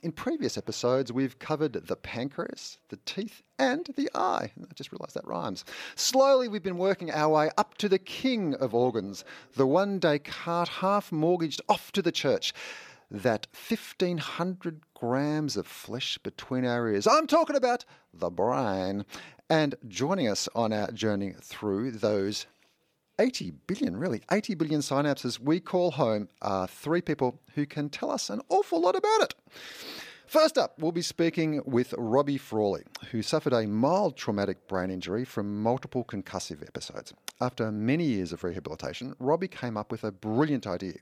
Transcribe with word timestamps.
In 0.00 0.12
previous 0.12 0.56
episodes, 0.56 1.12
we've 1.12 1.40
covered 1.40 1.72
the 1.72 1.96
pancreas, 1.96 2.78
the 2.88 2.98
teeth, 3.04 3.42
and 3.58 3.88
the 3.96 4.08
eye. 4.14 4.52
I 4.56 4.74
just 4.74 4.92
realised 4.92 5.14
that 5.14 5.26
rhymes. 5.26 5.64
Slowly, 5.96 6.46
we've 6.46 6.62
been 6.62 6.78
working 6.78 7.10
our 7.10 7.28
way 7.28 7.50
up 7.56 7.76
to 7.78 7.88
the 7.88 7.98
king 7.98 8.54
of 8.54 8.74
organs, 8.74 9.24
the 9.56 9.66
one 9.66 9.98
Descartes 9.98 10.68
half 10.68 11.10
mortgaged 11.10 11.60
off 11.68 11.90
to 11.92 12.02
the 12.02 12.12
church. 12.12 12.52
That 13.10 13.48
1500 13.68 14.82
grams 14.94 15.56
of 15.56 15.66
flesh 15.66 16.16
between 16.18 16.64
our 16.64 16.88
ears. 16.88 17.08
I'm 17.08 17.26
talking 17.26 17.56
about 17.56 17.84
the 18.14 18.30
brain. 18.30 19.04
And 19.50 19.74
joining 19.88 20.28
us 20.28 20.48
on 20.54 20.72
our 20.72 20.92
journey 20.92 21.34
through 21.40 21.92
those 21.92 22.46
80 23.18 23.52
billion, 23.66 23.96
really, 23.96 24.22
80 24.30 24.54
billion 24.54 24.80
synapses 24.80 25.40
we 25.40 25.60
call 25.60 25.90
home 25.90 26.28
are 26.40 26.68
three 26.68 27.00
people 27.00 27.40
who 27.54 27.66
can 27.66 27.88
tell 27.88 28.10
us 28.10 28.30
an 28.30 28.40
awful 28.48 28.80
lot 28.80 28.94
about 28.94 29.22
it. 29.22 29.34
First 30.28 30.58
up, 30.58 30.78
we'll 30.78 30.92
be 30.92 31.00
speaking 31.00 31.62
with 31.64 31.94
Robbie 31.96 32.36
Frawley, 32.36 32.82
who 33.10 33.22
suffered 33.22 33.54
a 33.54 33.66
mild 33.66 34.14
traumatic 34.14 34.68
brain 34.68 34.90
injury 34.90 35.24
from 35.24 35.62
multiple 35.62 36.04
concussive 36.04 36.62
episodes. 36.62 37.14
After 37.40 37.72
many 37.72 38.04
years 38.04 38.30
of 38.34 38.44
rehabilitation, 38.44 39.14
Robbie 39.18 39.48
came 39.48 39.78
up 39.78 39.90
with 39.90 40.04
a 40.04 40.12
brilliant 40.12 40.66
idea, 40.66 40.98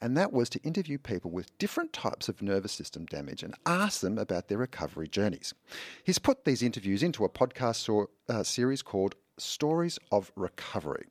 and 0.00 0.16
that 0.16 0.32
was 0.32 0.48
to 0.48 0.62
interview 0.64 0.98
people 0.98 1.30
with 1.30 1.56
different 1.58 1.92
types 1.92 2.28
of 2.28 2.42
nervous 2.42 2.72
system 2.72 3.06
damage 3.06 3.44
and 3.44 3.54
ask 3.64 4.00
them 4.00 4.18
about 4.18 4.48
their 4.48 4.58
recovery 4.58 5.06
journeys. 5.06 5.54
He's 6.02 6.18
put 6.18 6.44
these 6.44 6.60
interviews 6.60 7.04
into 7.04 7.24
a 7.24 7.28
podcast 7.28 7.76
so, 7.76 8.10
uh, 8.28 8.42
series 8.42 8.82
called 8.82 9.14
stories 9.38 9.98
of 10.12 10.32
recovery. 10.36 11.06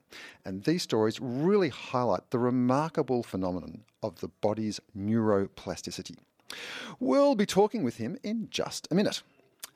And 0.45 0.63
these 0.63 0.83
stories 0.83 1.19
really 1.19 1.69
highlight 1.69 2.29
the 2.29 2.39
remarkable 2.39 3.23
phenomenon 3.23 3.83
of 4.01 4.19
the 4.19 4.27
body's 4.27 4.79
neuroplasticity. 4.97 6.17
We'll 6.99 7.35
be 7.35 7.45
talking 7.45 7.83
with 7.83 7.97
him 7.97 8.17
in 8.23 8.47
just 8.49 8.87
a 8.91 8.95
minute. 8.95 9.23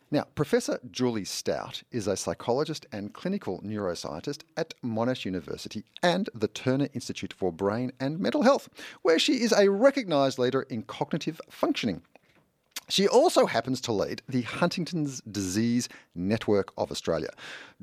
Now, 0.09 0.23
Professor 0.35 0.79
Julie 0.89 1.25
Stout 1.25 1.83
is 1.91 2.07
a 2.07 2.15
psychologist 2.15 2.85
and 2.93 3.13
clinical 3.13 3.59
neuroscientist 3.61 4.43
at 4.55 4.73
Monash 4.81 5.25
University 5.25 5.83
and 6.01 6.29
the 6.33 6.47
Turner 6.47 6.87
Institute 6.93 7.33
for 7.33 7.51
Brain 7.51 7.91
and 7.99 8.17
Mental 8.17 8.43
Health, 8.43 8.69
where 9.01 9.19
she 9.19 9.41
is 9.41 9.51
a 9.51 9.69
recognised 9.69 10.39
leader 10.39 10.61
in 10.61 10.83
cognitive 10.83 11.41
functioning. 11.49 12.03
She 12.89 13.05
also 13.05 13.45
happens 13.45 13.81
to 13.81 13.91
lead 13.91 14.21
the 14.29 14.43
Huntington's 14.43 15.19
Disease 15.21 15.89
Network 16.15 16.71
of 16.77 16.89
Australia. 16.89 17.29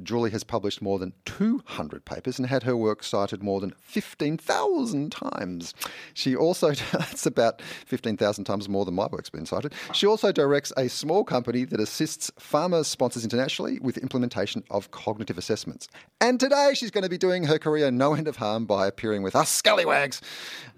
Julie 0.02 0.30
has 0.30 0.44
published 0.44 0.80
more 0.80 0.98
than 0.98 1.12
200 1.26 2.06
papers 2.06 2.38
and 2.38 2.48
had 2.48 2.62
her 2.62 2.74
work 2.74 3.02
cited 3.02 3.42
more 3.42 3.60
than 3.60 3.74
15,000 3.82 5.12
times. 5.12 5.74
She 6.14 6.34
also, 6.34 6.70
that's 6.92 7.26
about 7.26 7.60
15,000 7.84 8.44
times 8.44 8.66
more 8.66 8.86
than 8.86 8.94
my 8.94 9.06
work's 9.06 9.28
been 9.28 9.44
cited. 9.44 9.74
She 9.92 10.06
also 10.06 10.32
directs 10.32 10.72
a 10.76 10.88
small 10.88 11.22
company 11.22 11.64
that 11.64 11.80
assists 11.80 12.30
pharma 12.40 12.82
sponsors 12.84 13.24
internationally 13.24 13.78
with 13.80 13.98
implementation 13.98 14.64
of 14.70 14.90
cognitive 14.90 15.36
assessments. 15.36 15.86
And 16.20 16.40
today 16.40 16.72
she's 16.74 16.90
going 16.90 17.04
to 17.04 17.10
be 17.10 17.18
doing 17.18 17.44
her 17.44 17.58
career 17.58 17.90
no 17.90 18.14
end 18.14 18.26
of 18.26 18.36
harm 18.36 18.64
by 18.64 18.86
appearing 18.86 19.22
with 19.22 19.36
us 19.36 19.50
scallywags 19.50 20.22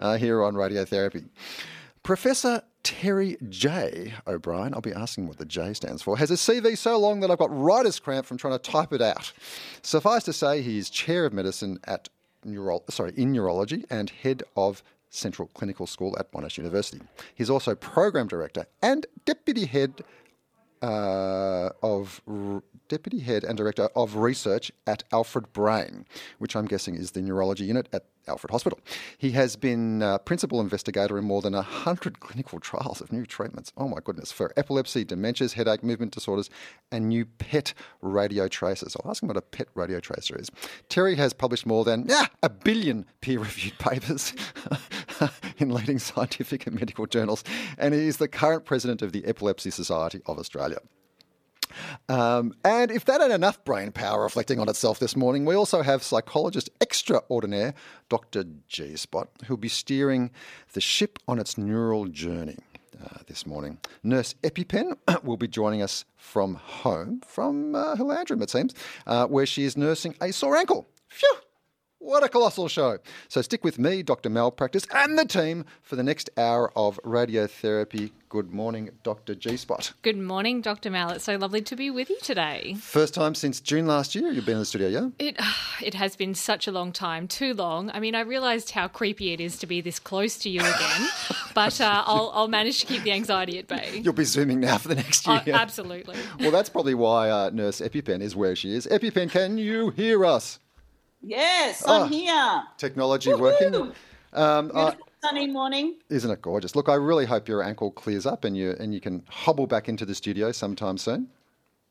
uh, 0.00 0.16
here 0.16 0.42
on 0.42 0.54
Radiotherapy. 0.54 1.28
Professor 2.06 2.62
Terry 2.84 3.36
J. 3.48 4.14
O'Brien, 4.28 4.72
I'll 4.74 4.80
be 4.80 4.92
asking 4.92 5.26
what 5.26 5.38
the 5.38 5.44
J 5.44 5.74
stands 5.74 6.02
for, 6.02 6.16
has 6.18 6.30
a 6.30 6.34
CV 6.34 6.78
so 6.78 6.96
long 7.00 7.18
that 7.18 7.32
I've 7.32 7.38
got 7.38 7.50
writer's 7.50 7.98
cramp 7.98 8.26
from 8.26 8.36
trying 8.38 8.52
to 8.52 8.60
type 8.60 8.92
it 8.92 9.02
out. 9.02 9.32
Suffice 9.82 10.22
to 10.22 10.32
say, 10.32 10.62
he 10.62 10.78
is 10.78 10.88
chair 10.88 11.26
of 11.26 11.32
medicine 11.32 11.80
at 11.82 12.08
neuro- 12.44 12.84
sorry, 12.90 13.12
in 13.16 13.32
neurology 13.32 13.86
and 13.90 14.08
head 14.08 14.44
of 14.56 14.84
Central 15.10 15.48
Clinical 15.48 15.88
School 15.88 16.16
at 16.16 16.30
Monash 16.30 16.58
University. 16.58 17.00
He's 17.34 17.50
also 17.50 17.74
program 17.74 18.28
director 18.28 18.66
and 18.80 19.04
deputy 19.24 19.66
head 19.66 20.04
uh, 20.82 21.70
of 21.82 22.22
r- 22.28 22.62
deputy 22.86 23.18
head 23.18 23.42
and 23.42 23.58
director 23.58 23.88
of 23.96 24.14
research 24.14 24.70
at 24.86 25.02
Alfred 25.12 25.52
Brain, 25.52 26.06
which 26.38 26.54
I'm 26.54 26.66
guessing 26.66 26.94
is 26.94 27.10
the 27.10 27.20
neurology 27.20 27.64
unit 27.64 27.88
at 27.92 28.04
Alfred 28.28 28.50
Hospital. 28.50 28.78
He 29.18 29.32
has 29.32 29.56
been 29.56 30.18
principal 30.24 30.60
investigator 30.60 31.18
in 31.18 31.24
more 31.24 31.42
than 31.42 31.54
100 31.54 32.20
clinical 32.20 32.60
trials 32.60 33.00
of 33.00 33.12
new 33.12 33.26
treatments. 33.26 33.72
Oh 33.76 33.88
my 33.88 33.98
goodness, 34.02 34.32
for 34.32 34.52
epilepsy, 34.56 35.04
dementias, 35.04 35.52
headache, 35.52 35.82
movement 35.82 36.12
disorders, 36.12 36.50
and 36.90 37.08
new 37.08 37.24
PET 37.24 37.74
radio 38.02 38.48
tracers. 38.48 38.96
I'll 38.96 39.10
ask 39.10 39.22
him 39.22 39.28
what 39.28 39.36
a 39.36 39.42
PET 39.42 39.68
radio 39.74 40.00
tracer 40.00 40.38
is. 40.38 40.50
Terry 40.88 41.14
has 41.16 41.32
published 41.32 41.66
more 41.66 41.84
than 41.84 42.06
yeah, 42.08 42.26
a 42.42 42.50
billion 42.50 43.06
peer 43.20 43.38
reviewed 43.38 43.78
papers 43.78 44.34
in 45.58 45.70
leading 45.70 45.98
scientific 45.98 46.66
and 46.66 46.78
medical 46.78 47.06
journals, 47.06 47.44
and 47.78 47.94
he 47.94 48.06
is 48.06 48.16
the 48.18 48.28
current 48.28 48.64
president 48.64 49.02
of 49.02 49.12
the 49.12 49.24
Epilepsy 49.24 49.70
Society 49.70 50.20
of 50.26 50.38
Australia. 50.38 50.78
Um, 52.08 52.54
and 52.64 52.90
if 52.90 53.04
that 53.06 53.20
ain't 53.20 53.32
enough 53.32 53.64
brain 53.64 53.92
power 53.92 54.22
reflecting 54.22 54.58
on 54.60 54.68
itself 54.68 54.98
this 54.98 55.16
morning, 55.16 55.44
we 55.44 55.54
also 55.54 55.82
have 55.82 56.02
psychologist 56.02 56.70
extraordinaire 56.80 57.74
Dr. 58.08 58.44
G 58.68 58.96
Spot, 58.96 59.28
who'll 59.46 59.56
be 59.56 59.68
steering 59.68 60.30
the 60.72 60.80
ship 60.80 61.18
on 61.26 61.38
its 61.38 61.58
neural 61.58 62.06
journey. 62.06 62.58
Uh, 63.04 63.18
this 63.26 63.44
morning. 63.44 63.78
Nurse 64.02 64.34
EpiPen 64.42 64.96
will 65.22 65.36
be 65.36 65.46
joining 65.46 65.82
us 65.82 66.06
from 66.16 66.54
home, 66.54 67.20
from 67.26 67.74
uh, 67.74 67.94
it 67.94 68.50
seems, 68.50 68.74
uh, 69.06 69.26
where 69.26 69.44
she 69.44 69.64
is 69.64 69.76
nursing 69.76 70.14
a 70.22 70.32
sore 70.32 70.56
ankle. 70.56 70.88
Phew! 71.06 71.34
What 72.06 72.22
a 72.22 72.28
colossal 72.28 72.68
show. 72.68 72.98
So 73.26 73.42
stick 73.42 73.64
with 73.64 73.80
me, 73.80 74.04
Dr. 74.04 74.30
Malpractice, 74.30 74.86
and 74.94 75.18
the 75.18 75.24
team 75.24 75.64
for 75.82 75.96
the 75.96 76.04
next 76.04 76.30
hour 76.38 76.70
of 76.76 77.00
radiotherapy. 77.04 78.12
Good 78.28 78.52
morning, 78.52 78.90
Dr. 79.02 79.34
G 79.34 79.56
Spot. 79.56 79.92
Good 80.02 80.16
morning, 80.16 80.60
Dr. 80.60 80.88
Mal. 80.88 81.10
It's 81.10 81.24
so 81.24 81.34
lovely 81.34 81.62
to 81.62 81.74
be 81.74 81.90
with 81.90 82.08
you 82.08 82.18
today. 82.22 82.76
First 82.78 83.12
time 83.12 83.34
since 83.34 83.58
June 83.58 83.88
last 83.88 84.14
year 84.14 84.30
you've 84.30 84.46
been 84.46 84.54
in 84.54 84.60
the 84.60 84.66
studio, 84.66 84.86
yeah? 84.86 85.08
It 85.18 85.36
it 85.82 85.94
has 85.94 86.14
been 86.14 86.36
such 86.36 86.68
a 86.68 86.70
long 86.70 86.92
time, 86.92 87.26
too 87.26 87.54
long. 87.54 87.90
I 87.90 87.98
mean, 87.98 88.14
I 88.14 88.20
realised 88.20 88.70
how 88.70 88.86
creepy 88.86 89.32
it 89.32 89.40
is 89.40 89.58
to 89.58 89.66
be 89.66 89.80
this 89.80 89.98
close 89.98 90.38
to 90.38 90.48
you 90.48 90.60
again, 90.60 91.08
but 91.54 91.80
uh, 91.80 92.04
I'll, 92.06 92.30
I'll 92.32 92.46
manage 92.46 92.78
to 92.82 92.86
keep 92.86 93.02
the 93.02 93.10
anxiety 93.10 93.58
at 93.58 93.66
bay. 93.66 94.00
You'll 94.04 94.12
be 94.12 94.22
zooming 94.22 94.60
now 94.60 94.78
for 94.78 94.86
the 94.86 94.94
next 94.94 95.26
year. 95.26 95.42
Uh, 95.44 95.50
absolutely. 95.54 96.16
well, 96.38 96.52
that's 96.52 96.68
probably 96.68 96.94
why 96.94 97.30
uh, 97.30 97.50
Nurse 97.52 97.80
EpiPen 97.80 98.20
is 98.20 98.36
where 98.36 98.54
she 98.54 98.72
is. 98.72 98.86
EpiPen, 98.86 99.28
can 99.28 99.58
you 99.58 99.90
hear 99.90 100.24
us? 100.24 100.60
Yes, 101.30 101.82
I'm 101.86 102.02
Oh. 102.02 102.04
here. 102.06 102.62
Technology 102.78 103.34
working. 103.34 103.74
Um, 104.32 104.70
uh, 104.74 104.90
Beautiful 104.90 105.08
sunny 105.24 105.46
morning. 105.48 105.96
isn't 106.08 106.30
it 106.30 106.40
gorgeous? 106.40 106.76
Look, 106.76 106.88
I 106.88 106.94
really 106.94 107.26
hope 107.26 107.48
your 107.48 107.62
ankle 107.64 107.90
clears 107.90 108.26
up 108.26 108.44
and 108.44 108.56
you 108.56 108.76
and 108.78 108.94
you 108.94 109.00
can 109.00 109.24
hobble 109.28 109.66
back 109.66 109.88
into 109.88 110.06
the 110.06 110.14
studio 110.14 110.52
sometime 110.52 110.96
soon. 110.98 111.28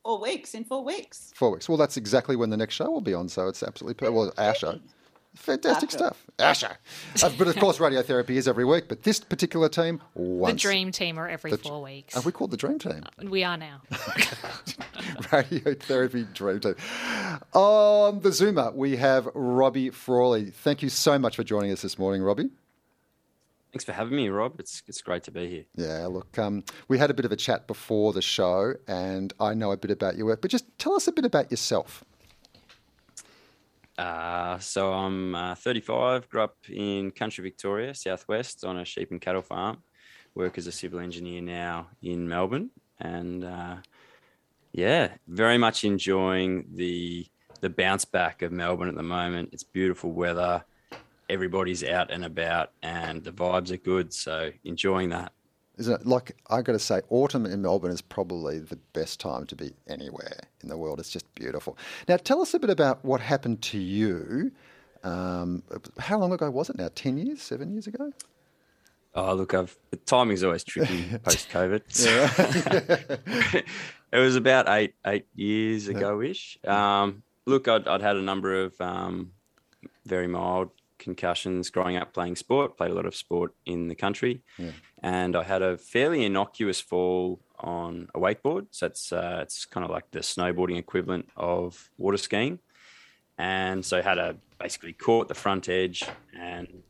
Four 0.04 0.20
weeks 0.22 0.54
in 0.54 0.64
four 0.64 0.82
weeks. 0.84 1.32
Four 1.34 1.50
weeks. 1.50 1.68
Well, 1.68 1.76
that's 1.76 1.96
exactly 1.98 2.34
when 2.36 2.48
the 2.48 2.56
next 2.56 2.74
show 2.76 2.90
will 2.90 3.00
be 3.02 3.12
on, 3.12 3.28
so 3.28 3.48
it's 3.48 3.62
absolutely 3.62 3.94
per- 3.94 4.10
well 4.10 4.32
our 4.38 4.54
show. 4.54 4.78
Fantastic 5.36 5.88
Our 5.88 5.90
show. 5.92 5.96
stuff. 5.98 6.26
Our 6.38 6.54
show. 6.54 7.26
Uh, 7.26 7.32
but 7.38 7.46
of 7.48 7.56
course, 7.60 7.78
radiotherapy 7.78 8.30
is 8.30 8.48
every 8.48 8.64
week. 8.64 8.88
But 8.88 9.02
this 9.04 9.20
particular 9.20 9.68
team, 9.68 10.00
The 10.16 10.54
dream 10.56 10.90
team 10.90 11.18
are 11.18 11.28
every 11.28 11.52
The- 11.52 11.58
four 11.58 11.82
weeks. 11.82 12.16
Are 12.16 12.22
we 12.22 12.32
called 12.32 12.50
the 12.50 12.56
Dream 12.56 12.78
Team? 12.78 13.02
we 13.22 13.44
are 13.44 13.56
now. 13.56 13.82
Radiotherapy 15.30 16.32
Dream 16.34 16.60
Team. 16.60 16.74
On 17.52 18.20
the 18.20 18.30
Zoomer, 18.30 18.74
we 18.74 18.96
have 18.96 19.28
Robbie 19.34 19.90
Frawley. 19.90 20.50
Thank 20.50 20.82
you 20.82 20.88
so 20.88 21.18
much 21.18 21.36
for 21.36 21.44
joining 21.44 21.70
us 21.72 21.82
this 21.82 21.98
morning, 21.98 22.22
Robbie. 22.22 22.50
Thanks 23.72 23.84
for 23.84 23.92
having 23.92 24.16
me, 24.16 24.28
Rob. 24.28 24.58
It's 24.58 24.82
it's 24.86 25.02
great 25.02 25.22
to 25.24 25.30
be 25.30 25.48
here. 25.48 25.64
Yeah, 25.74 26.06
look, 26.06 26.38
um, 26.38 26.64
we 26.88 26.96
had 26.98 27.10
a 27.10 27.14
bit 27.14 27.26
of 27.26 27.32
a 27.32 27.36
chat 27.36 27.66
before 27.66 28.12
the 28.14 28.22
show, 28.22 28.74
and 28.88 29.32
I 29.38 29.52
know 29.54 29.70
a 29.72 29.76
bit 29.76 29.90
about 29.90 30.16
your 30.16 30.26
work, 30.26 30.40
but 30.40 30.50
just 30.50 30.64
tell 30.78 30.94
us 30.94 31.06
a 31.08 31.12
bit 31.12 31.26
about 31.26 31.50
yourself. 31.50 32.02
Uh, 33.98 34.58
so 34.58 34.92
I'm 34.92 35.34
uh, 35.34 35.54
35, 35.54 36.28
grew 36.28 36.42
up 36.42 36.56
in 36.68 37.10
country 37.10 37.42
Victoria, 37.42 37.94
southwest, 37.94 38.64
on 38.64 38.78
a 38.78 38.84
sheep 38.84 39.10
and 39.10 39.20
cattle 39.20 39.42
farm. 39.42 39.78
Work 40.34 40.58
as 40.58 40.66
a 40.66 40.72
civil 40.72 41.00
engineer 41.00 41.40
now 41.40 41.88
in 42.02 42.28
Melbourne, 42.28 42.70
and 43.00 43.42
uh, 43.42 43.76
yeah, 44.72 45.12
very 45.26 45.56
much 45.56 45.84
enjoying 45.84 46.66
the 46.74 47.26
the 47.62 47.70
bounce 47.70 48.04
back 48.04 48.42
of 48.42 48.52
Melbourne 48.52 48.90
at 48.90 48.96
the 48.96 49.02
moment. 49.02 49.48
It's 49.52 49.64
beautiful 49.64 50.12
weather, 50.12 50.62
everybody's 51.30 51.82
out 51.82 52.10
and 52.10 52.24
about, 52.24 52.72
and 52.82 53.24
the 53.24 53.32
vibes 53.32 53.70
are 53.70 53.78
good. 53.78 54.12
So 54.12 54.52
enjoying 54.64 55.08
that. 55.10 55.32
Isn't 55.78 56.00
it? 56.00 56.06
Like 56.06 56.36
I 56.48 56.62
got 56.62 56.72
to 56.72 56.78
say, 56.78 57.02
autumn 57.10 57.44
in 57.44 57.60
Melbourne 57.60 57.92
is 57.92 58.00
probably 58.00 58.58
the 58.58 58.76
best 58.94 59.20
time 59.20 59.44
to 59.46 59.56
be 59.56 59.72
anywhere 59.86 60.38
in 60.62 60.68
the 60.68 60.76
world. 60.76 60.98
It's 61.00 61.10
just 61.10 61.32
beautiful. 61.34 61.76
Now, 62.08 62.16
tell 62.16 62.40
us 62.40 62.54
a 62.54 62.58
bit 62.58 62.70
about 62.70 63.04
what 63.04 63.20
happened 63.20 63.60
to 63.62 63.78
you. 63.78 64.52
Um, 65.04 65.62
how 65.98 66.18
long 66.18 66.32
ago 66.32 66.50
was 66.50 66.70
it 66.70 66.78
now? 66.78 66.88
Ten 66.94 67.18
years? 67.18 67.42
Seven 67.42 67.70
years 67.72 67.86
ago? 67.86 68.12
Oh, 69.14 69.34
look, 69.34 69.54
I've 69.54 69.76
the 69.90 69.96
timing's 69.98 70.42
always 70.42 70.64
tricky 70.64 71.04
post 71.22 71.50
COVID. 71.50 71.82
it 74.12 74.18
was 74.18 74.36
about 74.36 74.68
eight 74.68 74.94
eight 75.06 75.26
years 75.34 75.88
ago 75.88 76.22
ish. 76.22 76.58
Um, 76.64 77.22
look, 77.46 77.68
I'd, 77.68 77.86
I'd 77.86 78.02
had 78.02 78.16
a 78.16 78.22
number 78.22 78.64
of 78.64 78.78
um, 78.80 79.32
very 80.04 80.26
mild 80.26 80.70
concussions 80.98 81.70
growing 81.70 81.96
up 81.96 82.12
playing 82.12 82.36
sport. 82.36 82.76
Played 82.76 82.90
a 82.90 82.94
lot 82.94 83.06
of 83.06 83.14
sport 83.14 83.54
in 83.64 83.88
the 83.88 83.94
country, 83.94 84.42
Yeah. 84.58 84.72
and 85.02 85.36
I 85.36 85.42
had 85.42 85.62
a 85.62 85.76
fairly 85.78 86.24
innocuous 86.24 86.80
fall 86.80 87.40
on 87.58 88.08
a 88.14 88.18
wakeboard. 88.18 88.66
So 88.70 88.86
it's 88.86 89.12
uh, 89.12 89.40
it's 89.42 89.64
kind 89.64 89.84
of 89.84 89.90
like 89.90 90.10
the 90.10 90.20
snowboarding 90.20 90.78
equivalent 90.78 91.28
of 91.36 91.90
water 91.98 92.16
skiing, 92.18 92.58
and 93.38 93.84
so 93.84 94.02
had 94.02 94.18
a 94.18 94.36
basically 94.58 94.92
caught 94.92 95.28
the 95.28 95.34
front 95.34 95.68
edge 95.68 96.02
and 96.38 96.82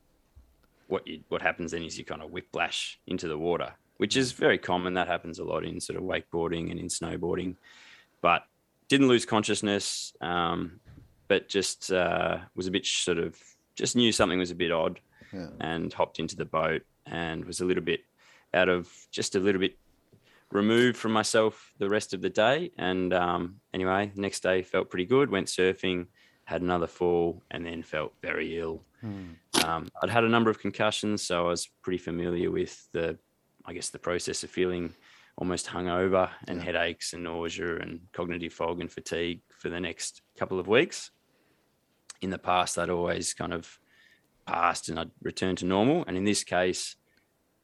what 0.88 1.04
you 1.06 1.20
what 1.28 1.42
happens 1.42 1.72
then 1.72 1.82
is 1.82 1.98
you 1.98 2.04
kind 2.04 2.22
of 2.22 2.30
whiplash 2.30 3.00
into 3.06 3.26
the 3.28 3.36
water, 3.38 3.72
which 3.96 4.16
is 4.16 4.32
very 4.32 4.58
common. 4.58 4.94
That 4.94 5.08
happens 5.08 5.38
a 5.38 5.44
lot 5.44 5.64
in 5.64 5.80
sort 5.80 5.98
of 5.98 6.04
wakeboarding 6.04 6.70
and 6.70 6.78
in 6.78 6.86
snowboarding, 6.86 7.56
but 8.22 8.44
didn't 8.88 9.08
lose 9.08 9.26
consciousness, 9.26 10.12
um, 10.20 10.78
but 11.26 11.48
just 11.48 11.90
uh, 11.90 12.38
was 12.54 12.68
a 12.68 12.70
bit 12.70 12.86
sort 12.86 13.18
of 13.18 13.36
just 13.76 13.94
knew 13.96 14.10
something 14.12 14.38
was 14.38 14.50
a 14.50 14.54
bit 14.56 14.72
odd, 14.72 15.00
Yeah. 15.32 15.50
and 15.60 15.92
hopped 15.92 16.18
into 16.18 16.36
the 16.36 16.44
boat 16.44 16.82
and 17.06 17.44
was 17.44 17.60
a 17.60 17.64
little 17.64 17.82
bit 17.84 18.00
out 18.54 18.68
of 18.68 18.90
just 19.10 19.34
a 19.36 19.40
little 19.40 19.60
bit 19.60 19.76
removed 20.50 20.96
from 20.96 21.12
myself 21.12 21.72
the 21.78 21.88
rest 21.88 22.14
of 22.14 22.20
the 22.22 22.30
day. 22.30 22.70
And 22.78 23.12
um, 23.12 23.60
anyway, 23.74 24.12
next 24.14 24.42
day 24.42 24.62
felt 24.62 24.90
pretty 24.90 25.04
good. 25.06 25.30
Went 25.30 25.48
surfing, 25.48 26.06
had 26.44 26.62
another 26.62 26.86
fall, 26.86 27.42
and 27.50 27.64
then 27.66 27.82
felt 27.82 28.12
very 28.22 28.58
ill. 28.58 28.82
Um, 29.64 29.88
I'd 30.02 30.10
had 30.10 30.24
a 30.24 30.28
number 30.28 30.50
of 30.50 30.58
concussions, 30.58 31.22
so 31.22 31.46
I 31.46 31.48
was 31.50 31.68
pretty 31.82 31.98
familiar 31.98 32.50
with 32.50 32.88
the, 32.92 33.16
I 33.64 33.72
guess, 33.72 33.90
the 33.90 33.98
process 34.00 34.42
of 34.42 34.50
feeling 34.50 34.94
almost 35.38 35.66
hungover 35.66 36.30
and 36.48 36.58
Yeah. 36.58 36.64
headaches 36.64 37.12
and 37.12 37.22
nausea 37.24 37.76
and 37.76 38.00
cognitive 38.12 38.52
fog 38.52 38.80
and 38.80 38.90
fatigue 38.90 39.42
for 39.58 39.68
the 39.68 39.78
next 39.80 40.22
couple 40.36 40.58
of 40.58 40.66
weeks. 40.66 41.10
In 42.20 42.30
the 42.30 42.38
past, 42.38 42.78
I'd 42.78 42.90
always 42.90 43.34
kind 43.34 43.52
of 43.52 43.78
passed 44.46 44.88
and 44.88 44.98
I'd 44.98 45.10
return 45.22 45.56
to 45.56 45.64
normal. 45.66 46.04
And 46.06 46.16
in 46.16 46.24
this 46.24 46.44
case, 46.44 46.96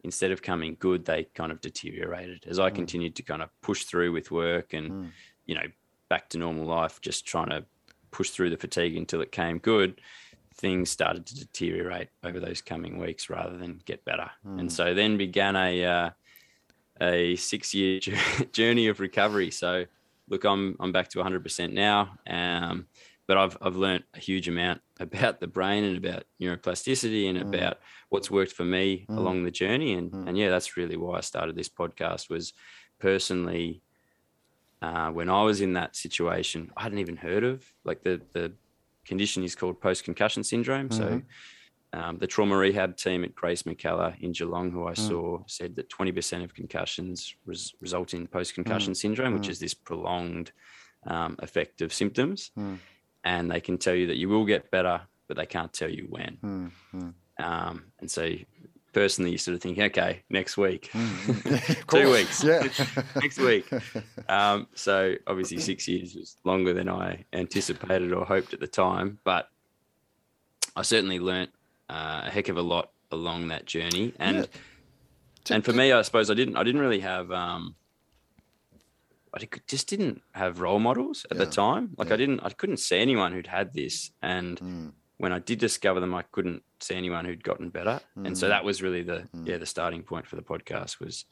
instead 0.05 0.33
of 0.33 0.43
coming 0.43 0.77
good, 0.79 1.05
they 1.05 1.25
kind 1.35 1.53
of 1.53 1.61
deteriorated 1.61 2.45
as 2.49 2.59
I 2.59 2.71
continued 2.71 3.15
to 3.17 3.23
kind 3.23 3.43
of 3.43 3.49
push 3.63 3.85
through 3.85 4.13
with 4.13 4.31
work 4.31 4.73
and, 4.73 4.91
Mm. 4.91 5.11
you 5.47 5.55
know, 5.55 5.67
back 6.09 6.29
to 6.31 6.39
normal 6.39 6.67
life, 6.67 7.01
just 7.01 7.25
trying 7.27 7.51
to 7.51 7.65
push 8.11 8.31
through 8.31 8.51
the 8.51 8.57
fatigue 8.57 8.97
until 8.97 9.21
it 9.23 9.33
came 9.33 9.59
good. 9.59 10.01
Things 10.55 10.91
started 10.91 11.25
to 11.27 11.35
deteriorate 11.39 12.09
over 12.25 12.39
those 12.39 12.61
coming 12.61 12.99
weeks 12.99 13.31
rather 13.31 13.57
than 13.57 13.81
get 13.87 14.05
better. 14.05 14.31
And 14.45 14.71
so 14.71 14.93
then 14.93 15.17
began 15.17 15.57
a, 15.57 15.85
uh, 15.85 16.11
a 17.01 17.37
six 17.37 17.73
year 17.73 18.01
journey 18.53 18.89
of 18.89 19.01
recovery. 19.01 19.51
So, 19.51 19.87
look, 20.29 20.45
I'm 20.45 20.77
I'm 20.79 20.93
back 20.93 21.09
to 21.11 21.19
100% 21.21 21.73
now. 21.73 22.19
Um, 22.27 22.87
but 23.27 23.37
I've 23.37 23.57
I've 23.61 23.77
learned 23.77 24.05
a 24.15 24.19
huge 24.19 24.49
amount 24.49 24.81
about 25.01 25.41
the 25.41 25.47
brain 25.47 25.85
and 25.85 25.97
about 25.97 26.25
neuroplasticity 26.41 27.29
and 27.29 27.39
mm. 27.39 27.49
about 27.49 27.79
what's 28.09 28.31
worked 28.31 28.53
for 28.53 28.65
me 28.65 29.07
mm. 29.09 29.17
along 29.17 29.45
the 29.45 29.51
journey. 29.51 29.95
And 29.95 30.11
mm. 30.11 30.29
and 30.29 30.37
yeah, 30.37 30.51
that's 30.51 30.77
really 30.77 30.97
why 30.97 31.19
I 31.19 31.21
started 31.21 31.57
this 31.57 31.69
podcast. 31.69 32.31
Was 32.31 32.53
personally 32.99 33.83
uh, 34.81 35.11
when 35.11 35.29
I 35.29 35.43
was 35.43 35.61
in 35.61 35.75
that 35.75 35.97
situation, 35.97 36.71
I 36.77 36.83
hadn't 36.83 36.99
even 36.99 37.17
heard 37.17 37.45
of 37.45 37.65
like 37.85 38.03
the 38.03 38.21
the 38.33 38.53
condition 39.05 39.43
is 39.43 39.55
called 39.55 39.81
post 39.81 40.05
concussion 40.05 40.45
syndrome. 40.45 40.91
So 40.91 41.05
mm-hmm. 41.05 42.01
um, 42.01 42.19
the 42.19 42.27
trauma 42.27 42.57
rehab 42.57 42.97
team 42.97 43.25
at 43.25 43.35
Grace 43.35 43.65
McKellar 43.65 44.21
in 44.21 44.33
Geelong, 44.33 44.71
who 44.71 44.87
I 44.87 44.95
saw, 44.95 45.43
said 45.47 45.75
that 45.77 45.91
20% 45.91 46.45
of 46.45 46.55
concussions 46.55 47.35
res- 47.45 47.75
result 47.81 48.15
in 48.15 48.29
post 48.29 48.55
concussion 48.55 48.95
syndrome, 48.95 49.35
which 49.35 49.49
is 49.49 49.59
this 49.59 49.75
prolonged 49.75 50.53
um, 51.07 51.37
effect 51.41 51.83
of 51.83 51.93
symptoms. 51.93 52.53
And 53.25 53.51
they 53.51 53.61
can 53.61 53.79
tell 53.79 53.95
you 53.95 54.07
that 54.09 54.17
you 54.17 54.29
will 54.29 54.45
get 54.45 54.71
better, 54.71 55.01
but 55.29 55.37
they 55.37 55.47
can't 55.47 55.73
tell 55.73 55.89
you 55.91 56.07
when. 56.11 56.73
Um, 57.39 57.85
and 58.01 58.11
so, 58.11 58.31
personally, 58.93 59.31
you 59.31 59.39
sort 59.39 59.55
of 59.55 59.61
think, 59.63 59.79
okay, 59.79 60.23
next 60.29 60.57
week, 60.57 60.91
two 61.89 62.11
weeks, 62.13 62.43
Yeah. 62.45 62.67
next 63.17 63.39
week. 63.39 63.69
Um, 64.29 64.67
so, 64.75 65.15
obviously, 65.27 65.59
six 65.59 65.87
years 65.89 66.15
was 66.15 66.37
longer 66.45 66.75
than 66.75 66.89
I 66.89 67.25
anticipated 67.33 68.13
or 68.13 68.25
hoped 68.25 68.53
at 68.55 68.61
the 68.61 68.67
time, 68.67 69.19
but 69.25 69.49
I 70.77 70.83
certainly 70.83 71.19
learnt 71.21 71.51
uh, 71.89 72.23
a 72.27 72.31
heck 72.31 72.49
of 72.49 72.57
a 72.57 72.63
lot 72.63 72.91
along 73.11 73.49
that 73.49 73.67
journey. 73.67 74.15
And 74.19 74.37
Yeah. 74.37 74.47
And 75.51 75.65
for 75.65 75.73
me, 75.73 75.91
I 75.93 76.03
suppose 76.03 76.31
I 76.31 76.35
didn't 76.35 76.57
I 76.57 76.63
didn't 76.63 76.81
really 76.81 77.01
have 77.01 77.33
um, 77.33 77.75
I 79.35 79.49
just 79.67 79.89
didn't 79.89 80.21
have 80.33 80.61
role 80.61 80.79
models 80.79 81.25
at 81.31 81.39
the 81.39 81.47
time. 81.47 81.95
Like 81.97 82.09
Yeah. 82.09 82.15
I 82.15 82.17
didn't 82.19 82.41
I 82.41 82.51
couldn't 82.51 82.79
see 82.79 82.99
anyone 82.99 83.33
who'd 83.33 83.47
had 83.47 83.73
this, 83.73 84.11
and 84.21 84.59
Mm. 84.61 84.93
when 85.17 85.33
I 85.33 85.39
did 85.39 85.59
discover 85.59 86.01
them, 86.01 86.15
I 86.15 86.23
couldn't 86.23 86.63
see 86.81 86.95
anyone 86.97 87.25
who'd 87.25 87.43
gotten 87.45 87.71
better. 87.71 88.01
And 88.17 88.37
so 88.37 88.47
Mm. 88.47 88.51
that 88.51 88.65
was 88.65 88.83
really 88.83 89.03
the 89.03 89.29
yeah 89.45 89.59
the 89.59 89.67
starting 89.67 90.03
point 90.03 90.27
for 90.27 90.37
the 90.37 90.43
podcast 90.43 91.01
was 91.01 91.25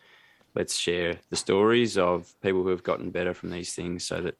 let's 0.55 0.77
share 0.77 1.21
the 1.31 1.37
stories 1.37 1.97
of 1.99 2.35
people 2.41 2.63
who 2.63 2.71
have 2.71 2.83
gotten 2.83 3.11
better 3.11 3.35
from 3.35 3.51
these 3.51 3.73
things 3.75 4.05
so 4.07 4.21
that 4.21 4.37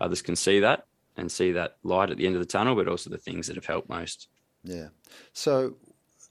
others 0.00 0.20
can 0.22 0.34
see 0.36 0.58
that 0.60 0.86
and 1.16 1.30
see 1.30 1.52
that 1.52 1.76
light 1.84 2.10
at 2.10 2.16
the 2.16 2.26
end 2.26 2.34
of 2.34 2.40
the 2.40 2.46
tunnel, 2.46 2.74
but 2.74 2.88
also 2.88 3.10
the 3.10 3.18
things 3.18 3.46
that 3.46 3.56
have 3.56 3.66
helped 3.66 3.88
most. 3.88 4.28
Yeah. 4.64 4.88
So 5.34 5.76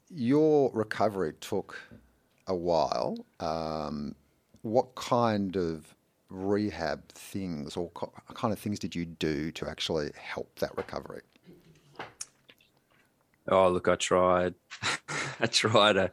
your 0.10 0.72
recovery 0.74 1.34
took 1.40 1.80
a 2.48 2.56
while. 2.56 3.26
Um, 3.40 4.16
what 4.64 4.96
kind 4.96 5.56
of 5.56 5.96
rehab 6.32 7.08
things 7.10 7.76
or 7.76 7.90
co- 7.92 8.12
kind 8.34 8.54
of 8.54 8.58
things 8.60 8.80
did 8.80 8.96
you 8.96 9.06
do 9.06 9.52
to 9.52 9.70
actually 9.70 10.12
help 10.16 10.58
that 10.60 10.76
recovery? 10.78 11.22
Oh, 13.48 13.70
look, 13.70 13.88
I 13.88 13.96
tried. 13.96 14.54
I 15.40 15.48
tried 15.48 15.98
a 15.98 16.12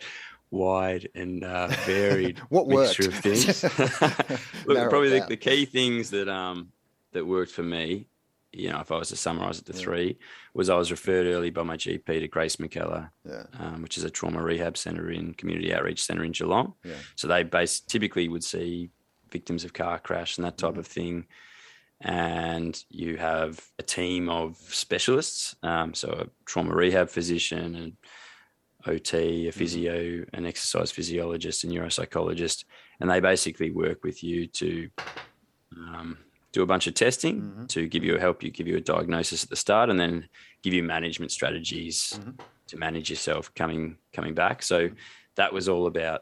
wide 0.51 1.09
and 1.15 1.45
uh, 1.45 1.69
varied 1.85 2.39
What 2.49 2.67
mixture 2.67 3.05
worked? 3.05 3.15
of 3.15 3.23
things. 3.23 3.63
look, 4.67 4.77
Narrow 4.79 4.91
probably 4.91 5.21
the, 5.21 5.27
the 5.29 5.37
key 5.37 5.65
things 5.67 6.11
that 6.11 6.29
um 6.29 6.73
that 7.13 7.25
worked 7.27 7.53
for 7.53 7.63
me, 7.63 8.07
you 8.53 8.71
know, 8.71 8.81
if 8.81 8.91
I 8.91 8.97
was 8.97 9.09
to 9.11 9.17
summarize 9.17 9.59
it 9.59 9.67
to 9.67 9.73
three, 9.73 10.19
was 10.55 10.69
I 10.71 10.75
was 10.77 10.91
referred 10.91 11.27
early 11.27 11.51
by 11.51 11.63
my 11.63 11.77
GP 11.77 12.05
to 12.07 12.29
Grace 12.29 12.57
McKellar, 12.57 13.11
Yeah. 13.27 13.45
um, 13.59 13.83
which 13.83 13.97
is 13.99 14.05
a 14.05 14.11
trauma 14.11 14.43
rehab 14.43 14.77
centre 14.77 15.11
in 15.11 15.35
community 15.35 15.73
outreach 15.73 16.03
centre 16.03 16.25
in 16.25 16.33
Geelong. 16.33 16.75
Yeah. 16.85 16.95
So 17.17 17.29
they 17.29 17.43
base 17.45 17.81
typically 17.81 18.29
would 18.29 18.45
see 18.45 18.91
victims 19.31 19.65
of 19.65 19.73
car 19.73 19.99
crash 19.99 20.37
and 20.39 20.45
that 20.45 20.59
type 20.59 20.71
Mm-hmm. 20.71 20.81
of 20.81 20.87
thing. 20.87 21.27
And 22.01 22.81
you 22.91 23.17
have 23.17 23.61
a 23.79 23.83
team 23.83 24.29
of 24.29 24.57
specialists, 24.57 25.57
um, 25.65 25.95
so 25.95 26.09
a 26.11 26.27
trauma 26.47 26.73
rehab 26.75 27.09
physician 27.09 27.75
and 27.75 27.93
OT, 28.87 29.49
a 29.49 29.53
physio, 29.53 30.25
an 30.33 30.47
exercise 30.47 30.93
physiologist, 30.93 31.65
a 31.65 31.67
neuropsychologist, 31.67 32.65
and 33.01 33.11
they 33.11 33.19
basically 33.19 33.73
work 33.73 34.05
with 34.05 34.23
you 34.23 34.47
to 34.47 34.89
um, 35.77 36.19
do 36.53 36.63
a 36.63 36.67
bunch 36.67 36.87
of 36.87 36.95
testing 36.95 37.67
to 37.69 37.89
give 37.89 38.05
you 38.05 38.15
a 38.15 38.21
help 38.21 38.43
you 38.45 38.51
give 38.53 38.69
you 38.69 38.77
a 38.77 38.81
diagnosis 38.81 39.43
at 39.43 39.51
the 39.51 39.57
start, 39.57 39.91
and 39.91 39.99
then 39.99 40.29
give 40.63 40.73
you 40.73 40.85
management 40.85 41.33
strategies 41.33 42.19
to 42.69 42.77
manage 42.77 43.11
yourself 43.11 43.53
coming 43.55 43.97
coming 44.13 44.35
back. 44.35 44.63
So 44.63 44.91
that 45.35 45.53
was 45.53 45.69
all 45.69 45.87
about 45.89 46.21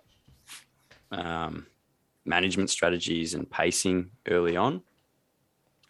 um, 1.13 1.67
management 2.27 2.71
strategies 2.71 3.35
and 3.35 3.51
pacing 3.51 4.11
early 4.29 4.57
on. 4.57 4.83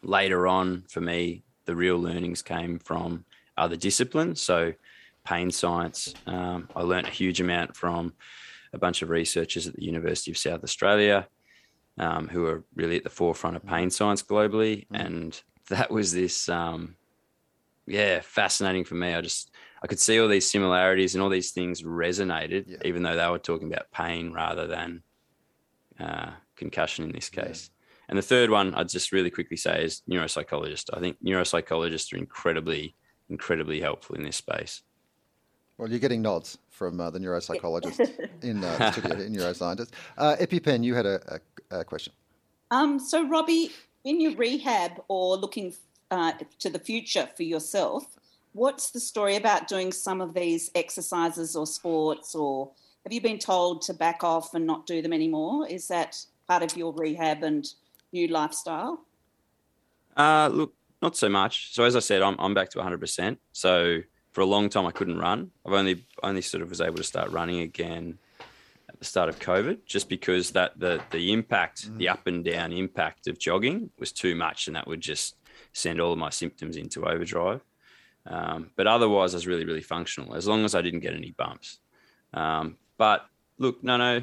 Later 0.03 0.47
on, 0.47 0.85
for 0.89 1.01
me, 1.01 1.43
the 1.65 1.75
real 1.75 1.99
learnings 1.99 2.43
came 2.43 2.79
from 2.79 3.25
other 3.57 3.77
disciplines. 3.77 4.41
So, 4.41 4.75
pain 5.25 5.51
science. 5.51 6.15
Um, 6.27 6.69
I 6.77 6.83
learned 6.83 7.09
a 7.09 7.11
huge 7.11 7.41
amount 7.41 7.75
from 7.77 8.13
a 8.73 8.79
bunch 8.79 9.03
of 9.03 9.11
researchers 9.11 9.67
at 9.67 9.75
the 9.75 9.85
University 9.85 10.31
of 10.31 10.39
South 10.39 10.63
Australia 10.63 11.27
um, 11.99 12.29
who 12.29 12.47
are 12.47 12.63
really 12.75 12.97
at 12.97 13.05
the 13.05 13.11
forefront 13.11 13.57
of 13.57 13.65
pain 13.67 13.91
science 13.91 14.23
globally. 14.23 14.87
And 14.93 15.41
that 15.69 15.91
was 15.91 16.13
this, 16.13 16.49
um, 16.49 16.95
yeah, 17.87 18.21
fascinating 18.21 18.85
for 18.85 18.95
me. 18.95 19.15
I 19.15 19.21
just, 19.21 19.51
I 19.83 19.87
could 19.87 19.99
see 19.99 20.21
all 20.21 20.29
these 20.29 20.49
similarities 20.49 21.15
and 21.15 21.23
all 21.23 21.31
these 21.31 21.51
things 21.53 21.83
resonated, 21.83 22.65
Yeah. 22.69 22.79
even 22.85 23.03
though 23.03 23.17
they 23.17 23.29
were 23.29 23.39
talking 23.39 23.73
about 23.73 23.91
pain 23.91 24.33
rather 24.33 24.67
than 24.67 25.03
uh, 26.01 26.31
concussion 26.57 27.05
in 27.05 27.13
this 27.13 27.29
case. 27.29 27.71
And 28.09 28.17
the 28.17 28.23
third 28.23 28.51
one 28.51 28.75
I'd 28.75 28.89
just 28.89 29.13
really 29.13 29.31
quickly 29.31 29.57
say 29.57 29.85
is 29.85 30.03
neuropsychologist. 30.09 30.91
I 30.93 31.01
think 31.01 31.17
neuropsychologists 31.25 32.13
are 32.13 32.17
incredibly, 32.17 32.95
incredibly 33.29 33.81
helpful 33.81 34.17
in 34.17 34.23
this 34.23 34.37
space. 34.37 34.83
Well, 35.79 35.91
you're 35.91 35.99
getting 35.99 36.23
nods 36.23 36.59
from 36.71 37.01
uh, 37.01 37.11
the 37.11 37.19
neuropsychologist 37.19 38.31
in 38.43 38.65
uh, 38.65 38.77
the 38.79 38.93
studio, 38.93 39.17
in 39.19 39.35
neuroscientist. 39.35 39.91
Uh, 40.17 40.37
EpiPen, 40.41 40.85
you 40.85 40.95
had 40.95 41.07
a, 41.07 41.41
a, 41.71 41.81
a 41.81 41.85
question. 41.85 42.13
Um, 42.71 42.99
so, 42.99 43.29
Robbie, 43.29 43.73
in 44.05 44.21
your 44.21 44.35
rehab 44.37 45.03
or 45.09 45.37
looking 45.37 45.75
uh, 46.11 46.33
to 46.61 46.71
the 46.71 46.79
future 46.79 47.29
for 47.37 47.43
yourself, 47.43 48.17
what's 48.53 48.91
the 48.91 49.01
story 49.01 49.37
about 49.37 49.69
doing 49.69 49.93
some 49.93 50.21
of 50.21 50.33
these 50.33 50.71
exercises 50.75 51.55
or 51.55 51.67
sports, 51.67 52.35
or 52.35 52.71
have 53.07 53.13
you 53.13 53.21
been 53.21 53.39
told 53.39 53.83
to 53.83 53.95
back 53.95 54.25
off 54.25 54.53
and 54.55 54.67
not 54.67 54.85
do 54.85 55.01
them 55.01 55.13
anymore? 55.13 55.69
Is 55.69 55.87
that 55.87 56.21
part 56.49 56.65
of 56.65 56.77
your 56.77 56.93
rehab 56.93 57.45
and 57.45 57.65
new 58.13 58.27
lifestyle? 58.27 59.05
Uh, 60.17 60.51
look, 60.53 60.75
not 61.01 61.17
so 61.17 61.29
much. 61.29 61.73
So 61.73 61.85
as 61.85 61.95
I 61.95 62.01
said, 62.01 62.21
I'm 62.21 62.35
I'm 62.41 62.53
back 62.53 62.69
to 62.71 62.79
100%. 62.79 63.37
So 63.53 64.01
for 64.33 64.41
a 64.41 64.45
long 64.45 64.69
time 64.69 64.87
I 64.87 64.91
couldn't 64.91 65.19
run. 65.19 65.53
I've 65.65 65.73
only 65.73 66.05
only 66.25 66.43
sort 66.43 66.65
of 66.65 66.69
was 66.69 66.81
able 66.81 66.97
to 66.97 67.05
start 67.05 67.31
running 67.31 67.61
again 67.61 68.19
at 68.89 68.99
the 68.99 69.05
start 69.05 69.29
of 69.29 69.39
COVID, 69.39 69.85
just 69.87 70.09
because 70.09 70.51
that 70.51 70.77
the 70.77 71.01
the 71.13 71.33
impact, 71.33 71.89
mm. 71.89 71.99
the 71.99 72.09
up 72.09 72.27
and 72.27 72.45
down 72.45 72.73
impact 72.73 73.29
of 73.29 73.39
jogging 73.39 73.89
was 74.01 74.11
too 74.11 74.35
much, 74.35 74.67
and 74.67 74.75
that 74.75 74.89
would 74.89 75.01
just 75.01 75.37
send 75.73 76.01
all 76.01 76.13
of 76.13 76.19
my 76.19 76.31
symptoms 76.31 76.77
into 76.77 77.07
overdrive. 77.07 77.63
Um, 78.27 78.71
but 78.75 78.89
otherwise, 78.89 79.33
I 79.33 79.37
was 79.37 79.47
really 79.47 79.65
really 79.65 79.81
functional 79.81 80.35
as 80.35 80.49
long 80.49 80.65
as 80.65 80.75
I 80.75 80.83
didn't 80.83 81.01
get 81.07 81.15
any 81.15 81.31
bumps. 81.31 81.79
Um, 82.35 82.79
but 82.99 83.27
look, 83.59 83.83
no, 83.83 83.97
no, 83.97 84.23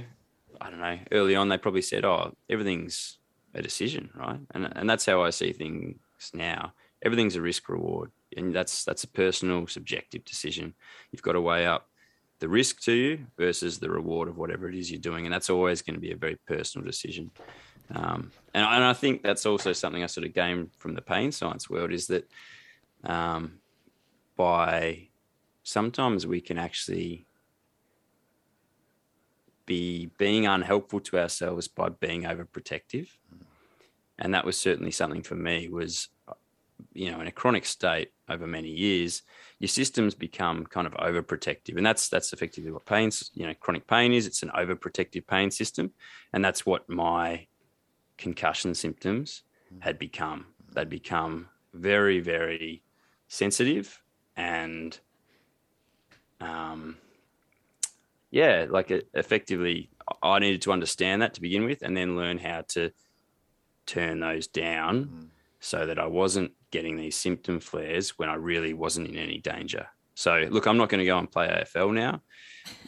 I 0.62 0.70
don't 0.70 0.80
know. 0.80 1.00
Early 1.12 1.36
on, 1.36 1.50
they 1.50 1.58
probably 1.58 1.82
said, 1.82 2.06
"Oh, 2.06 2.34
everything's 2.50 3.18
a 3.54 3.62
decision, 3.62 4.10
right?" 4.16 4.40
And 4.52 4.72
and 4.76 4.90
that's 4.90 5.06
how 5.06 5.24
I 5.24 5.30
see 5.30 5.54
things 5.54 5.98
now. 6.34 6.74
Everything's 7.04 7.36
a 7.36 7.42
risk 7.42 7.70
reward, 7.70 8.12
and 8.36 8.56
that's 8.56 8.84
that's 8.84 9.04
a 9.04 9.08
personal, 9.08 9.68
subjective 9.68 10.26
decision. 10.26 10.74
You've 11.12 11.22
got 11.22 11.34
to 11.34 11.42
weigh 11.42 11.66
up 11.66 11.90
the 12.40 12.50
risk 12.50 12.82
to 12.82 12.94
you 12.94 13.26
versus 13.38 13.80
the 13.80 13.90
reward 13.90 14.28
of 14.28 14.38
whatever 14.38 14.68
it 14.68 14.76
is 14.76 14.92
you're 14.92 15.00
doing, 15.00 15.26
and 15.26 15.34
that's 15.34 15.50
always 15.50 15.82
going 15.82 15.96
to 15.96 16.02
be 16.02 16.12
a 16.12 16.18
very 16.18 16.38
personal 16.48 16.86
decision. 16.86 17.32
Um, 17.94 18.32
and, 18.54 18.66
and, 18.66 18.84
I 18.84 18.94
think 18.94 19.24
that's 19.24 19.46
also 19.46 19.74
something 19.74 20.04
I 20.04 20.08
sort 20.08 20.26
of 20.26 20.34
gained 20.34 20.72
from 20.78 20.96
the 20.96 21.02
pain 21.02 21.32
science 21.32 21.70
world 21.70 21.92
is 21.92 22.08
that 22.08 22.30
um, 23.04 23.60
by 24.36 25.10
sometimes 25.64 26.26
we 26.26 26.42
can 26.42 26.58
actually 26.58 27.26
be 29.66 30.10
being 30.18 30.46
unhelpful 30.46 31.00
to 31.00 31.20
ourselves 31.20 31.68
by 31.68 31.90
being 31.90 32.24
overprotective. 32.24 33.08
Mm. 33.34 33.46
And 34.20 34.34
that 34.34 34.46
was 34.46 34.58
certainly 34.58 34.92
something 34.92 35.24
for 35.24 35.36
me 35.36 35.70
was 35.70 36.10
uh, 36.28 36.34
you 36.94 37.12
know 37.12 37.22
in 37.22 37.28
a 37.28 37.32
chronic 37.32 37.66
state 37.66 38.12
over 38.30 38.46
many 38.46 38.70
years 38.70 39.24
your 39.60 39.70
systems 39.70 40.14
become 40.14 40.66
kind 40.66 40.86
of 40.86 40.94
overprotective. 40.94 41.78
And 41.78 41.86
that's 41.86 42.10
that's 42.10 42.34
effectively 42.34 42.72
what 42.72 42.86
pain's 42.86 43.32
you 43.34 43.48
know 43.48 43.54
chronic 43.54 43.88
pain 43.88 44.14
is. 44.14 44.28
It's 44.28 44.44
an 44.44 44.52
overprotective 44.56 45.26
pain 45.28 45.52
system. 45.52 45.92
And 46.34 46.44
that's 46.44 46.66
what 46.66 46.90
my 46.90 47.48
concussion 48.18 48.76
symptoms 48.76 49.44
mm. 49.74 49.82
had 49.82 49.98
become. 49.98 50.48
Mm. 50.70 50.74
They'd 50.76 50.90
become 50.90 51.50
very 51.74 52.20
very 52.20 52.84
sensitive 53.28 54.04
and 54.36 55.00
um 56.40 56.98
yeah 58.34 58.66
like 58.70 58.92
it, 58.92 59.08
effectively 59.14 59.90
i 60.22 60.40
needed 60.40 60.62
to 60.62 60.72
understand 60.72 61.22
that 61.22 61.34
to 61.34 61.42
begin 61.42 61.64
with 61.64 61.82
and 61.82 61.96
then 61.96 62.18
learn 62.18 62.38
how 62.38 62.64
to 62.68 62.92
turn 63.86 64.20
those 64.20 64.48
down 64.48 65.06
mm. 65.06 65.28
so 65.60 65.86
that 65.86 66.00
I 66.00 66.06
wasn't 66.06 66.52
getting 66.72 66.96
these 66.96 67.16
symptom 67.16 67.60
flares 67.60 68.18
when 68.18 68.30
I 68.30 68.36
really 68.36 68.74
wasn't 68.74 69.08
in 69.08 69.18
any 69.18 69.40
danger. 69.40 69.88
So, 70.16 70.48
look, 70.50 70.66
I'm 70.66 70.78
not 70.78 70.90
going 70.90 71.00
to 71.00 71.06
go 71.06 71.18
and 71.18 71.32
play 71.32 71.48
AFL 71.48 71.94
now, 71.94 72.22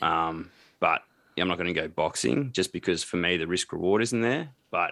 um, 0.01 0.51
but 0.79 1.01
I'm 1.37 1.47
not 1.47 1.57
going 1.57 1.73
to 1.73 1.79
go 1.79 1.87
boxing 1.87 2.51
just 2.51 2.71
because 2.71 3.03
for 3.03 3.17
me 3.17 3.37
the 3.37 3.47
risk 3.47 3.71
reward 3.71 4.01
isn't 4.03 4.21
there. 4.21 4.49
But 4.71 4.91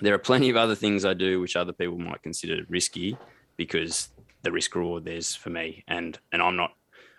there 0.00 0.14
are 0.14 0.18
plenty 0.18 0.50
of 0.50 0.56
other 0.56 0.74
things 0.74 1.04
I 1.04 1.14
do 1.14 1.40
which 1.40 1.56
other 1.56 1.72
people 1.72 1.98
might 1.98 2.22
consider 2.22 2.64
risky 2.68 3.16
because 3.56 4.08
the 4.42 4.50
risk 4.50 4.74
reward 4.74 5.04
there's 5.04 5.34
for 5.34 5.50
me, 5.50 5.84
and 5.86 6.18
and 6.32 6.42
I'm 6.42 6.56
not 6.56 6.72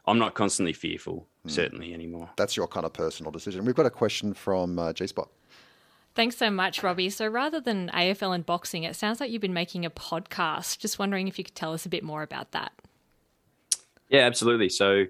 I'm 0.08 0.20
not 0.20 0.34
constantly 0.34 0.74
fearful 0.74 1.28
mm. 1.46 1.52
certainly 1.52 1.94
anymore. 1.94 2.30
That's 2.38 2.58
your 2.58 2.68
kind 2.68 2.86
of 2.86 2.94
personal 2.94 3.32
decision. 3.32 3.66
We've 3.66 3.76
got 3.76 3.86
a 3.86 3.92
question 3.92 4.34
from 4.34 4.80
uh, 4.80 4.94
G 4.94 5.08
Spot. 5.08 5.30
Thanks 6.14 6.38
so 6.38 6.50
much, 6.50 6.82
Robbie. 6.82 7.10
So 7.10 7.28
rather 7.28 7.60
than 7.60 7.90
AFL 7.90 8.34
and 8.34 8.46
boxing, 8.46 8.84
it 8.84 8.96
sounds 8.96 9.20
like 9.20 9.32
you've 9.32 9.42
been 9.42 9.54
making 9.54 9.86
a 9.86 9.90
podcast. 9.90 10.80
Just 10.80 10.98
wondering 10.98 11.28
if 11.28 11.38
you 11.38 11.44
could 11.44 11.56
tell 11.56 11.74
us 11.74 11.86
a 11.86 11.90
bit 11.90 12.04
more 12.04 12.24
about 12.24 12.52
that. 12.52 12.72
Yeah, 14.10 14.22
absolutely. 14.22 14.70
So, 14.70 15.06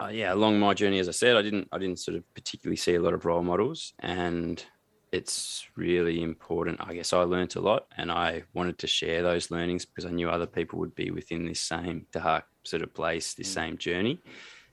uh, 0.00 0.08
yeah, 0.08 0.32
along 0.32 0.58
my 0.58 0.74
journey, 0.74 0.98
as 0.98 1.08
I 1.08 1.12
said, 1.12 1.36
I 1.36 1.42
didn't, 1.42 1.68
I 1.70 1.78
didn't 1.78 2.00
sort 2.00 2.16
of 2.16 2.34
particularly 2.34 2.76
see 2.76 2.94
a 2.94 3.00
lot 3.00 3.14
of 3.14 3.24
role 3.24 3.42
models, 3.42 3.92
and 4.00 4.64
it's 5.12 5.66
really 5.76 6.22
important. 6.22 6.80
I 6.80 6.94
guess 6.94 7.12
I 7.12 7.18
learned 7.18 7.54
a 7.54 7.60
lot, 7.60 7.86
and 7.96 8.10
I 8.10 8.44
wanted 8.54 8.78
to 8.78 8.86
share 8.88 9.22
those 9.22 9.50
learnings 9.50 9.84
because 9.84 10.06
I 10.06 10.10
knew 10.10 10.28
other 10.28 10.46
people 10.46 10.80
would 10.80 10.94
be 10.94 11.10
within 11.10 11.44
this 11.44 11.60
same 11.60 12.06
dark 12.10 12.46
sort 12.64 12.82
of 12.82 12.94
place, 12.94 13.34
this 13.34 13.50
mm. 13.50 13.54
same 13.54 13.78
journey. 13.78 14.20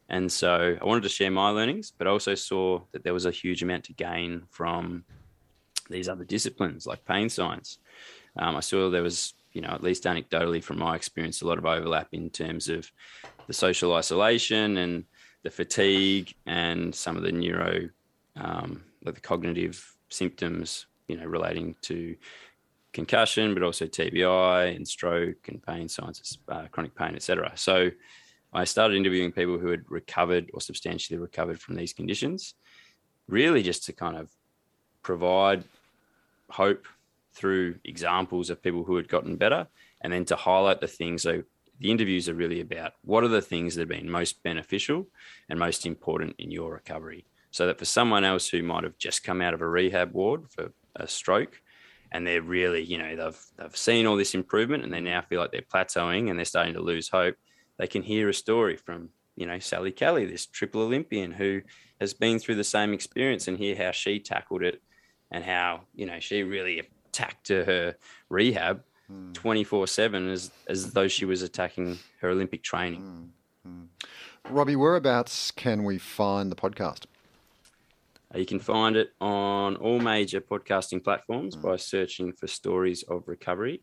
And 0.09 0.31
so 0.31 0.77
I 0.81 0.85
wanted 0.85 1.03
to 1.03 1.09
share 1.09 1.31
my 1.31 1.49
learnings, 1.49 1.91
but 1.91 2.07
I 2.07 2.11
also 2.11 2.35
saw 2.35 2.81
that 2.91 3.03
there 3.03 3.13
was 3.13 3.25
a 3.25 3.31
huge 3.31 3.61
amount 3.61 3.85
to 3.85 3.93
gain 3.93 4.43
from 4.49 5.03
these 5.89 6.09
other 6.09 6.23
disciplines 6.23 6.85
like 6.85 7.05
pain 7.05 7.29
science. 7.29 7.79
Um, 8.37 8.55
I 8.55 8.61
saw 8.61 8.89
there 8.89 9.03
was, 9.03 9.33
you 9.51 9.61
know, 9.61 9.69
at 9.69 9.83
least 9.83 10.03
anecdotally 10.03 10.63
from 10.63 10.79
my 10.79 10.95
experience, 10.95 11.41
a 11.41 11.47
lot 11.47 11.57
of 11.57 11.65
overlap 11.65 12.09
in 12.13 12.29
terms 12.29 12.69
of 12.69 12.89
the 13.47 13.53
social 13.53 13.93
isolation 13.93 14.77
and 14.77 15.05
the 15.43 15.49
fatigue 15.49 16.33
and 16.45 16.93
some 16.93 17.17
of 17.17 17.23
the 17.23 17.31
neuro, 17.31 17.89
um, 18.35 18.83
like 19.03 19.15
the 19.15 19.21
cognitive 19.21 19.95
symptoms, 20.09 20.85
you 21.07 21.17
know, 21.17 21.25
relating 21.25 21.75
to 21.81 22.15
concussion, 22.97 23.53
but 23.53 23.61
also 23.61 23.85
TBI 23.85 24.75
and 24.75 24.87
stroke 24.87 25.47
and 25.49 25.63
pain 25.63 25.87
sciences, 25.87 26.39
uh, 26.49 26.65
chronic 26.71 26.95
pain, 26.95 27.13
etc. 27.15 27.51
So 27.53 27.91
I 28.51 28.63
started 28.63 28.97
interviewing 28.97 29.31
people 29.31 29.59
who 29.59 29.67
had 29.67 29.83
recovered 29.87 30.49
or 30.51 30.61
substantially 30.61 31.19
recovered 31.19 31.61
from 31.61 31.75
these 31.75 31.93
conditions, 31.93 32.55
really 33.27 33.61
just 33.61 33.85
to 33.85 33.93
kind 33.93 34.17
of 34.17 34.31
provide 35.03 35.63
hope 36.49 36.87
through 37.33 37.75
examples 37.83 38.49
of 38.49 38.63
people 38.63 38.83
who 38.83 38.95
had 38.95 39.07
gotten 39.07 39.35
better 39.35 39.67
and 40.01 40.11
then 40.11 40.25
to 40.25 40.35
highlight 40.35 40.81
the 40.81 40.87
things. 40.87 41.21
So 41.21 41.43
the 41.79 41.91
interviews 41.91 42.27
are 42.27 42.33
really 42.33 42.61
about 42.61 42.93
what 43.03 43.23
are 43.23 43.27
the 43.27 43.43
things 43.43 43.75
that 43.75 43.81
have 43.81 43.89
been 43.89 44.09
most 44.09 44.41
beneficial 44.41 45.05
and 45.49 45.59
most 45.59 45.85
important 45.85 46.35
in 46.39 46.49
your 46.49 46.73
recovery. 46.73 47.25
So 47.51 47.67
that 47.67 47.77
for 47.77 47.85
someone 47.85 48.23
else 48.23 48.49
who 48.49 48.63
might 48.63 48.85
have 48.85 48.97
just 48.97 49.23
come 49.23 49.39
out 49.39 49.53
of 49.53 49.61
a 49.61 49.69
rehab 49.69 50.13
ward 50.13 50.49
for 50.49 50.71
a 50.95 51.07
stroke, 51.07 51.61
and 52.11 52.25
they're 52.25 52.41
really, 52.41 52.83
you 52.83 52.97
know, 52.97 53.15
they've 53.15 53.45
they've 53.57 53.77
seen 53.77 54.05
all 54.05 54.15
this 54.15 54.33
improvement 54.33 54.83
and 54.83 54.93
they 54.93 55.01
now 55.01 55.21
feel 55.21 55.41
like 55.41 55.51
they're 55.51 55.61
plateauing 55.61 56.29
and 56.29 56.37
they're 56.37 56.45
starting 56.45 56.73
to 56.73 56.81
lose 56.81 57.09
hope 57.09 57.35
they 57.77 57.87
can 57.87 58.03
hear 58.03 58.27
a 58.29 58.33
story 58.33 58.75
from 58.75 59.09
you 59.35 59.45
know 59.45 59.59
Sally 59.59 59.91
Kelly, 59.91 60.25
this 60.25 60.45
triple 60.45 60.81
Olympian 60.81 61.31
who 61.31 61.61
has 61.99 62.13
been 62.13 62.39
through 62.39 62.55
the 62.55 62.63
same 62.63 62.93
experience, 62.93 63.47
and 63.47 63.57
hear 63.57 63.75
how 63.75 63.91
she 63.91 64.19
tackled 64.19 64.63
it, 64.63 64.81
and 65.31 65.43
how 65.43 65.81
you 65.95 66.05
know 66.05 66.19
she 66.19 66.43
really 66.43 66.79
attacked 67.09 67.49
her 67.49 67.95
rehab 68.29 68.83
hmm. 69.07 69.31
twenty 69.33 69.63
four 69.63 69.87
seven 69.87 70.29
as 70.29 70.51
as 70.67 70.91
though 70.91 71.07
she 71.07 71.25
was 71.25 71.41
attacking 71.41 71.99
her 72.21 72.29
Olympic 72.29 72.63
training. 72.63 73.31
Mm. 73.67 73.87
Robbie, 74.49 74.77
whereabouts 74.77 75.51
can 75.51 75.83
we 75.83 75.97
find 75.97 76.49
the 76.49 76.55
podcast? 76.55 77.05
Uh, 78.33 78.39
you 78.39 78.45
can 78.45 78.59
find 78.59 78.95
it 78.95 79.11
on 79.21 79.75
all 79.77 79.99
major 79.99 80.41
podcasting 80.41 81.03
platforms 81.03 81.55
mm. 81.55 81.61
by 81.61 81.75
searching 81.75 82.33
for 82.33 82.47
Stories 82.47 83.03
of 83.03 83.27
Recovery 83.27 83.81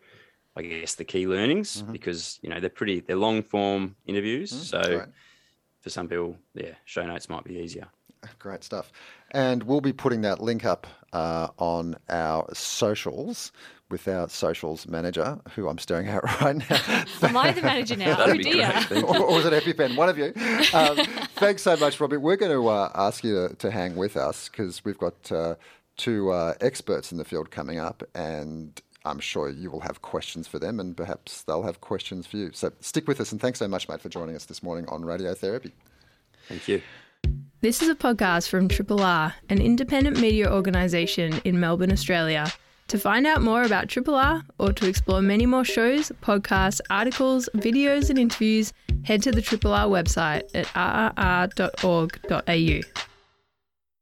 I 0.54 0.60
guess, 0.60 0.96
the 0.96 1.04
key 1.04 1.26
learnings 1.26 1.80
mm-hmm. 1.80 1.92
because 1.92 2.38
you 2.42 2.50
know 2.50 2.60
they're 2.60 2.68
pretty 2.68 3.00
they're 3.00 3.16
long 3.16 3.42
form 3.42 3.96
interviews. 4.06 4.52
Mm-hmm. 4.52 4.64
So 4.64 4.98
right. 4.98 5.08
for 5.80 5.88
some 5.88 6.06
people, 6.06 6.36
yeah, 6.52 6.74
show 6.84 7.06
notes 7.06 7.30
might 7.30 7.44
be 7.44 7.56
easier. 7.56 7.88
Great 8.38 8.64
stuff. 8.64 8.92
And 9.34 9.64
we'll 9.64 9.80
be 9.80 9.92
putting 9.92 10.20
that 10.22 10.40
link 10.40 10.64
up 10.64 10.86
uh, 11.12 11.48
on 11.58 11.96
our 12.08 12.46
socials 12.54 13.52
with 13.90 14.08
our 14.08 14.28
socials 14.28 14.88
manager, 14.88 15.38
who 15.54 15.68
I'm 15.68 15.78
staring 15.78 16.08
at 16.08 16.22
right 16.40 16.56
now. 16.56 17.04
Am 17.22 17.36
I 17.36 17.52
the 17.52 17.62
manager 17.62 17.96
now? 17.96 18.16
oh 18.18 18.34
dear. 18.34 18.72
or, 18.92 19.18
or 19.18 19.34
was 19.34 19.44
it 19.44 19.52
EpiPen? 19.52 19.96
One 19.96 20.08
of 20.08 20.16
you. 20.16 20.32
Um, 20.72 20.96
thanks 21.36 21.62
so 21.62 21.76
much, 21.76 22.00
Robbie. 22.00 22.16
We're 22.16 22.36
going 22.36 22.52
to 22.52 22.68
uh, 22.68 22.90
ask 22.94 23.24
you 23.24 23.48
to, 23.48 23.54
to, 23.56 23.70
hang 23.70 23.96
with 23.96 24.16
us 24.16 24.48
because 24.48 24.84
we've 24.84 24.98
got 24.98 25.30
uh, 25.30 25.56
two 25.96 26.30
uh, 26.30 26.54
experts 26.60 27.12
in 27.12 27.18
the 27.18 27.24
field 27.24 27.50
coming 27.50 27.78
up, 27.78 28.02
and 28.14 28.80
I'm 29.04 29.18
sure 29.18 29.48
you 29.48 29.70
will 29.70 29.80
have 29.80 30.00
questions 30.00 30.48
for 30.48 30.58
them, 30.58 30.80
and 30.80 30.96
perhaps 30.96 31.42
they'll 31.42 31.64
have 31.64 31.80
questions 31.80 32.26
for 32.26 32.36
you. 32.36 32.50
So 32.54 32.72
stick 32.80 33.06
with 33.06 33.20
us, 33.20 33.32
and 33.32 33.40
thanks 33.40 33.58
so 33.58 33.68
much, 33.68 33.88
mate, 33.88 34.00
for 34.00 34.08
joining 34.08 34.36
us 34.36 34.46
this 34.46 34.62
morning 34.62 34.88
on 34.88 35.02
Radiotherapy. 35.02 35.72
Thank 36.48 36.68
you. 36.68 36.82
This 37.64 37.80
is 37.80 37.88
a 37.88 37.94
podcast 37.94 38.50
from 38.50 38.68
Triple 38.68 39.00
R, 39.00 39.32
an 39.48 39.58
independent 39.58 40.20
media 40.20 40.52
organisation 40.52 41.40
in 41.46 41.58
Melbourne, 41.58 41.92
Australia. 41.92 42.52
To 42.88 42.98
find 42.98 43.26
out 43.26 43.40
more 43.40 43.62
about 43.62 43.88
Triple 43.88 44.16
R 44.16 44.42
or 44.58 44.74
to 44.74 44.86
explore 44.86 45.22
many 45.22 45.46
more 45.46 45.64
shows, 45.64 46.12
podcasts, 46.20 46.82
articles, 46.90 47.48
videos, 47.56 48.10
and 48.10 48.18
interviews, 48.18 48.74
head 49.04 49.22
to 49.22 49.32
the 49.32 49.40
Triple 49.40 49.72
R 49.72 49.86
website 49.86 50.42
at 50.52 50.66
rrr.org.au. 51.56 52.80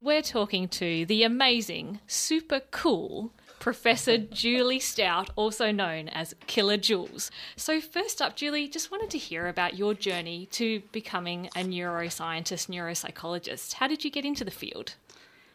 We're 0.01 0.21
talking 0.21 0.67
to 0.67 1.05
the 1.05 1.23
amazing, 1.23 2.01
super 2.05 2.59
cool 2.69 3.31
Professor 3.63 4.17
Julie 4.17 4.81
Stout, 4.81 5.29
also 5.37 5.71
known 5.71 6.09
as 6.09 6.35
Killer 6.47 6.75
Jules. 6.75 7.31
So, 7.55 7.79
first 7.79 8.21
up, 8.21 8.35
Julie, 8.35 8.67
just 8.67 8.91
wanted 8.91 9.09
to 9.11 9.17
hear 9.17 9.47
about 9.47 9.77
your 9.77 9.93
journey 9.93 10.47
to 10.47 10.81
becoming 10.91 11.45
a 11.55 11.59
neuroscientist, 11.59 12.67
neuropsychologist. 12.67 13.75
How 13.75 13.87
did 13.87 14.03
you 14.03 14.11
get 14.11 14.25
into 14.25 14.43
the 14.43 14.51
field? 14.51 14.95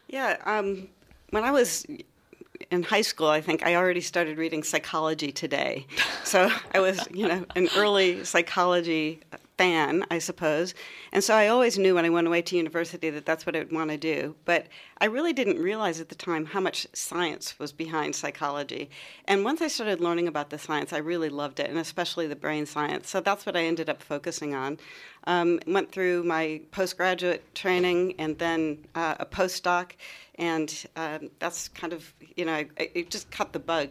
Yeah, 0.07 0.37
um, 0.45 0.87
when 1.29 1.43
I 1.43 1.51
was 1.51 1.85
in 2.71 2.81
high 2.81 3.03
school, 3.03 3.27
I 3.27 3.41
think 3.41 3.63
I 3.63 3.75
already 3.75 4.01
started 4.01 4.39
reading 4.39 4.63
Psychology 4.63 5.31
Today. 5.31 5.85
So 6.23 6.51
I 6.73 6.79
was, 6.79 7.07
you 7.13 7.27
know, 7.27 7.45
an 7.55 7.69
early 7.77 8.25
psychology 8.25 9.19
fan, 9.59 10.05
I 10.09 10.19
suppose. 10.19 10.73
And 11.11 11.21
so 11.21 11.35
I 11.35 11.49
always 11.49 11.77
knew 11.77 11.95
when 11.95 12.05
I 12.05 12.09
went 12.09 12.27
away 12.27 12.41
to 12.43 12.55
university 12.55 13.09
that 13.09 13.25
that's 13.25 13.45
what 13.45 13.57
I'd 13.57 13.73
want 13.73 13.89
to 13.89 13.97
do. 13.97 14.33
But 14.45 14.67
I 14.99 15.05
really 15.07 15.33
didn't 15.33 15.61
realize 15.61 15.99
at 15.99 16.07
the 16.07 16.15
time 16.15 16.45
how 16.45 16.61
much 16.61 16.87
science 16.93 17.59
was 17.59 17.73
behind 17.73 18.15
psychology. 18.15 18.89
And 19.25 19.43
once 19.43 19.61
I 19.61 19.67
started 19.67 19.99
learning 19.99 20.29
about 20.29 20.49
the 20.49 20.57
science, 20.57 20.93
I 20.93 20.99
really 20.99 21.27
loved 21.27 21.59
it, 21.59 21.69
and 21.69 21.77
especially 21.77 22.25
the 22.25 22.37
brain 22.37 22.65
science. 22.65 23.09
So 23.09 23.19
that's 23.19 23.45
what 23.45 23.57
I 23.57 23.65
ended 23.65 23.89
up 23.89 24.01
focusing 24.01 24.55
on. 24.55 24.77
Um, 25.25 25.59
went 25.67 25.91
through 25.91 26.23
my 26.23 26.61
postgraduate 26.71 27.53
training 27.53 28.15
and 28.17 28.37
then 28.37 28.85
uh, 28.95 29.15
a 29.19 29.25
postdoc, 29.25 29.91
and 30.35 30.73
um, 30.95 31.31
that's 31.39 31.67
kind 31.67 31.91
of, 31.91 32.13
you 32.37 32.45
know, 32.45 32.63
it 32.77 33.09
just 33.09 33.29
cut 33.29 33.51
the 33.51 33.59
bug 33.59 33.89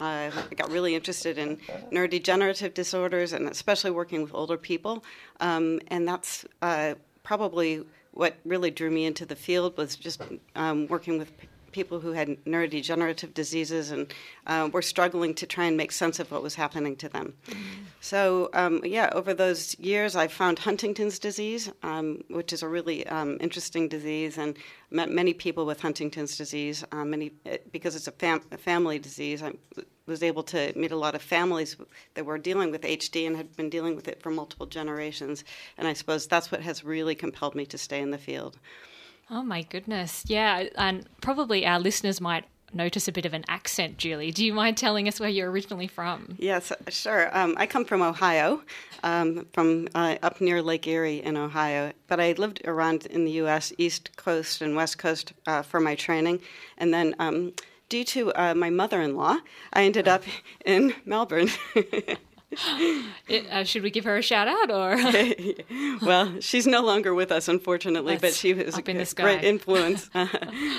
uh, 0.00 0.30
I 0.50 0.54
got 0.54 0.70
really 0.70 0.94
interested 0.94 1.38
in 1.38 1.58
neurodegenerative 1.92 2.74
disorders 2.74 3.32
and 3.32 3.48
especially 3.48 3.90
working 3.90 4.22
with 4.22 4.34
older 4.34 4.56
people. 4.56 5.04
Um, 5.40 5.80
and 5.88 6.06
that's 6.06 6.44
uh, 6.62 6.94
probably 7.22 7.84
what 8.12 8.36
really 8.44 8.70
drew 8.70 8.90
me 8.90 9.06
into 9.06 9.26
the 9.26 9.36
field 9.36 9.76
was 9.76 9.96
just 9.96 10.22
um, 10.56 10.86
working 10.88 11.18
with 11.18 11.32
people 11.72 12.00
who 12.00 12.12
had 12.12 12.28
neurodegenerative 12.44 13.34
diseases 13.34 13.90
and 13.90 14.12
uh, 14.46 14.68
were 14.72 14.82
struggling 14.82 15.34
to 15.34 15.46
try 15.46 15.64
and 15.66 15.76
make 15.76 15.92
sense 15.92 16.18
of 16.18 16.30
what 16.30 16.42
was 16.42 16.54
happening 16.54 16.96
to 16.96 17.08
them. 17.08 17.34
Mm-hmm. 17.46 17.84
So, 18.00 18.48
um, 18.54 18.80
yeah, 18.84 19.10
over 19.12 19.34
those 19.34 19.78
years, 19.78 20.16
I 20.16 20.28
found 20.28 20.58
Huntington's 20.58 21.18
disease, 21.18 21.70
um, 21.82 22.24
which 22.28 22.52
is 22.52 22.62
a 22.62 22.68
really 22.68 23.06
um, 23.06 23.36
interesting 23.40 23.88
disease, 23.88 24.38
and 24.38 24.56
met 24.90 25.10
many 25.10 25.34
people 25.34 25.66
with 25.66 25.80
Huntington's 25.80 26.36
disease. 26.36 26.84
Uh, 26.92 27.04
many 27.04 27.32
eh, 27.46 27.58
because 27.72 27.94
it's 27.94 28.08
a, 28.08 28.12
fam- 28.12 28.42
a 28.52 28.58
family 28.58 28.98
disease. 28.98 29.42
I 29.42 29.52
was 30.06 30.22
able 30.22 30.42
to 30.44 30.72
meet 30.76 30.90
a 30.90 30.96
lot 30.96 31.14
of 31.14 31.22
families 31.22 31.76
that 32.14 32.24
were 32.24 32.38
dealing 32.38 32.70
with 32.70 32.82
HD 32.82 33.26
and 33.26 33.36
had 33.36 33.54
been 33.56 33.68
dealing 33.68 33.94
with 33.94 34.08
it 34.08 34.22
for 34.22 34.30
multiple 34.30 34.66
generations. 34.66 35.44
And 35.76 35.86
I 35.86 35.92
suppose 35.92 36.26
that's 36.26 36.50
what 36.50 36.62
has 36.62 36.84
really 36.84 37.14
compelled 37.14 37.54
me 37.54 37.66
to 37.66 37.78
stay 37.78 38.00
in 38.00 38.10
the 38.10 38.18
field. 38.18 38.58
Oh 39.30 39.42
my 39.42 39.62
goodness. 39.62 40.24
Yeah. 40.26 40.64
And 40.76 41.06
probably 41.20 41.66
our 41.66 41.78
listeners 41.78 42.20
might 42.20 42.44
notice 42.72 43.08
a 43.08 43.12
bit 43.12 43.24
of 43.24 43.34
an 43.34 43.44
accent, 43.48 43.98
Julie. 43.98 44.30
Do 44.30 44.44
you 44.44 44.52
mind 44.52 44.76
telling 44.76 45.08
us 45.08 45.20
where 45.20 45.28
you're 45.28 45.50
originally 45.50 45.86
from? 45.86 46.36
Yes, 46.38 46.72
sure. 46.88 47.36
Um, 47.36 47.54
I 47.58 47.66
come 47.66 47.84
from 47.84 48.02
Ohio, 48.02 48.62
um, 49.02 49.46
from 49.52 49.88
uh, 49.94 50.16
up 50.22 50.40
near 50.40 50.62
Lake 50.62 50.86
Erie 50.86 51.22
in 51.22 51.36
Ohio. 51.36 51.92
But 52.06 52.20
I 52.20 52.32
lived 52.32 52.62
around 52.64 53.06
in 53.06 53.24
the 53.24 53.32
U.S., 53.32 53.72
East 53.78 54.16
Coast 54.16 54.62
and 54.62 54.76
West 54.76 54.98
Coast, 54.98 55.32
uh, 55.46 55.62
for 55.62 55.80
my 55.80 55.94
training. 55.94 56.40
And 56.76 56.92
then, 56.92 57.14
um, 57.18 57.52
due 57.88 58.04
to 58.04 58.32
uh, 58.32 58.54
my 58.54 58.70
mother 58.70 59.00
in 59.00 59.16
law, 59.16 59.38
I 59.72 59.84
ended 59.84 60.08
up 60.08 60.24
in 60.64 60.94
Melbourne. 61.04 61.48
it, 63.28 63.46
uh, 63.50 63.64
should 63.64 63.82
we 63.82 63.90
give 63.90 64.04
her 64.04 64.16
a 64.16 64.22
shout 64.22 64.48
out 64.48 64.70
or? 64.70 64.96
well, 66.06 66.40
she's 66.40 66.66
no 66.66 66.82
longer 66.82 67.14
with 67.14 67.30
us, 67.30 67.48
unfortunately, 67.48 68.18
but 68.18 68.34
she 68.34 68.54
was 68.54 68.76
a 68.76 68.82
great 68.82 69.44
influence 69.44 70.10
uh, 70.14 70.26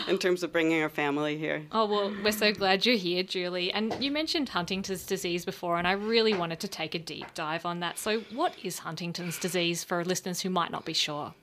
in 0.07 0.17
terms 0.17 0.43
of 0.43 0.51
bringing 0.51 0.81
our 0.81 0.89
family 0.89 1.37
here. 1.37 1.65
Oh 1.71 1.85
well, 1.85 2.13
we're 2.23 2.31
so 2.31 2.51
glad 2.51 2.85
you're 2.85 2.95
here, 2.95 3.23
Julie. 3.23 3.71
And 3.71 3.95
you 4.03 4.11
mentioned 4.11 4.49
Huntington's 4.49 5.05
disease 5.05 5.45
before, 5.45 5.77
and 5.77 5.87
I 5.87 5.93
really 5.93 6.33
wanted 6.33 6.59
to 6.61 6.67
take 6.67 6.95
a 6.95 6.99
deep 6.99 7.33
dive 7.33 7.65
on 7.65 7.79
that. 7.79 7.97
So, 7.97 8.19
what 8.33 8.53
is 8.63 8.79
Huntington's 8.79 9.37
disease 9.37 9.83
for 9.83 10.03
listeners 10.03 10.41
who 10.41 10.49
might 10.49 10.71
not 10.71 10.85
be 10.85 10.93
sure? 10.93 11.33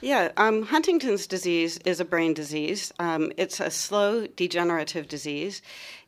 Yeah, 0.00 0.32
um, 0.36 0.62
Huntington's 0.64 1.26
disease 1.26 1.78
is 1.78 2.00
a 2.00 2.04
brain 2.04 2.34
disease. 2.34 2.92
Um, 2.98 3.32
it's 3.36 3.60
a 3.60 3.70
slow 3.70 4.26
degenerative 4.26 5.08
disease. 5.08 5.62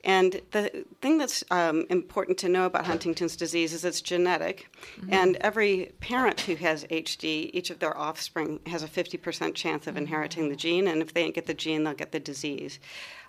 And 0.04 0.40
the 0.52 0.84
thing 1.00 1.18
that's 1.18 1.42
um, 1.50 1.84
important 1.90 2.38
to 2.38 2.48
know 2.48 2.66
about 2.66 2.86
Huntington's 2.86 3.36
disease 3.36 3.72
is 3.72 3.84
it's 3.84 4.00
genetic. 4.00 4.70
Mm-hmm. 5.00 5.12
And 5.12 5.36
every 5.40 5.92
parent 6.00 6.40
who 6.42 6.54
has 6.56 6.84
HD, 6.84 7.50
each 7.52 7.70
of 7.70 7.80
their 7.80 7.96
offspring 7.96 8.60
has 8.66 8.82
a 8.82 8.88
50% 8.88 9.54
chance 9.54 9.86
of 9.86 9.96
inheriting 9.96 10.50
the 10.50 10.56
gene. 10.56 10.86
And 10.86 11.02
if 11.02 11.14
they 11.14 11.22
don't 11.22 11.34
get 11.34 11.46
the 11.46 11.54
gene, 11.54 11.82
they'll 11.82 11.94
get 11.94 12.12
the 12.12 12.20
disease. 12.20 12.78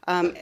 Um, 0.08 0.36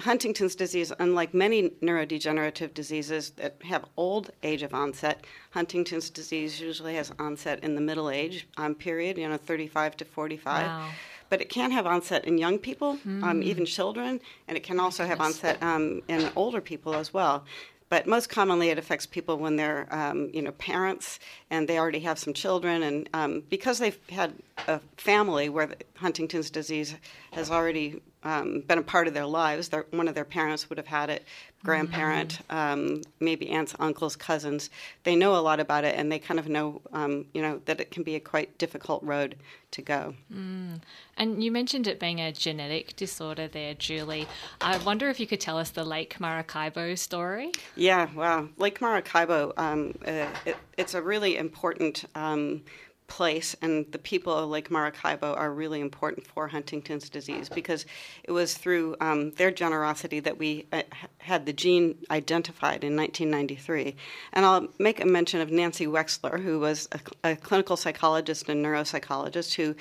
Huntington's 0.00 0.56
disease, 0.56 0.92
unlike 0.98 1.32
many 1.32 1.68
neurodegenerative 1.82 2.74
diseases 2.74 3.30
that 3.32 3.56
have 3.62 3.84
old 3.96 4.30
age 4.42 4.62
of 4.62 4.74
onset, 4.74 5.24
Huntington's 5.50 6.10
disease 6.10 6.60
usually 6.60 6.94
has 6.96 7.12
onset 7.18 7.62
in 7.62 7.74
the 7.74 7.80
middle 7.80 8.10
age 8.10 8.48
um, 8.56 8.74
period, 8.74 9.16
you 9.16 9.28
know, 9.28 9.36
35 9.36 9.98
to 9.98 10.04
45. 10.04 10.66
Wow 10.66 10.88
but 11.30 11.40
it 11.40 11.48
can 11.48 11.70
have 11.70 11.86
onset 11.86 12.26
in 12.26 12.36
young 12.36 12.58
people, 12.58 12.98
mm. 13.06 13.22
um, 13.22 13.42
even 13.42 13.64
children, 13.64 14.20
and 14.46 14.56
it 14.56 14.62
can 14.62 14.78
also 14.78 15.06
have 15.06 15.20
onset 15.20 15.62
um, 15.62 16.02
in 16.08 16.28
older 16.36 16.60
people 16.60 16.94
as 16.94 17.14
well. 17.14 17.44
But 17.88 18.06
most 18.06 18.28
commonly, 18.28 18.68
it 18.68 18.78
affects 18.78 19.06
people 19.06 19.38
when 19.38 19.56
they're, 19.56 19.88
um, 19.90 20.30
you 20.32 20.42
know, 20.42 20.52
parents 20.52 21.18
and 21.50 21.68
they 21.68 21.78
already 21.78 22.00
have 22.00 22.18
some 22.18 22.34
children, 22.34 22.82
and 22.82 23.08
um, 23.14 23.42
because 23.48 23.78
they've 23.78 23.98
had 24.10 24.34
a 24.68 24.80
family 24.96 25.48
where 25.48 25.70
Huntington's 25.96 26.50
disease 26.50 26.94
has 27.32 27.50
already 27.50 28.00
um, 28.22 28.60
been 28.60 28.78
a 28.78 28.82
part 28.82 29.06
of 29.06 29.14
their 29.14 29.26
lives. 29.26 29.70
one 29.90 30.08
of 30.08 30.14
their 30.14 30.24
parents 30.24 30.68
would 30.68 30.78
have 30.78 30.86
had 30.86 31.10
it, 31.10 31.24
grandparent, 31.64 32.40
mm-hmm. 32.48 32.56
um, 32.56 33.02
maybe 33.18 33.50
aunts, 33.50 33.74
uncles, 33.78 34.16
cousins. 34.16 34.70
They 35.04 35.16
know 35.16 35.36
a 35.36 35.40
lot 35.40 35.60
about 35.60 35.84
it, 35.84 35.96
and 35.96 36.10
they 36.10 36.18
kind 36.18 36.38
of 36.38 36.48
know, 36.48 36.82
um, 36.92 37.26
you 37.32 37.40
know, 37.40 37.60
that 37.64 37.80
it 37.80 37.90
can 37.90 38.02
be 38.02 38.16
a 38.16 38.20
quite 38.20 38.58
difficult 38.58 39.02
road 39.02 39.36
to 39.72 39.82
go. 39.82 40.14
Mm. 40.32 40.80
And 41.16 41.44
you 41.44 41.50
mentioned 41.50 41.86
it 41.86 42.00
being 42.00 42.20
a 42.20 42.32
genetic 42.32 42.96
disorder 42.96 43.48
there, 43.48 43.74
Julie. 43.74 44.26
I 44.60 44.78
wonder 44.78 45.08
if 45.08 45.20
you 45.20 45.26
could 45.26 45.40
tell 45.40 45.58
us 45.58 45.70
the 45.70 45.84
Lake 45.84 46.18
Maracaibo 46.20 46.94
story. 46.96 47.52
Yeah, 47.76 48.08
well, 48.14 48.48
Lake 48.58 48.80
Maracaibo, 48.80 49.52
um, 49.56 49.94
uh, 50.06 50.26
it, 50.44 50.56
it's 50.76 50.94
a 50.94 51.02
really 51.02 51.36
important 51.36 52.04
um, 52.14 52.62
place, 53.10 53.54
and 53.60 53.84
the 53.92 53.98
people 53.98 54.32
of 54.32 54.48
Lake 54.48 54.70
Maracaibo 54.70 55.34
are 55.34 55.52
really 55.52 55.80
important 55.80 56.26
for 56.26 56.48
Huntington's 56.48 57.10
disease 57.10 57.50
because 57.50 57.84
it 58.24 58.32
was 58.32 58.54
through 58.54 58.96
um, 59.00 59.32
their 59.32 59.50
generosity 59.50 60.20
that 60.20 60.38
we 60.38 60.66
uh, 60.72 60.82
had 61.18 61.44
the 61.44 61.52
gene 61.52 61.98
identified 62.10 62.84
in 62.84 62.96
1993. 62.96 63.96
And 64.32 64.46
I'll 64.46 64.68
make 64.78 65.02
a 65.02 65.06
mention 65.06 65.40
of 65.42 65.50
Nancy 65.50 65.86
Wexler, 65.86 66.40
who 66.42 66.60
was 66.60 66.88
a, 66.92 67.32
a 67.32 67.36
clinical 67.36 67.76
psychologist 67.76 68.48
and 68.48 68.64
neuropsychologist 68.64 69.54
who. 69.54 69.74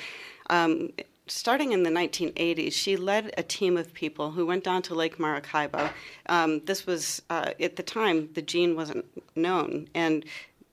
Um, 0.50 0.90
starting 1.28 1.74
in 1.74 1.84
the 1.84 1.92
1980s, 1.92 2.74
she 2.74 2.98
led 2.98 3.32
a 3.38 3.44
team 3.44 3.78
of 3.78 3.94
people 3.94 4.32
who 4.32 4.48
went 4.48 4.64
down 4.64 4.82
to 4.82 4.96
Lake 4.96 5.20
Maracaibo. 5.20 5.92
Um, 6.26 6.66
this 6.66 6.88
was, 6.88 7.22
uh, 7.30 7.52
at 7.60 7.76
the 7.76 7.84
time, 7.84 8.30
the 8.34 8.42
gene 8.42 8.76
wasn't 8.76 9.06
known. 9.36 9.88
And 9.94 10.26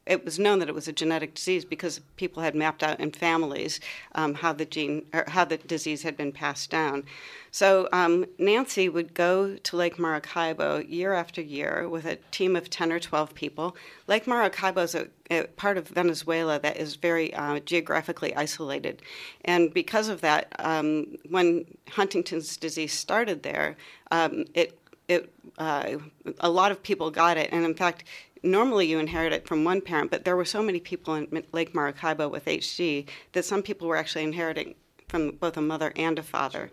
it 0.07 0.25
was 0.25 0.39
known 0.39 0.61
that 0.61 0.69
it 0.69 0.75
was 0.75 0.89
a 0.89 0.93
genetic 0.93 1.35
disease 1.35 1.65
because 1.65 2.01
people 2.17 2.43
had 2.43 2.55
mapped 2.55 2.83
out 2.83 3.01
in 3.01 3.11
families 3.11 3.81
um, 4.15 4.35
how 4.35 4.53
the 4.53 4.65
gene 4.65 5.05
how 5.29 5.45
the 5.45 5.57
disease 5.57 6.03
had 6.03 6.17
been 6.17 6.33
passed 6.33 6.71
down. 6.71 7.05
So 7.51 7.89
um, 7.93 8.27
Nancy 8.39 8.89
would 8.89 9.15
go 9.15 9.57
to 9.57 9.77
Lake 9.77 9.99
Maracaibo 9.99 10.79
year 10.87 11.15
after 11.15 11.41
year 11.41 11.89
with 11.89 12.05
a 12.05 12.17
team 12.31 12.55
of 12.55 12.71
ten 12.71 12.93
or 12.93 13.01
twelve 13.01 13.35
people. 13.35 13.77
Lake 14.07 14.27
Maracaibo 14.27 14.83
is 14.83 14.95
a, 14.95 15.09
a 15.31 15.45
part 15.57 15.77
of 15.77 15.89
Venezuela 15.89 16.61
that 16.61 16.77
is 16.77 16.97
very 16.97 17.35
uh, 17.35 17.59
geographically 17.61 18.35
isolated, 18.37 19.03
and 19.45 19.75
because 19.75 20.09
of 20.09 20.21
that, 20.21 20.55
um, 20.61 21.17
when 21.31 21.65
Huntington's 21.91 22.57
disease 22.57 22.93
started 22.93 23.43
there, 23.43 23.77
um, 24.11 24.45
it 24.55 24.79
it 25.09 25.33
uh, 25.59 25.99
a 26.41 26.51
lot 26.51 26.71
of 26.73 26.83
people 26.83 27.11
got 27.11 27.37
it, 27.37 27.49
and 27.53 27.65
in 27.65 27.75
fact, 27.75 28.05
normally 28.47 28.87
you 28.87 28.99
inherit 28.99 29.33
it 29.33 29.47
from 29.47 29.65
one 29.65 29.81
parent, 29.81 30.11
but 30.11 30.25
there 30.25 30.37
were 30.37 30.45
so 30.45 30.63
many 30.63 30.81
people 30.81 31.15
in 31.15 31.45
Lake 31.53 31.75
Maracaibo 31.75 32.29
with 32.29 32.45
HD 32.45 33.07
that 33.33 33.45
some 33.45 33.63
people 33.63 33.89
were 33.89 33.97
actually 33.97 34.25
inheriting 34.25 34.75
from 35.09 35.33
both 35.33 35.57
a 35.57 35.61
mother 35.61 35.93
and 35.97 36.19
a 36.19 36.23
father. 36.23 36.71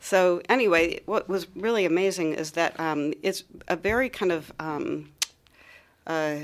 So 0.00 0.40
anyway, 0.48 1.00
what 1.04 1.28
was 1.28 1.46
really 1.54 1.84
amazing 1.84 2.34
is 2.34 2.52
that 2.52 2.78
um, 2.80 3.12
it's 3.22 3.44
a 3.68 3.76
very 3.76 4.08
kind 4.08 4.32
of 4.32 4.50
um, 4.58 5.10
uh, 6.06 6.38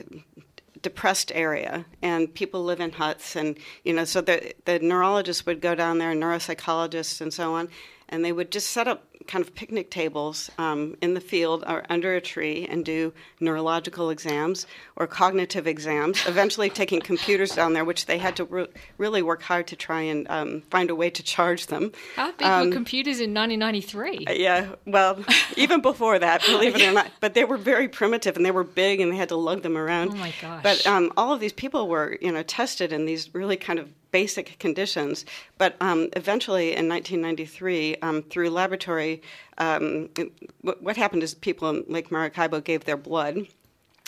depressed 0.83 1.33
area, 1.35 1.87
and 2.03 2.33
people 2.33 2.63
live 2.63 2.81
in 2.81 2.93
huts, 2.93 3.35
and 3.35 3.59
you 3.83 3.95
know, 3.95 4.05
so 4.05 4.21
the 4.21 4.55
the 4.67 4.79
neurologists 4.79 5.47
would 5.47 5.61
go 5.61 5.75
down 5.75 5.99
there, 5.99 6.13
neuropsychologists, 6.13 7.21
and 7.21 7.33
so 7.33 7.55
on, 7.55 7.69
and 8.09 8.25
they 8.25 8.33
would 8.33 8.53
just 8.53 8.69
set 8.69 8.87
up 8.87 9.06
kind 9.27 9.43
of 9.45 9.55
picnic 9.55 9.91
tables 9.91 10.51
um, 10.59 10.97
in 11.01 11.15
the 11.15 11.21
field 11.21 11.65
or 11.67 11.85
under 11.89 12.15
a 12.15 12.21
tree 12.21 12.67
and 12.69 12.85
do 12.85 13.13
neurological 13.41 14.11
exams 14.11 14.67
or 14.97 15.07
cognitive 15.07 15.67
exams, 15.67 16.25
eventually 16.27 16.71
taking 16.71 17.01
computers 17.01 17.51
down 17.55 17.73
there, 17.73 17.85
which 17.85 18.07
they 18.07 18.19
had 18.19 18.37
to 18.37 18.45
re- 18.45 18.67
really 18.99 19.23
work 19.23 19.43
hard 19.43 19.67
to 19.69 19.77
try 19.77 20.01
and 20.03 20.27
um, 20.31 20.63
find 20.71 20.91
a 20.91 20.95
way 20.95 21.11
to 21.11 21.23
charge 21.23 21.67
them. 21.67 21.93
How 22.17 22.33
big 22.33 22.47
Um, 22.47 22.69
were 22.69 22.73
computers 22.73 23.21
in 23.21 23.33
1993? 23.35 24.27
Yeah, 24.43 24.69
well, 24.87 25.19
even 25.57 25.81
before 25.81 26.19
that, 26.19 26.43
believe 26.47 26.75
it 26.77 26.83
or 26.83 26.93
not. 26.93 27.11
But 27.21 27.35
they 27.35 27.45
were 27.45 27.57
very 27.59 27.89
primitive 27.89 28.37
and 28.37 28.45
they 28.45 28.51
were 28.51 28.65
big 28.65 29.01
and 29.01 29.13
they 29.13 29.17
had 29.17 29.29
to 29.31 29.37
lug 29.37 29.63
them 29.63 29.77
around. 29.77 30.11
Oh 30.13 30.17
my 30.17 30.33
gosh. 30.41 30.63
But 30.63 30.87
um, 30.87 31.13
all 31.17 31.33
of 31.33 31.41
these 31.41 31.53
people 31.53 31.89
were, 31.89 32.19
you 32.21 32.33
know, 32.33 32.43
tested 32.43 32.93
in 32.93 33.07
these 33.07 33.35
really 33.35 33.57
kind 33.57 33.79
of 33.79 33.89
basic 34.11 34.59
conditions. 34.59 35.25
But 35.59 35.77
um, 35.81 36.09
eventually 36.17 36.69
in 36.75 36.89
1993, 36.89 37.97
um, 37.97 38.23
through 38.23 38.51
laboratory, 38.51 39.23
um, 39.59 40.09
it- 40.17 40.33
what, 40.63 40.83
what 40.83 40.97
happened 40.97 41.23
is 41.23 41.35
people 41.35 41.69
in 41.71 41.85
Lake 41.89 42.11
Maracaibo 42.11 42.61
gave 42.61 42.85
their 42.85 42.97
blood. 42.97 43.47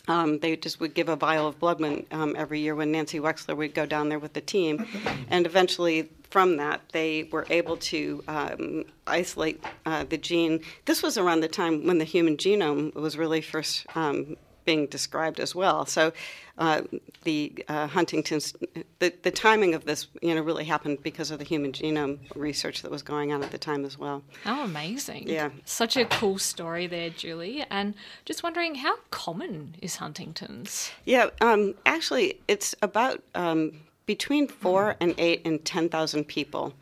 Um, 0.06 0.38
they 0.38 0.56
just 0.56 0.80
would 0.80 0.94
give 0.94 1.10
a 1.10 1.16
vial 1.16 1.46
of 1.46 1.58
blood 1.58 1.80
when, 1.80 2.06
um, 2.12 2.34
every 2.36 2.60
year 2.60 2.74
when 2.74 2.90
Nancy 2.90 3.20
Wexler 3.20 3.54
would 3.56 3.74
go 3.74 3.84
down 3.84 4.08
there 4.08 4.18
with 4.18 4.32
the 4.32 4.40
team. 4.40 4.86
And 5.30 5.44
eventually, 5.44 6.08
from 6.30 6.56
that, 6.56 6.80
they 6.92 7.28
were 7.30 7.46
able 7.50 7.76
to 7.76 8.24
um, 8.26 8.84
isolate 9.06 9.62
uh, 9.84 10.04
the 10.04 10.16
gene. 10.16 10.60
This 10.86 11.02
was 11.02 11.18
around 11.18 11.40
the 11.40 11.48
time 11.48 11.86
when 11.86 11.98
the 11.98 12.04
human 12.06 12.38
genome 12.38 12.94
was 12.94 13.18
really 13.18 13.42
first 13.42 13.84
um, 13.94 14.36
being 14.68 14.86
described 14.86 15.40
as 15.40 15.54
well. 15.54 15.86
So 15.86 16.12
uh, 16.58 16.82
the 17.24 17.64
uh, 17.68 17.86
Huntington's, 17.86 18.52
the, 18.98 19.14
the 19.22 19.30
timing 19.30 19.72
of 19.74 19.86
this, 19.86 20.08
you 20.20 20.34
know, 20.34 20.42
really 20.42 20.66
happened 20.66 20.98
because 21.02 21.30
of 21.30 21.38
the 21.38 21.44
human 21.44 21.72
genome 21.72 22.18
research 22.34 22.82
that 22.82 22.90
was 22.90 23.02
going 23.02 23.32
on 23.32 23.42
at 23.42 23.50
the 23.50 23.56
time 23.56 23.86
as 23.86 23.96
well. 23.98 24.22
How 24.44 24.64
amazing. 24.64 25.26
Yeah. 25.26 25.48
Such 25.64 25.96
a 25.96 26.04
cool 26.04 26.36
story 26.36 26.86
there, 26.86 27.08
Julie. 27.08 27.64
And 27.70 27.94
just 28.26 28.42
wondering, 28.42 28.74
how 28.74 28.96
common 29.10 29.74
is 29.80 29.96
Huntington's? 29.96 30.90
Yeah, 31.06 31.30
um, 31.40 31.74
actually, 31.86 32.38
it's 32.46 32.74
about 32.82 33.22
um, 33.34 33.72
between 34.04 34.48
four 34.48 34.96
and 35.00 35.14
eight 35.16 35.40
and 35.46 35.64
ten 35.64 35.88
thousand 35.88 36.24
people 36.24 36.74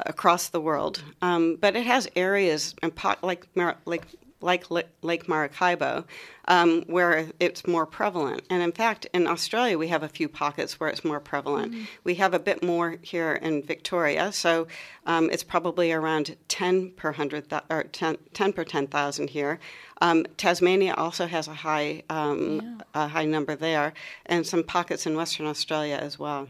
across 0.00 0.48
the 0.48 0.60
world. 0.60 1.04
Um, 1.22 1.56
but 1.60 1.76
it 1.76 1.86
has 1.86 2.08
areas 2.16 2.74
and 2.82 2.92
po- 2.92 3.22
like 3.22 3.46
like 3.84 4.06
like 4.40 4.70
Lake 4.70 5.28
Maracaibo 5.28 6.04
um, 6.48 6.82
where 6.86 7.26
it's 7.38 7.66
more 7.66 7.86
prevalent. 7.86 8.42
And 8.48 8.62
in 8.62 8.72
fact, 8.72 9.06
in 9.12 9.26
Australia, 9.26 9.76
we 9.76 9.88
have 9.88 10.02
a 10.02 10.08
few 10.08 10.28
pockets 10.28 10.80
where 10.80 10.88
it's 10.88 11.04
more 11.04 11.20
prevalent. 11.20 11.74
We 12.04 12.14
have 12.16 12.34
a 12.34 12.38
bit 12.38 12.62
more 12.62 12.96
here 13.02 13.34
in 13.34 13.62
Victoria, 13.62 14.32
so 14.32 14.66
um, 15.06 15.28
it's 15.30 15.44
probably 15.44 15.92
around 15.92 16.36
ten 16.48 16.90
per 16.92 17.12
hundred 17.12 17.52
or 17.70 17.84
10, 17.84 18.16
10 18.32 18.52
per 18.54 18.64
ten 18.64 18.86
thousand 18.86 19.30
here. 19.30 19.60
Um, 20.00 20.24
Tasmania 20.36 20.94
also 20.94 21.26
has 21.26 21.48
a 21.48 21.54
high 21.54 22.02
um, 22.08 22.82
a 22.94 23.08
high 23.08 23.26
number 23.26 23.54
there, 23.54 23.92
and 24.24 24.46
some 24.46 24.64
pockets 24.64 25.06
in 25.06 25.16
Western 25.16 25.46
Australia 25.46 25.96
as 25.96 26.18
well. 26.18 26.48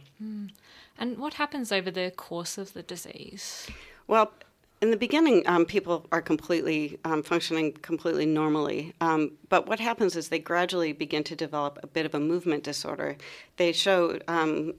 And 1.00 1.18
what 1.18 1.34
happens 1.34 1.72
over 1.72 1.90
the 1.90 2.12
course 2.16 2.56
of 2.58 2.72
the 2.72 2.82
disease? 2.82 3.68
Well, 4.06 4.32
in 4.80 4.90
the 4.90 4.96
beginning, 4.96 5.42
um, 5.46 5.64
people 5.64 6.06
are 6.12 6.22
completely 6.22 6.98
um, 7.04 7.22
functioning 7.22 7.72
completely 7.72 8.26
normally. 8.26 8.94
Um, 9.00 9.32
but 9.48 9.66
what 9.66 9.80
happens 9.80 10.14
is 10.14 10.28
they 10.28 10.38
gradually 10.38 10.92
begin 10.92 11.24
to 11.24 11.36
develop 11.36 11.78
a 11.82 11.86
bit 11.86 12.06
of 12.06 12.14
a 12.14 12.20
movement 12.20 12.62
disorder. 12.62 13.16
They 13.56 13.72
show 13.72 14.18
um, 14.28 14.74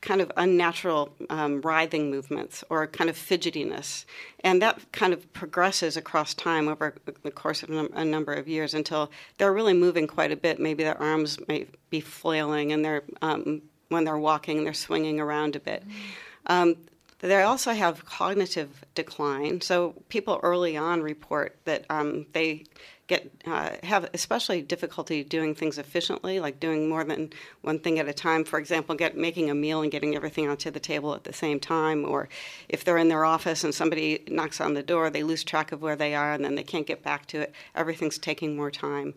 kind 0.00 0.20
of 0.20 0.30
unnatural 0.36 1.14
um, 1.30 1.60
writhing 1.62 2.10
movements 2.10 2.62
or 2.70 2.86
kind 2.86 3.10
of 3.10 3.16
fidgetiness. 3.16 4.04
And 4.44 4.62
that 4.62 4.92
kind 4.92 5.12
of 5.12 5.32
progresses 5.32 5.96
across 5.96 6.34
time 6.34 6.68
over 6.68 6.94
the 7.22 7.30
course 7.30 7.62
of 7.62 7.70
a 7.70 8.04
number 8.04 8.32
of 8.34 8.46
years 8.46 8.74
until 8.74 9.10
they're 9.38 9.52
really 9.52 9.74
moving 9.74 10.06
quite 10.06 10.30
a 10.30 10.36
bit. 10.36 10.60
Maybe 10.60 10.84
their 10.84 11.00
arms 11.00 11.38
may 11.48 11.66
be 11.90 12.00
flailing 12.00 12.72
and 12.72 12.84
they're, 12.84 13.02
um, 13.22 13.62
when 13.88 14.04
they're 14.04 14.18
walking, 14.18 14.64
they're 14.64 14.74
swinging 14.74 15.18
around 15.18 15.56
a 15.56 15.60
bit. 15.60 15.82
Um, 16.46 16.76
they 17.26 17.42
also 17.42 17.72
have 17.72 18.04
cognitive 18.04 18.84
decline. 18.94 19.60
So 19.60 19.94
people 20.08 20.38
early 20.42 20.76
on 20.76 21.02
report 21.02 21.56
that 21.64 21.84
um, 21.90 22.26
they 22.32 22.64
get 23.08 23.30
uh, 23.46 23.70
have 23.82 24.08
especially 24.14 24.62
difficulty 24.62 25.24
doing 25.24 25.54
things 25.54 25.78
efficiently, 25.78 26.38
like 26.38 26.60
doing 26.60 26.88
more 26.88 27.02
than 27.02 27.32
one 27.62 27.80
thing 27.80 27.98
at 27.98 28.06
a 28.06 28.12
time. 28.12 28.44
For 28.44 28.58
example, 28.58 28.94
get 28.94 29.16
making 29.16 29.50
a 29.50 29.54
meal 29.54 29.82
and 29.82 29.90
getting 29.90 30.14
everything 30.14 30.48
onto 30.48 30.70
the 30.70 30.78
table 30.78 31.14
at 31.14 31.24
the 31.24 31.32
same 31.32 31.58
time. 31.58 32.04
Or 32.04 32.28
if 32.68 32.84
they're 32.84 32.98
in 32.98 33.08
their 33.08 33.24
office 33.24 33.64
and 33.64 33.74
somebody 33.74 34.22
knocks 34.28 34.60
on 34.60 34.74
the 34.74 34.82
door, 34.82 35.10
they 35.10 35.22
lose 35.22 35.42
track 35.42 35.72
of 35.72 35.82
where 35.82 35.96
they 35.96 36.14
are 36.14 36.32
and 36.32 36.44
then 36.44 36.54
they 36.54 36.62
can't 36.62 36.86
get 36.86 37.02
back 37.02 37.26
to 37.26 37.40
it. 37.40 37.54
Everything's 37.74 38.18
taking 38.18 38.54
more 38.54 38.70
time. 38.70 39.14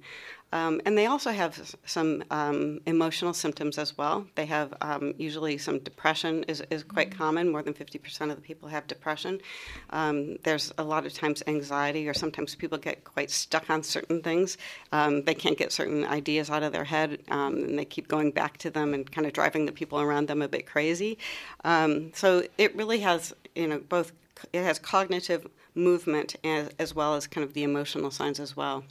Um, 0.51 0.81
and 0.85 0.97
they 0.97 1.05
also 1.05 1.31
have 1.31 1.75
some 1.85 2.23
um, 2.29 2.79
emotional 2.85 3.33
symptoms 3.33 3.77
as 3.77 3.97
well. 3.97 4.27
They 4.35 4.45
have 4.45 4.73
um, 4.81 5.13
usually 5.17 5.57
some 5.57 5.79
depression 5.79 6.43
is, 6.43 6.61
is 6.69 6.83
quite 6.83 7.15
common. 7.15 7.51
More 7.51 7.63
than 7.63 7.73
50% 7.73 8.29
of 8.29 8.35
the 8.35 8.41
people 8.41 8.67
have 8.69 8.87
depression. 8.87 9.39
Um, 9.91 10.37
there's 10.43 10.73
a 10.77 10.83
lot 10.83 11.05
of 11.05 11.13
times 11.13 11.41
anxiety, 11.47 12.07
or 12.07 12.13
sometimes 12.13 12.55
people 12.55 12.77
get 12.77 13.03
quite 13.03 13.31
stuck 13.31 13.69
on 13.69 13.83
certain 13.83 14.21
things. 14.21 14.57
Um, 14.91 15.23
they 15.23 15.33
can't 15.33 15.57
get 15.57 15.71
certain 15.71 16.05
ideas 16.05 16.49
out 16.49 16.63
of 16.63 16.73
their 16.73 16.85
head, 16.85 17.19
um, 17.29 17.55
and 17.57 17.79
they 17.79 17.85
keep 17.85 18.07
going 18.07 18.31
back 18.31 18.57
to 18.57 18.69
them 18.69 18.93
and 18.93 19.09
kind 19.09 19.25
of 19.25 19.33
driving 19.33 19.65
the 19.65 19.71
people 19.71 20.01
around 20.01 20.27
them 20.27 20.41
a 20.41 20.47
bit 20.47 20.65
crazy. 20.65 21.17
Um, 21.63 22.11
so 22.13 22.43
it 22.57 22.75
really 22.75 22.99
has, 22.99 23.33
you 23.55 23.67
know, 23.67 23.79
both. 23.79 24.11
It 24.53 24.63
has 24.63 24.79
cognitive 24.79 25.45
movement 25.75 26.35
as, 26.43 26.71
as 26.79 26.95
well 26.95 27.15
as 27.15 27.27
kind 27.27 27.45
of 27.45 27.53
the 27.53 27.63
emotional 27.63 28.09
signs 28.09 28.39
as 28.39 28.57
well. 28.57 28.83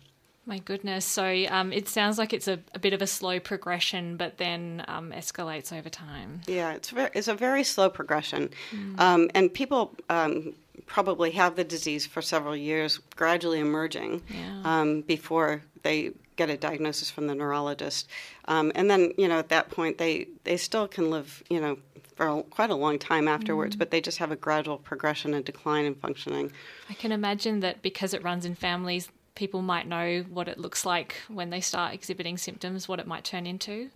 My 0.46 0.59
goodness. 0.59 1.05
So 1.05 1.44
um, 1.48 1.72
it 1.72 1.88
sounds 1.88 2.18
like 2.18 2.33
it's 2.33 2.48
a, 2.48 2.59
a 2.74 2.79
bit 2.79 2.92
of 2.92 3.03
a 3.03 3.07
slow 3.07 3.38
progression, 3.40 4.16
but 4.16 4.38
then 4.38 4.85
um, 4.88 5.12
escalates 5.12 5.72
over 5.72 5.88
time. 5.88 6.40
Yeah, 6.46 6.72
it's 6.72 6.90
very, 6.90 7.11
it's 7.14 7.29
a 7.29 7.35
very 7.35 7.62
slow 7.62 7.88
progression, 7.90 8.50
um, 8.98 9.31
and 9.35 9.53
people 9.53 9.94
um, 10.09 10.55
probably 10.87 11.31
have 11.33 11.57
the 11.57 11.64
disease 11.64 12.07
for 12.07 12.22
several 12.22 12.57
years, 12.57 12.98
gradually 13.16 13.61
emerging 13.61 14.22
Yeah. 14.29 14.62
um, 14.64 15.03
before 15.03 15.62
they 15.83 16.12
get 16.37 16.50
a 16.50 16.57
diagnosis 16.57 17.11
from 17.11 17.26
the 17.26 17.35
neurologist, 17.35 18.09
um, 18.48 18.72
and 18.74 18.90
then 18.90 19.12
you 19.18 19.29
know 19.29 19.38
at 19.38 19.50
that 19.50 19.70
point 19.70 19.98
they 19.98 20.26
they 20.44 20.57
still 20.57 20.88
can 20.88 21.11
live 21.11 21.42
you 21.50 21.61
know 21.61 21.79
for 22.16 22.26
a, 22.29 22.42
quite 22.44 22.70
a 22.70 22.74
long 22.74 22.98
time 22.98 23.29
afterwards, 23.29 23.76
but 23.76 23.90
they 23.90 24.00
just 24.00 24.18
have 24.18 24.31
a 24.33 24.37
gradual 24.37 24.79
progression 24.79 25.33
and 25.35 25.44
decline 25.44 25.85
in 25.85 25.94
functioning. 25.94 26.50
I 26.88 26.94
can 26.94 27.12
imagine 27.12 27.61
that 27.61 27.83
because 27.83 28.14
it 28.14 28.22
runs 28.24 28.44
in 28.44 28.55
families, 28.55 29.09
people 29.34 29.62
might 29.62 29.86
know 29.86 30.24
what 30.28 30.48
it 30.48 30.58
looks 30.58 30.84
like 30.84 31.16
when 31.28 31.50
they 31.50 31.60
start 31.60 31.94
exhibiting 31.94 32.36
symptoms, 32.36 32.88
what 32.88 32.98
it 32.98 33.06
might 33.06 33.24
turn 33.24 33.46
into. 33.46 33.90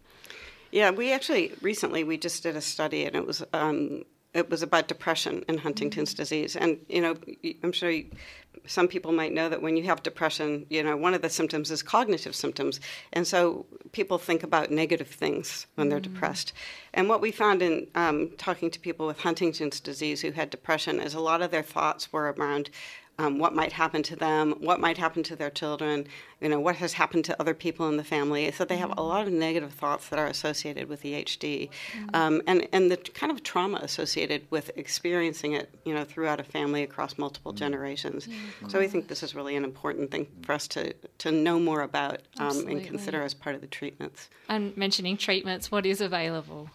Yeah, 0.70 0.90
we 0.90 1.12
actually 1.12 1.52
recently 1.62 2.02
we 2.02 2.18
just 2.18 2.42
did 2.42 2.56
a 2.56 2.60
study, 2.60 3.04
and 3.04 3.14
it 3.14 3.24
was 3.24 3.44
um, 3.52 4.04
it 4.32 4.50
was 4.50 4.62
about 4.62 4.88
depression 4.88 5.44
and 5.48 5.60
Huntington's 5.60 6.12
disease. 6.12 6.56
And 6.56 6.78
you 6.88 7.00
know, 7.00 7.16
I'm 7.62 7.70
sure 7.70 7.90
you, 7.90 8.10
some 8.66 8.88
people 8.88 9.12
might 9.12 9.32
know 9.32 9.48
that 9.48 9.62
when 9.62 9.76
you 9.76 9.84
have 9.84 10.02
depression, 10.02 10.66
you 10.70 10.82
know, 10.82 10.96
one 10.96 11.14
of 11.14 11.22
the 11.22 11.30
symptoms 11.30 11.70
is 11.70 11.82
cognitive 11.82 12.34
symptoms, 12.34 12.80
and 13.12 13.24
so 13.24 13.66
people 13.92 14.18
think 14.18 14.42
about 14.42 14.72
negative 14.72 15.08
things 15.08 15.68
when 15.76 15.88
they're 15.88 16.00
depressed. 16.00 16.52
And 16.92 17.08
what 17.08 17.20
we 17.20 17.30
found 17.30 17.62
in 17.62 17.86
um, 17.94 18.30
talking 18.36 18.70
to 18.72 18.80
people 18.80 19.06
with 19.06 19.20
Huntington's 19.20 19.78
disease 19.78 20.22
who 20.22 20.32
had 20.32 20.50
depression 20.50 20.98
is 20.98 21.14
a 21.14 21.20
lot 21.20 21.40
of 21.40 21.52
their 21.52 21.62
thoughts 21.62 22.12
were 22.12 22.32
around 22.32 22.70
um, 23.18 23.38
what 23.38 23.55
might 23.55 23.72
happen 23.72 24.03
to 24.05 24.16
them, 24.16 24.55
what 24.59 24.81
might 24.81 24.98
happen 24.98 25.22
to 25.24 25.37
their 25.37 25.50
children, 25.50 26.07
you 26.40 26.48
know, 26.48 26.59
what 26.59 26.77
has 26.77 26.94
happened 26.94 27.24
to 27.27 27.40
other 27.40 27.55
people 27.55 27.88
in 27.88 27.96
the 27.96 28.05
family. 28.05 28.50
So 28.50 28.64
they 28.64 28.77
have 28.77 28.92
a 28.96 29.03
lot 29.03 29.27
of 29.27 29.33
negative 29.33 29.72
thoughts 29.72 30.09
that 30.09 30.18
are 30.18 30.27
associated 30.27 30.88
with 30.88 31.03
EHD, 31.03 31.70
um, 32.12 32.42
and 32.46 32.66
and 32.72 32.90
the 32.90 32.96
kind 32.96 33.31
of 33.31 33.42
trauma 33.42 33.79
associated 33.83 34.46
with 34.50 34.70
experiencing 34.77 35.53
it, 35.53 35.70
you 35.85 35.94
know, 35.94 36.05
throughout 36.05 36.40
a 36.40 36.44
family 36.44 36.83
across 36.83 37.16
multiple 37.16 37.53
generations. 37.53 38.29
So 38.68 38.79
we 38.79 38.88
think 38.88 39.09
this 39.09 39.22
is 39.22 39.35
really 39.35 39.57
an 39.57 39.64
important 39.64 40.11
thing 40.11 40.27
for 40.42 40.53
us 40.53 40.66
to 40.68 40.92
to 41.18 41.31
know 41.31 41.61
more 41.61 41.83
about 41.83 42.20
um, 42.38 42.66
and 42.68 42.85
consider 42.85 43.22
as 43.22 43.33
part 43.35 43.55
of 43.55 43.61
the 43.61 43.68
treatments. 43.68 44.29
And 44.48 44.77
mentioning 44.77 45.16
treatments, 45.16 45.70
what 45.70 45.87
is 45.87 46.00
available? 46.00 46.70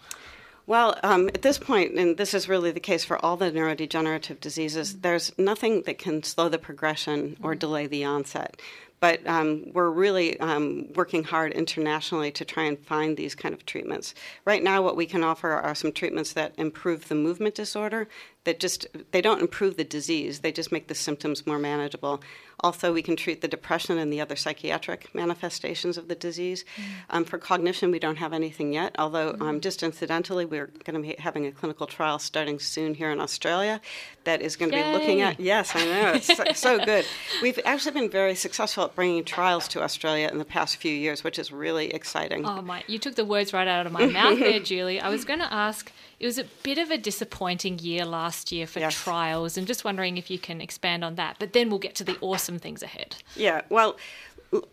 Well, 0.70 1.00
um, 1.02 1.30
at 1.30 1.42
this 1.42 1.58
point, 1.58 1.96
and 1.96 2.16
this 2.16 2.36
is 2.36 2.48
really 2.48 2.70
the 2.70 2.80
case 2.80 3.04
for 3.04 3.18
all 3.26 3.38
the 3.38 3.52
neurodegenerative 3.52 4.40
diseases, 4.40 4.98
there's 4.98 5.36
nothing 5.36 5.82
that 5.88 5.98
can 5.98 6.22
slow 6.22 6.48
the 6.48 6.60
progression 6.60 7.38
or 7.42 7.56
delay 7.56 7.88
the 7.88 8.06
onset. 8.06 8.62
But 9.00 9.26
um, 9.26 9.72
we're 9.74 9.90
really 9.90 10.40
um, 10.40 10.94
working 10.94 11.24
hard 11.24 11.54
internationally 11.54 12.32
to 12.34 12.46
try 12.46 12.66
and 12.66 12.78
find 12.86 13.18
these 13.18 13.34
kind 13.34 13.56
of 13.56 13.66
treatments. 13.66 14.14
Right 14.46 14.62
now, 14.62 14.84
what 14.84 14.96
we 14.96 15.08
can 15.08 15.24
offer 15.24 15.50
are 15.50 15.74
some 15.74 15.92
treatments 15.92 16.34
that 16.34 16.54
improve 16.60 17.08
the 17.08 17.16
movement 17.16 17.56
disorder. 17.56 18.08
That 18.44 18.60
just 18.60 18.86
they 19.10 19.22
don't 19.22 19.42
improve 19.42 19.76
the 19.76 19.84
disease; 19.84 20.42
they 20.42 20.52
just 20.52 20.72
make 20.72 20.88
the 20.88 20.96
symptoms 20.96 21.48
more 21.48 21.60
manageable. 21.60 22.22
Also, 22.62 22.92
we 22.92 23.02
can 23.02 23.16
treat 23.16 23.42
the 23.42 23.48
depression 23.48 23.98
and 23.98 24.12
the 24.12 24.20
other 24.20 24.36
psychiatric 24.36 25.14
manifestations 25.16 25.98
of 25.98 26.08
the 26.08 26.16
disease. 26.16 26.66
Mm. 26.76 26.84
Um, 27.10 27.26
for 27.26 27.38
cognition, 27.38 27.92
we 27.92 28.00
don't 28.00 28.18
have 28.18 28.34
anything 28.34 28.74
yet, 28.74 28.96
although 29.00 29.32
um, 29.40 29.58
mm. 29.58 29.62
just 29.62 29.84
incidentally, 29.84 30.46
we're 30.46 30.68
going 30.86 31.02
to 31.02 31.08
be 31.08 31.16
having 31.20 31.46
a 31.46 31.52
clinical 31.52 31.88
trial 31.88 32.20
starting 32.20 32.60
soon 32.60 32.94
here 32.94 33.12
in 33.12 33.20
Australia 33.20 33.80
that 34.26 34.42
is 34.42 34.56
going 34.56 34.72
to 34.72 34.78
be 34.78 34.92
looking 34.92 35.22
at. 35.22 35.40
Yes, 35.40 35.76
I 35.76 35.86
know. 35.86 36.12
It's 36.14 36.28
so, 36.28 36.44
so 36.54 36.86
good. 36.86 37.06
We've 37.42 37.60
actually 37.66 37.94
been 37.94 38.10
very 38.10 38.36
successful 38.36 38.84
at 38.86 38.96
bringing 38.96 39.24
trials 39.24 39.68
to 39.70 39.82
Australia 39.82 40.28
in 40.32 40.38
the 40.38 40.46
past 40.46 40.78
few 40.78 40.94
years, 40.94 41.24
which 41.24 41.40
is 41.40 41.52
really 41.52 41.94
exciting. 41.94 42.46
Oh, 42.46 42.62
my. 42.62 42.84
You 42.88 43.00
took 43.00 43.16
the 43.16 43.26
words 43.26 43.54
right 43.54 43.68
out 43.68 43.86
of 43.86 43.92
my 43.92 44.06
mouth 44.20 44.40
there, 44.40 44.60
Julie. 44.60 45.00
I 45.00 45.10
was 45.10 45.26
going 45.26 45.40
to 45.40 45.52
ask 45.52 45.92
it 46.20 46.26
was 46.26 46.38
a 46.38 46.44
bit 46.64 46.78
of 46.78 46.92
a 46.92 46.98
disappointing 46.98 47.80
year 47.80 48.06
last 48.06 48.52
year 48.52 48.68
for 48.68 48.80
yes. 48.80 48.94
trials, 48.94 49.58
and 49.58 49.66
just 49.66 49.84
wondering 49.86 50.18
if 50.18 50.30
you 50.30 50.38
can 50.38 50.62
expand 50.62 51.04
on 51.04 51.16
that. 51.16 51.38
But 51.40 51.54
then 51.54 51.70
we'll 51.70 51.80
get 51.80 51.96
to 51.96 52.04
the 52.04 52.18
awesome 52.22 52.60
things 52.60 52.84
ahead. 52.84 53.16
Yeah, 53.36 53.62
well, 53.70 53.98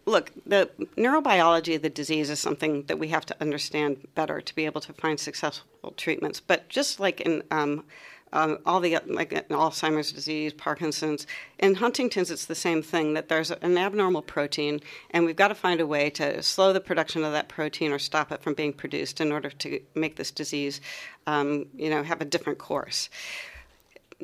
look, 0.06 0.32
the 0.44 0.70
neurobiology 0.96 1.76
of 1.76 1.82
the 1.82 1.90
disease 1.90 2.30
is 2.30 2.40
something 2.40 2.84
that 2.84 2.98
we 2.98 3.08
have 3.08 3.26
to 3.26 3.36
understand 3.40 4.08
better 4.14 4.40
to 4.40 4.54
be 4.54 4.64
able 4.64 4.80
to 4.82 4.92
find 4.92 5.20
successful 5.20 5.92
treatments. 5.96 6.40
But 6.40 6.68
just 6.68 6.98
like 6.98 7.20
in 7.20 7.42
um, 7.50 7.84
um, 8.32 8.58
all 8.66 8.80
the 8.80 8.98
like 9.06 9.30
Alzheimer's 9.48 10.12
disease, 10.12 10.52
Parkinson's, 10.52 11.26
in 11.58 11.76
Huntington's, 11.76 12.30
it's 12.30 12.46
the 12.46 12.54
same 12.54 12.82
thing. 12.82 13.14
That 13.14 13.28
there's 13.28 13.50
an 13.50 13.78
abnormal 13.78 14.22
protein, 14.22 14.80
and 15.10 15.24
we've 15.24 15.36
got 15.36 15.48
to 15.48 15.54
find 15.54 15.80
a 15.80 15.86
way 15.86 16.10
to 16.10 16.42
slow 16.42 16.72
the 16.72 16.80
production 16.80 17.24
of 17.24 17.32
that 17.32 17.48
protein 17.48 17.92
or 17.92 17.98
stop 17.98 18.32
it 18.32 18.42
from 18.42 18.54
being 18.54 18.72
produced 18.72 19.20
in 19.20 19.32
order 19.32 19.50
to 19.50 19.80
make 19.94 20.16
this 20.16 20.30
disease, 20.30 20.80
um, 21.26 21.66
you 21.74 21.88
know, 21.88 22.02
have 22.02 22.20
a 22.20 22.24
different 22.24 22.58
course 22.58 23.08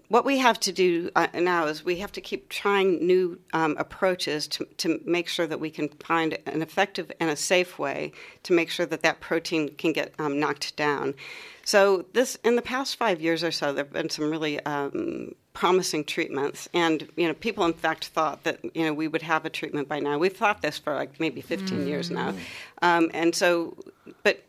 what 0.09 0.25
we 0.25 0.39
have 0.39 0.59
to 0.61 0.73
do 0.73 1.11
uh, 1.17 1.27
now 1.35 1.67
is 1.67 1.85
we 1.85 1.97
have 1.97 2.13
to 2.13 2.21
keep 2.21 2.49
trying 2.49 3.07
new 3.07 3.39
um, 3.53 3.77
approaches 3.79 4.47
to, 4.49 4.65
to 4.79 5.01
make 5.05 5.29
sure 5.29 5.47
that 5.47 5.61
we 5.61 5.71
can 5.71 5.89
find 5.89 6.39
an 6.47 6.63
effective 6.63 7.11
and 7.21 7.31
a 7.31 7.37
safe 7.37 7.79
way 7.79 8.13
to 8.43 8.53
make 8.53 8.71
sure 8.71 8.87
that 8.87 9.03
that 9.03 9.21
protein 9.21 9.69
can 9.77 9.93
get 9.93 10.13
um, 10.19 10.41
knocked 10.41 10.77
down. 10.77 11.15
So 11.65 12.07
this, 12.13 12.37
in 12.45 12.57
the 12.57 12.63
past 12.63 12.97
five 12.97 13.21
years 13.21 13.45
or 13.45 13.53
so, 13.53 13.73
there 13.73 13.85
have 13.85 13.93
been 13.93 14.11
some 14.11 14.31
really 14.31 14.61
um, 14.65 15.35
promising 15.53 16.05
treatments, 16.05 16.69
and 16.75 17.09
you 17.17 17.29
know, 17.29 17.35
people 17.35 17.65
in 17.65 17.73
fact 17.73 18.07
thought 18.07 18.43
that 18.45 18.59
you 18.75 18.85
know 18.85 18.93
we 18.93 19.07
would 19.07 19.23
have 19.23 19.45
a 19.45 19.51
treatment 19.51 19.89
by 19.89 20.01
now. 20.01 20.19
We've 20.19 20.37
thought 20.37 20.63
this 20.63 20.79
for 20.79 20.95
like 20.95 21.21
maybe 21.21 21.41
15 21.41 21.79
mm. 21.79 21.87
years 21.87 22.11
now, 22.11 22.35
um, 22.83 23.11
and 23.15 23.35
so, 23.35 23.77
but 24.25 24.43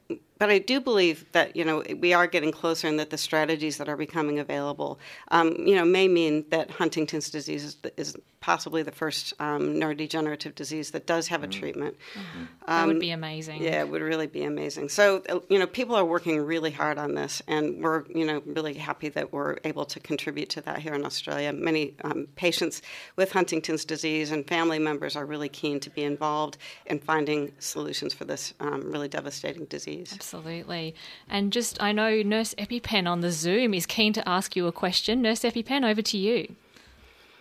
but 0.43 0.49
I 0.49 0.59
do 0.59 0.81
believe 0.81 1.25
that 1.31 1.55
you 1.55 1.63
know 1.63 1.83
we 1.99 2.11
are 2.11 2.27
getting 2.27 2.51
closer, 2.51 2.85
and 2.85 2.99
that 2.99 3.11
the 3.11 3.17
strategies 3.17 3.77
that 3.77 3.87
are 3.87 3.95
becoming 3.95 4.39
available, 4.39 4.99
um, 5.31 5.55
you 5.57 5.73
know, 5.73 5.85
may 5.85 6.09
mean 6.09 6.43
that 6.49 6.69
Huntington's 6.69 7.29
disease 7.29 7.63
is, 7.63 7.77
is 7.95 8.17
possibly 8.41 8.83
the 8.83 8.91
first 8.91 9.33
um, 9.39 9.75
neurodegenerative 9.75 10.53
disease 10.53 10.91
that 10.91 11.07
does 11.07 11.29
have 11.29 11.43
a 11.43 11.47
mm-hmm. 11.47 11.59
treatment. 11.61 11.95
Mm-hmm. 12.13 12.43
that 12.67 12.87
would 12.87 12.99
be 12.99 13.11
amazing. 13.11 13.63
Yeah, 13.63 13.79
it 13.79 13.89
would 13.89 14.01
really 14.01 14.27
be 14.27 14.43
amazing. 14.43 14.89
So 14.89 15.23
uh, 15.29 15.39
you 15.47 15.57
know, 15.57 15.65
people 15.65 15.95
are 15.95 16.03
working 16.03 16.41
really 16.41 16.71
hard 16.71 16.97
on 16.97 17.15
this, 17.15 17.41
and 17.47 17.81
we're 17.81 18.03
you 18.09 18.25
know 18.25 18.43
really 18.45 18.73
happy 18.73 19.07
that 19.07 19.31
we're 19.31 19.59
able 19.63 19.85
to 19.85 19.99
contribute 20.01 20.49
to 20.49 20.61
that 20.63 20.79
here 20.79 20.93
in 20.93 21.05
Australia. 21.05 21.53
Many 21.53 21.95
um, 22.03 22.27
patients 22.35 22.81
with 23.15 23.31
Huntington's 23.31 23.85
disease 23.85 24.29
and 24.29 24.45
family 24.45 24.77
members 24.77 25.15
are 25.15 25.25
really 25.25 25.47
keen 25.47 25.79
to 25.79 25.89
be 25.89 26.03
involved 26.03 26.57
in 26.85 26.99
finding 26.99 27.53
solutions 27.59 28.13
for 28.13 28.25
this 28.25 28.53
um, 28.59 28.91
really 28.91 29.07
devastating 29.07 29.63
disease. 29.67 30.11
Absolutely. 30.11 30.32
And 31.29 31.51
just, 31.51 31.81
I 31.81 31.91
know 31.91 32.21
Nurse 32.21 32.53
EpiPen 32.55 33.07
on 33.07 33.21
the 33.21 33.31
Zoom 33.31 33.73
is 33.73 33.85
keen 33.85 34.13
to 34.13 34.27
ask 34.27 34.55
you 34.55 34.67
a 34.67 34.71
question. 34.71 35.21
Nurse 35.21 35.41
EpiPen, 35.41 35.89
over 35.89 36.01
to 36.01 36.17
you. 36.17 36.55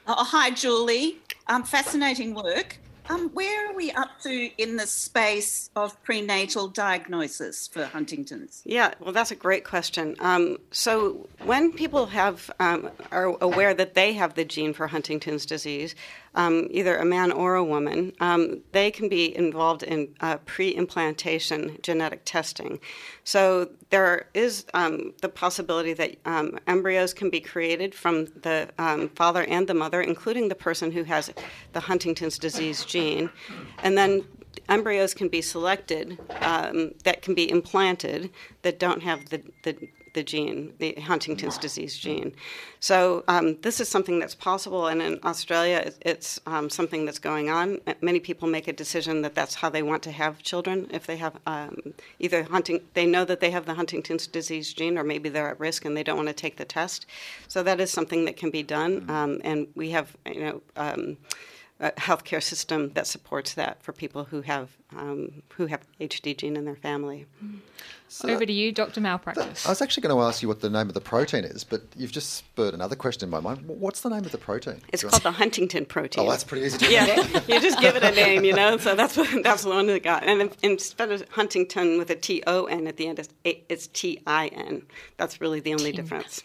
Oh, 0.07 0.25
hi, 0.25 0.51
Julie. 0.51 1.19
Um, 1.47 1.63
fascinating 1.63 2.35
work. 2.35 2.79
Um, 3.09 3.31
where 3.31 3.69
are 3.69 3.75
we 3.75 3.91
up 3.91 4.21
to 4.23 4.51
in 4.59 4.77
the 4.77 4.87
space 4.87 5.71
of 5.75 6.01
prenatal 6.05 6.69
diagnosis 6.69 7.67
for 7.67 7.85
Huntington's? 7.85 8.63
Yeah, 8.65 8.95
well, 9.01 9.13
that's 9.13 9.33
a 9.33 9.37
great 9.37 9.65
question. 9.65 10.15
Um, 10.21 10.59
so, 10.71 11.29
when 11.45 11.73
people 11.73 12.07
have 12.07 12.51
um, 12.61 12.91
are 13.11 13.37
aware 13.41 13.75
that 13.75 13.95
they 13.95 14.13
have 14.13 14.35
the 14.35 14.45
gene 14.45 14.73
for 14.73 14.87
Huntington's 14.87 15.45
disease, 15.45 15.97
um, 16.35 16.69
either 16.71 16.97
a 16.97 17.05
man 17.05 17.31
or 17.31 17.55
a 17.55 17.65
woman, 17.65 18.13
um, 18.21 18.63
they 18.73 18.91
can 18.91 19.09
be 19.09 19.37
involved 19.37 19.83
in 19.83 20.15
uh, 20.21 20.39
pre-implantation 20.47 21.79
genetic 21.83 22.23
testing. 22.25 22.81
So 23.25 23.69
there 23.91 24.29
is 24.35 24.65
um, 24.75 25.13
the 25.21 25.29
possibility 25.29 25.93
that 25.95 26.17
um, 26.25 26.59
embryos 26.67 27.13
can 27.13 27.31
be 27.31 27.41
created 27.41 27.95
from 27.95 28.27
the 28.43 28.69
um, 28.79 29.11
father 29.11 29.45
and 29.45 29.67
the 29.67 29.75
mother, 29.75 30.01
including 30.01 30.49
the 30.49 30.55
person 30.55 30.93
who 30.93 31.05
has 31.05 31.31
the 31.73 31.81
Huntington's 31.81 32.39
disease 32.39 32.85
gene, 32.85 33.31
and 33.83 33.97
then 33.99 34.25
embryos 34.69 35.15
can 35.15 35.29
be 35.29 35.43
selected 35.43 36.19
um, 36.41 36.93
that 37.05 37.23
can 37.23 37.35
be 37.35 37.51
implanted 37.51 38.31
that 38.63 38.79
don't 38.79 39.03
have 39.03 39.29
the, 39.31 39.43
the 39.65 39.77
the 40.15 40.23
gene, 40.23 40.73
the 40.79 40.93
Huntington's 40.95 41.59
disease 41.59 41.97
gene. 41.97 42.35
So 42.81 43.25
um, 43.29 43.59
this 43.63 43.81
is 43.81 43.89
something 43.89 44.19
that's 44.19 44.35
possible, 44.35 44.87
and 44.89 45.01
in 45.01 45.21
Australia, 45.25 45.93
it's 46.01 46.41
um, 46.47 46.69
something 46.69 47.05
that's 47.05 47.19
going 47.19 47.49
on. 47.51 47.81
Many 48.01 48.21
people 48.21 48.49
make 48.49 48.69
a 48.69 48.73
decision 48.73 49.23
that 49.23 49.35
that's 49.35 49.55
how 49.55 49.71
they 49.71 49.83
want 49.83 50.03
to 50.05 50.11
have 50.13 50.43
children. 50.43 50.89
If 50.91 51.07
they 51.07 51.17
have 51.17 51.39
um, 51.47 51.95
either 52.19 52.43
hunting, 52.43 52.81
they 52.95 53.07
know 53.07 53.25
that 53.25 53.41
they 53.41 53.51
have 53.51 53.67
the 53.67 53.75
Huntington's 53.75 54.27
disease 54.27 54.73
gene, 54.73 54.99
or 54.99 55.05
maybe 55.05 55.29
they're 55.29 55.51
at 55.51 55.61
risk 55.61 55.85
and 55.85 55.97
they 55.97 56.03
don't 56.03 56.17
want 56.17 56.29
to 56.29 56.35
take 56.35 56.57
the 56.57 56.65
test. 56.65 57.07
So 57.49 57.63
that 57.63 57.81
is 57.81 57.91
something 57.91 58.25
that 58.25 58.37
can 58.37 58.51
be 58.51 58.63
done, 58.63 59.09
um, 59.09 59.41
and 59.45 59.69
we 59.75 59.91
have, 59.91 60.17
you 60.27 60.41
know 60.41 60.63
um, 60.77 61.17
a 61.83 61.91
healthcare 61.93 62.43
system 62.43 62.91
that 62.95 63.07
supports 63.09 63.55
that 63.55 63.83
for 63.83 63.93
people 63.93 64.25
who 64.25 64.41
have 64.43 64.71
um, 64.97 65.43
who 65.55 65.67
have 65.67 65.81
HD 66.01 66.37
gene 66.37 66.57
in 66.57 66.65
their 66.65 66.77
family. 66.77 67.27
So 68.09 68.29
Over 68.29 68.47
to 68.47 68.53
you, 68.53 68.73
Dr. 68.73 69.01
Malpractice. 69.01 69.67
I 69.67 69.71
was 69.71 69.81
actually 69.83 70.03
going 70.03 70.15
to 70.15 70.23
ask 70.23 70.43
you 70.43 70.49
what 70.49 70.61
the 70.61 70.69
name 70.69 70.89
of 70.89 70.95
the 70.95 71.01
protein 71.01 71.45
is, 71.45 71.65
but 71.65 71.83
you've 71.97 72.13
just 72.13 72.35
spurred 72.35 72.75
another 72.75 72.95
question 72.95 73.27
in 73.27 73.31
my 73.31 73.41
mind. 73.41 73.67
What's 73.67 74.03
the 74.03 74.11
name 74.11 74.25
of 74.25 74.31
the 74.33 74.39
protein? 74.39 74.81
It's 74.93 75.03
called 75.03 75.23
the 75.23 75.33
Huntingtin 75.33 75.89
protein. 75.89 76.25
Oh, 76.25 76.31
that's 76.31 76.45
pretty 76.45 76.67
easy 76.67 76.79
to 76.79 76.91
Yeah, 76.93 77.17
you 77.49 77.59
just 77.61 77.81
give 77.81 77.97
it 77.97 78.05
a 78.05 78.11
name, 78.11 78.45
you 78.45 78.53
know. 78.53 78.77
So 78.77 78.95
that's 78.95 79.17
what, 79.17 79.43
that's 79.43 79.63
the 79.65 79.71
one 79.71 79.87
that 79.87 80.03
got. 80.03 80.25
And 80.25 80.55
instead 80.63 81.11
of 81.11 81.27
Huntington 81.31 81.99
with 81.99 82.11
a 82.11 82.15
T 82.17 82.43
O 82.47 82.67
N 82.67 82.87
at 82.87 82.97
the 82.99 83.09
end, 83.09 83.27
it's 83.45 83.87
T 83.89 84.21
I 84.27 84.49
N. 84.49 84.83
That's 85.17 85.41
really 85.41 85.61
the 85.61 85.73
only 85.73 85.93
difference. 85.93 86.43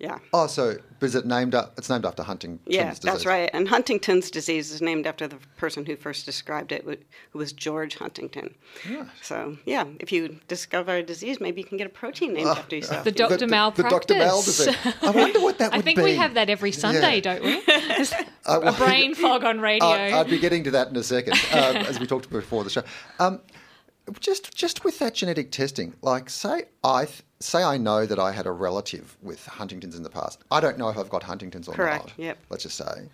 Yeah. 0.00 0.18
Oh, 0.32 0.46
so 0.46 0.78
is 1.02 1.14
it 1.14 1.26
named 1.26 1.54
up? 1.54 1.74
It's 1.76 1.90
named 1.90 2.06
after 2.06 2.22
Huntington's 2.22 2.74
yeah, 2.74 2.88
disease. 2.88 3.02
that's 3.02 3.26
right. 3.26 3.50
And 3.52 3.68
Huntington's 3.68 4.30
disease 4.30 4.72
is 4.72 4.80
named 4.80 5.06
after 5.06 5.28
the 5.28 5.36
person 5.58 5.84
who 5.84 5.94
first 5.94 6.24
described 6.24 6.72
it, 6.72 6.84
who 6.84 7.38
was 7.38 7.52
George 7.52 7.96
Huntington. 7.96 8.54
Right. 8.88 9.06
So 9.20 9.58
yeah, 9.66 9.84
if 9.98 10.10
you 10.10 10.40
discover 10.48 10.96
a 10.96 11.02
disease, 11.02 11.38
maybe 11.38 11.60
you 11.60 11.66
can 11.66 11.76
get 11.76 11.86
a 11.86 11.90
protein 11.90 12.32
named 12.32 12.48
uh, 12.48 12.52
after 12.52 12.76
yourself. 12.76 13.04
The 13.04 13.12
Dr. 13.12 13.46
Mal 13.46 13.72
the, 13.72 13.82
the, 13.82 13.88
Dr. 13.90 14.14
Mal 14.14 14.40
disease. 14.42 14.74
I 15.02 15.10
wonder 15.10 15.40
what 15.40 15.58
that 15.58 15.72
would 15.72 15.76
be. 15.76 15.78
I 15.78 15.82
think 15.82 15.98
be. 15.98 16.04
we 16.04 16.16
have 16.16 16.32
that 16.32 16.48
every 16.48 16.72
Sunday, 16.72 17.16
yeah. 17.16 17.20
don't 17.20 17.44
we? 17.44 17.62
a 18.46 18.72
brain 18.72 19.14
fog 19.14 19.44
on 19.44 19.60
radio. 19.60 19.86
I, 19.86 20.18
would 20.18 20.30
be 20.30 20.38
getting 20.38 20.64
to 20.64 20.70
that 20.72 20.88
in 20.88 20.96
a 20.96 21.02
second, 21.02 21.34
um, 21.52 21.76
as 21.76 22.00
we 22.00 22.06
talked 22.06 22.30
before 22.30 22.64
the 22.64 22.70
show. 22.70 22.82
Um, 23.18 23.40
just 24.18 24.54
just 24.54 24.84
with 24.84 24.98
that 24.98 25.14
genetic 25.14 25.52
testing, 25.52 25.94
like 26.02 26.30
say 26.30 26.64
I 26.82 27.04
th- 27.04 27.22
say 27.38 27.62
I 27.62 27.76
know 27.76 28.06
that 28.06 28.18
I 28.18 28.32
had 28.32 28.46
a 28.46 28.52
relative 28.52 29.16
with 29.22 29.44
Huntington's 29.46 29.96
in 29.96 30.02
the 30.02 30.10
past. 30.10 30.42
I 30.50 30.60
don't 30.60 30.78
know 30.78 30.88
if 30.88 30.98
I've 30.98 31.10
got 31.10 31.22
Huntington's 31.22 31.68
or 31.68 31.74
Correct. 31.74 32.06
not. 32.06 32.18
Yep. 32.18 32.38
Let's 32.50 32.62
just 32.64 32.76
say, 32.76 33.08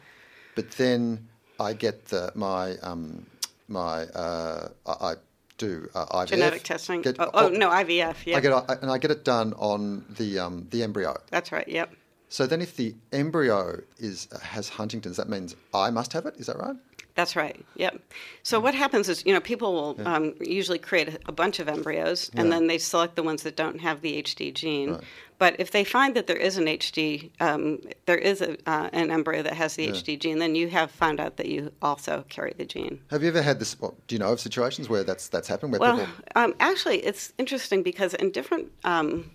but 0.54 0.70
then 0.72 1.28
I 1.60 1.72
get 1.72 2.06
the 2.06 2.32
my 2.34 2.76
um, 2.78 3.26
my 3.68 4.04
uh, 4.04 4.68
I, 4.86 4.92
I 4.92 5.14
do 5.58 5.88
uh, 5.94 6.06
IVF 6.06 6.26
genetic 6.26 6.62
testing. 6.62 7.02
Get, 7.02 7.16
oh, 7.18 7.30
oh, 7.32 7.48
no 7.48 7.70
IVF. 7.70 8.16
Yeah. 8.24 8.36
I 8.36 8.40
get 8.40 8.82
and 8.82 8.90
I 8.90 8.98
get 8.98 9.10
it 9.10 9.24
done 9.24 9.54
on 9.54 10.04
the 10.16 10.38
um, 10.38 10.66
the 10.70 10.82
embryo. 10.82 11.16
That's 11.30 11.52
right. 11.52 11.66
Yep. 11.66 11.92
So 12.28 12.46
then, 12.46 12.60
if 12.60 12.76
the 12.76 12.94
embryo 13.12 13.80
is 13.98 14.28
has 14.42 14.68
Huntington's, 14.68 15.16
that 15.16 15.28
means 15.28 15.54
I 15.72 15.90
must 15.90 16.12
have 16.12 16.26
it. 16.26 16.36
Is 16.38 16.46
that 16.46 16.58
right? 16.58 16.76
That's 17.16 17.34
right. 17.34 17.64
Yep. 17.76 17.98
So 18.42 18.60
what 18.60 18.74
happens 18.74 19.08
is, 19.08 19.24
you 19.24 19.32
know, 19.32 19.40
people 19.40 19.72
will 19.72 19.96
yeah. 19.98 20.14
um, 20.14 20.34
usually 20.38 20.78
create 20.78 21.18
a, 21.24 21.32
bunch 21.32 21.58
of 21.58 21.66
embryos, 21.66 22.30
and 22.34 22.48
yeah. 22.48 22.54
then 22.54 22.66
they 22.66 22.76
select 22.76 23.16
the 23.16 23.22
ones 23.22 23.42
that 23.42 23.56
don't 23.56 23.80
have 23.80 24.02
the 24.02 24.22
HD 24.22 24.52
gene. 24.52 24.92
Right. 24.92 25.00
But 25.38 25.56
if 25.58 25.70
they 25.70 25.82
find 25.82 26.14
that 26.14 26.26
there 26.26 26.36
is 26.36 26.58
an 26.58 26.66
HD, 26.66 27.30
um, 27.40 27.80
there 28.04 28.18
is 28.18 28.42
a, 28.42 28.56
uh, 28.68 28.90
an 28.92 29.10
embryo 29.10 29.42
that 29.42 29.54
has 29.54 29.76
the 29.76 29.84
yeah. 29.84 29.92
HD 29.92 30.20
gene, 30.20 30.38
then 30.38 30.54
you 30.54 30.68
have 30.68 30.90
found 30.90 31.18
out 31.18 31.38
that 31.38 31.46
you 31.46 31.72
also 31.80 32.24
carry 32.28 32.52
the 32.56 32.66
gene. 32.66 33.00
Have 33.10 33.22
you 33.22 33.28
ever 33.28 33.42
had 33.42 33.58
this? 33.60 33.80
Well, 33.80 33.94
do 34.08 34.14
you 34.14 34.18
know 34.18 34.32
of 34.32 34.40
situations 34.40 34.90
where 34.90 35.02
that's 35.02 35.28
that's 35.28 35.48
happened? 35.48 35.72
Where 35.72 35.80
well, 35.80 35.98
people... 35.98 36.14
um, 36.36 36.54
actually, 36.60 36.98
it's 36.98 37.32
interesting 37.38 37.82
because 37.82 38.12
in 38.12 38.30
different 38.30 38.70
um, 38.84 39.30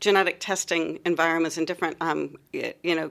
genetic 0.00 0.40
testing 0.40 0.98
environments 1.04 1.56
and 1.56 1.66
different, 1.66 1.96
um, 2.00 2.36
you 2.52 2.94
know, 2.94 3.10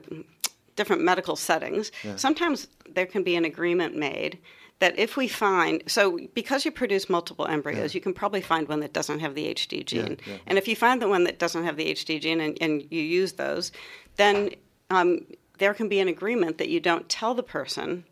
different 0.76 1.02
medical 1.02 1.36
settings, 1.36 1.90
yeah. 2.04 2.16
sometimes 2.16 2.68
there 2.94 3.06
can 3.06 3.22
be 3.22 3.34
an 3.36 3.44
agreement 3.44 3.96
made 3.96 4.38
that 4.78 4.98
if 4.98 5.16
we 5.16 5.26
find, 5.26 5.82
so 5.86 6.18
because 6.34 6.64
you 6.64 6.70
produce 6.70 7.08
multiple 7.08 7.46
embryos, 7.46 7.94
you 7.94 8.00
can 8.00 8.12
probably 8.12 8.42
find 8.42 8.68
one 8.68 8.80
that 8.80 8.92
doesn't 8.92 9.20
have 9.20 9.34
the 9.34 9.54
HD 9.54 9.84
gene. 9.84 10.18
yeah. 10.26 10.36
And 10.46 10.58
if 10.58 10.68
you 10.68 10.76
find 10.76 11.00
the 11.00 11.08
one 11.08 11.24
that 11.24 11.38
doesn't 11.38 11.64
have 11.64 11.76
the 11.76 11.92
HD 11.94 12.20
gene 12.20 12.40
and, 12.40 12.58
and 12.60 12.82
you 12.90 13.00
use 13.00 13.32
those, 13.32 13.72
then 14.16 14.50
um, 14.90 15.24
there 15.58 15.72
can 15.72 15.88
be 15.88 15.98
an 16.00 16.08
agreement 16.08 16.58
that 16.58 16.68
you 16.68 16.80
don't 16.80 17.08
tell 17.08 17.34
the 17.34 17.42
person 17.42 18.04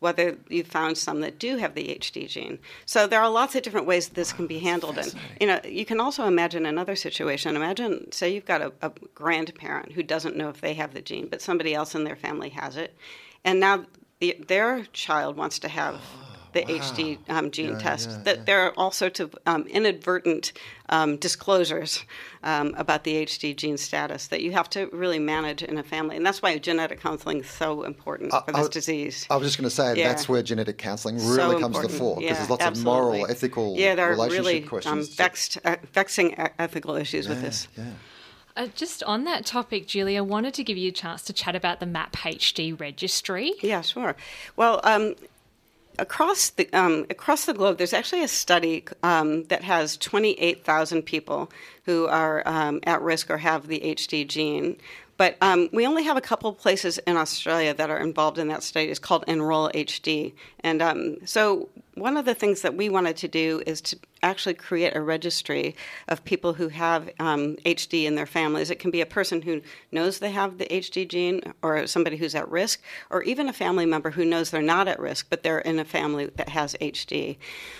whether 0.00 0.36
you 0.48 0.64
found 0.64 0.98
some 0.98 1.20
that 1.20 1.38
do 1.38 1.56
have 1.58 1.74
the 1.74 1.88
HD 2.00 2.28
gene. 2.28 2.58
So 2.86 3.06
there 3.06 3.20
are 3.20 3.30
lots 3.30 3.54
of 3.54 3.62
different 3.62 3.86
ways 3.86 4.08
that 4.08 4.14
this 4.14 4.32
can 4.32 4.46
be 4.46 4.58
handled. 4.58 4.98
And 4.98 5.14
you 5.40 5.46
know, 5.46 5.60
you 5.64 5.84
can 5.84 6.00
also 6.00 6.26
imagine 6.26 6.66
another 6.66 6.96
situation. 6.96 7.54
Imagine, 7.54 8.10
say, 8.10 8.32
you've 8.32 8.46
got 8.46 8.62
a, 8.62 8.72
a 8.82 8.90
grandparent 9.14 9.92
who 9.92 10.02
doesn't 10.02 10.36
know 10.36 10.48
if 10.48 10.60
they 10.60 10.74
have 10.74 10.94
the 10.94 11.02
gene, 11.02 11.28
but 11.28 11.42
somebody 11.42 11.74
else 11.74 11.94
in 11.94 12.04
their 12.04 12.16
family 12.16 12.48
has 12.50 12.76
it, 12.76 12.96
and 13.44 13.60
now 13.60 13.84
the, 14.20 14.36
their 14.46 14.84
child 14.92 15.36
wants 15.36 15.58
to 15.60 15.68
have 15.68 15.94
oh. 15.94 16.29
The 16.52 16.62
HD 16.62 17.18
um, 17.28 17.50
gene 17.50 17.78
test. 17.78 18.24
that 18.24 18.46
there 18.46 18.60
are 18.62 18.72
all 18.76 18.90
sorts 18.90 19.20
of 19.20 19.34
um, 19.46 19.62
inadvertent 19.68 20.52
um, 20.88 21.16
disclosures 21.16 22.04
um, 22.42 22.74
about 22.76 23.04
the 23.04 23.24
HD 23.24 23.54
gene 23.56 23.76
status 23.78 24.26
that 24.28 24.42
you 24.42 24.52
have 24.52 24.68
to 24.70 24.88
really 24.92 25.18
manage 25.18 25.62
in 25.62 25.78
a 25.78 25.82
family, 25.82 26.16
and 26.16 26.26
that's 26.26 26.42
why 26.42 26.56
genetic 26.58 27.00
counseling 27.00 27.40
is 27.40 27.48
so 27.48 27.82
important 27.84 28.32
for 28.32 28.52
this 28.52 28.66
I- 28.66 28.70
disease. 28.70 29.26
I 29.30 29.36
was 29.36 29.46
just 29.48 29.58
going 29.58 29.68
to 29.68 29.74
say 29.74 29.94
Yeah. 29.96 30.08
that's 30.08 30.28
where 30.28 30.42
genetic 30.42 30.78
counselling 30.78 31.16
really 31.18 31.54
So 31.56 31.60
comes 31.60 31.76
to 31.78 31.86
the 31.86 31.88
fore 31.88 32.16
because 32.16 32.28
Yeah, 32.30 32.34
there's 32.36 32.50
lots 32.50 32.66
of 32.78 32.84
moral, 32.84 33.26
ethical, 33.30 33.76
yeah, 33.76 33.94
there 33.94 34.06
are 34.08 34.10
relationship 34.12 34.44
really 34.44 34.62
um, 34.62 34.68
questions. 34.68 35.08
to- 35.10 35.16
vexed, 35.16 35.58
uh, 35.64 35.76
vexing 35.92 36.32
e- 36.32 36.36
ethical 36.58 36.96
issues 36.96 37.28
with 37.28 37.40
this. 37.40 37.68
yeah. 37.76 37.84
Uh, 38.56 38.66
just 38.74 39.04
on 39.04 39.22
that 39.24 39.46
topic, 39.46 39.86
Julie, 39.86 40.18
I 40.18 40.20
wanted 40.22 40.54
to 40.54 40.64
give 40.64 40.76
you 40.76 40.88
a 40.88 40.92
chance 40.92 41.22
to 41.22 41.32
chat 41.32 41.54
about 41.54 41.78
the 41.78 41.86
MAP 41.86 42.16
HD 42.16 42.72
registry. 42.78 43.52
Yeah, 43.62 43.80
sure. 43.80 44.16
Well, 44.56 44.80
um, 44.82 45.14
across 45.98 46.50
the 46.50 46.70
um, 46.72 47.06
across 47.10 47.44
the 47.44 47.54
globe, 47.54 47.78
there's 47.78 47.92
actually 47.92 48.22
a 48.22 48.28
study 48.28 48.84
um, 49.02 49.44
that 49.44 49.62
has 49.62 49.96
28,000 49.96 51.02
people 51.02 51.50
who 51.84 52.06
are 52.06 52.42
um, 52.46 52.80
at 52.84 53.02
risk 53.02 53.30
or 53.30 53.38
have 53.38 53.66
the 53.66 53.80
HD 53.80 54.26
gene. 54.26 54.76
But 55.16 55.36
um, 55.42 55.68
we 55.72 55.86
only 55.86 56.04
have 56.04 56.16
a 56.16 56.22
couple 56.22 56.50
places 56.54 56.96
in 56.98 57.16
Australia 57.16 57.74
that 57.74 57.90
are 57.90 57.98
involved 57.98 58.38
in 58.38 58.48
that 58.48 58.62
study. 58.62 58.86
It's 58.86 58.98
called 58.98 59.24
Enroll 59.28 59.70
HD, 59.74 60.32
and 60.60 60.80
um, 60.80 61.16
so 61.26 61.68
one 61.94 62.16
of 62.16 62.24
the 62.24 62.34
things 62.34 62.62
that 62.62 62.76
we 62.76 62.88
wanted 62.88 63.16
to 63.18 63.28
do 63.28 63.62
is 63.66 63.80
to 63.80 63.98
actually 64.22 64.54
create 64.54 64.94
a 64.94 65.00
registry 65.00 65.74
of 66.08 66.24
people 66.24 66.54
who 66.54 66.68
have 66.68 67.10
um, 67.18 67.56
HD 67.64 68.04
in 68.04 68.14
their 68.14 68.26
families. 68.26 68.70
It 68.70 68.78
can 68.78 68.90
be 68.90 69.00
a 69.00 69.06
person 69.06 69.42
who 69.42 69.62
knows 69.90 70.18
they 70.18 70.30
have 70.30 70.58
the 70.58 70.66
HD 70.66 71.08
gene, 71.08 71.40
or 71.62 71.86
somebody 71.86 72.16
who's 72.16 72.34
at 72.34 72.48
risk, 72.48 72.82
or 73.10 73.22
even 73.22 73.48
a 73.48 73.52
family 73.52 73.86
member 73.86 74.10
who 74.10 74.24
knows 74.24 74.50
they're 74.50 74.62
not 74.62 74.88
at 74.88 75.00
risk, 75.00 75.26
but 75.30 75.42
they're 75.42 75.60
in 75.60 75.78
a 75.78 75.84
family 75.84 76.26
that 76.36 76.50
has 76.50 76.76
HD. 76.80 77.38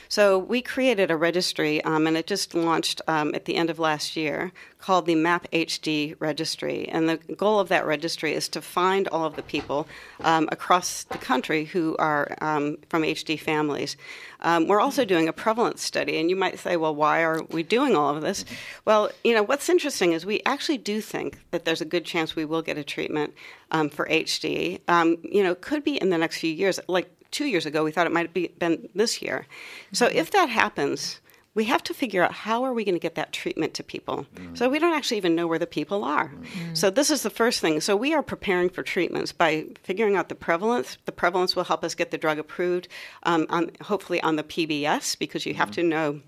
So 0.08 0.38
we 0.38 0.62
created 0.62 1.10
a 1.10 1.16
registry, 1.16 1.82
um, 1.84 2.06
and 2.06 2.16
it 2.16 2.26
just 2.26 2.54
launched 2.54 3.02
um, 3.06 3.34
at 3.34 3.44
the 3.44 3.56
end 3.56 3.70
of 3.70 3.78
last 3.78 4.16
year 4.16 4.52
called 4.78 5.06
the 5.06 5.14
MAP 5.14 5.50
HD 5.50 6.16
Registry. 6.18 6.88
And 6.88 7.08
the 7.08 7.18
goal 7.34 7.60
of 7.60 7.68
that 7.68 7.86
registry 7.86 8.32
is 8.34 8.48
to 8.48 8.62
find 8.62 9.06
all 9.08 9.26
of 9.26 9.36
the 9.36 9.42
people 9.42 9.86
um, 10.20 10.48
across 10.50 11.04
the 11.04 11.18
country 11.18 11.66
who 11.66 11.96
are 11.98 12.34
um, 12.40 12.78
from 12.88 13.02
HD 13.02 13.38
families. 13.38 13.96
Um, 14.40 14.66
we're 14.68 14.80
also 14.80 15.04
doing 15.04 15.28
a 15.28 15.32
prevalence 15.32 15.82
study, 15.82 16.18
and 16.18 16.30
you 16.30 16.36
might 16.36 16.58
say, 16.58 16.76
well, 16.76 16.94
why 16.94 17.22
are 17.22 17.42
we 17.50 17.62
doing 17.62 17.94
all 17.94 18.14
of 18.14 18.22
this? 18.22 18.44
Well, 18.84 19.10
you 19.22 19.34
know, 19.34 19.42
what's 19.42 19.68
interesting 19.68 20.12
is 20.12 20.24
we 20.24 20.40
actually 20.46 20.78
do 20.78 21.00
think 21.00 21.38
that 21.50 21.64
there's 21.64 21.80
a 21.80 21.84
good 21.84 22.04
chance 22.04 22.34
we 22.34 22.44
will 22.44 22.62
get 22.62 22.78
a 22.78 22.84
treatment 22.84 23.34
um, 23.70 23.90
for 23.90 24.06
HD. 24.08 24.80
Um, 24.88 25.18
you 25.22 25.42
know, 25.42 25.52
it 25.52 25.60
could 25.60 25.84
be 25.84 26.00
in 26.00 26.10
the 26.10 26.18
next 26.18 26.38
few 26.38 26.52
years. 26.52 26.80
Like 26.88 27.10
two 27.30 27.46
years 27.46 27.66
ago, 27.66 27.84
we 27.84 27.92
thought 27.92 28.06
it 28.06 28.12
might 28.12 28.26
have 28.26 28.34
be, 28.34 28.48
been 28.58 28.88
this 28.94 29.20
year. 29.20 29.46
So 29.92 30.06
if 30.06 30.30
that 30.30 30.48
happens, 30.48 31.20
we 31.54 31.64
have 31.64 31.82
to 31.82 31.94
figure 31.94 32.22
out 32.22 32.32
how 32.32 32.62
are 32.62 32.72
we 32.72 32.84
going 32.84 32.94
to 32.94 33.00
get 33.00 33.16
that 33.16 33.32
treatment 33.32 33.74
to 33.74 33.82
people. 33.82 34.24
Mm. 34.36 34.56
So 34.56 34.68
we 34.68 34.78
don't 34.78 34.94
actually 34.94 35.16
even 35.16 35.34
know 35.34 35.48
where 35.48 35.58
the 35.58 35.66
people 35.66 36.04
are. 36.04 36.28
Mm. 36.28 36.44
Mm. 36.44 36.76
So 36.76 36.90
this 36.90 37.10
is 37.10 37.22
the 37.22 37.30
first 37.30 37.60
thing. 37.60 37.80
So 37.80 37.96
we 37.96 38.14
are 38.14 38.22
preparing 38.22 38.68
for 38.68 38.82
treatments 38.82 39.32
by 39.32 39.66
figuring 39.82 40.14
out 40.14 40.28
the 40.28 40.36
prevalence. 40.36 40.96
The 41.06 41.12
prevalence 41.12 41.56
will 41.56 41.64
help 41.64 41.82
us 41.82 41.94
get 41.94 42.12
the 42.12 42.18
drug 42.18 42.38
approved, 42.38 42.86
um, 43.24 43.46
on, 43.50 43.72
hopefully 43.82 44.20
on 44.20 44.36
the 44.36 44.44
PBS, 44.44 45.18
because 45.18 45.44
you 45.44 45.54
have 45.54 45.72
to 45.72 45.82
know 45.82 46.20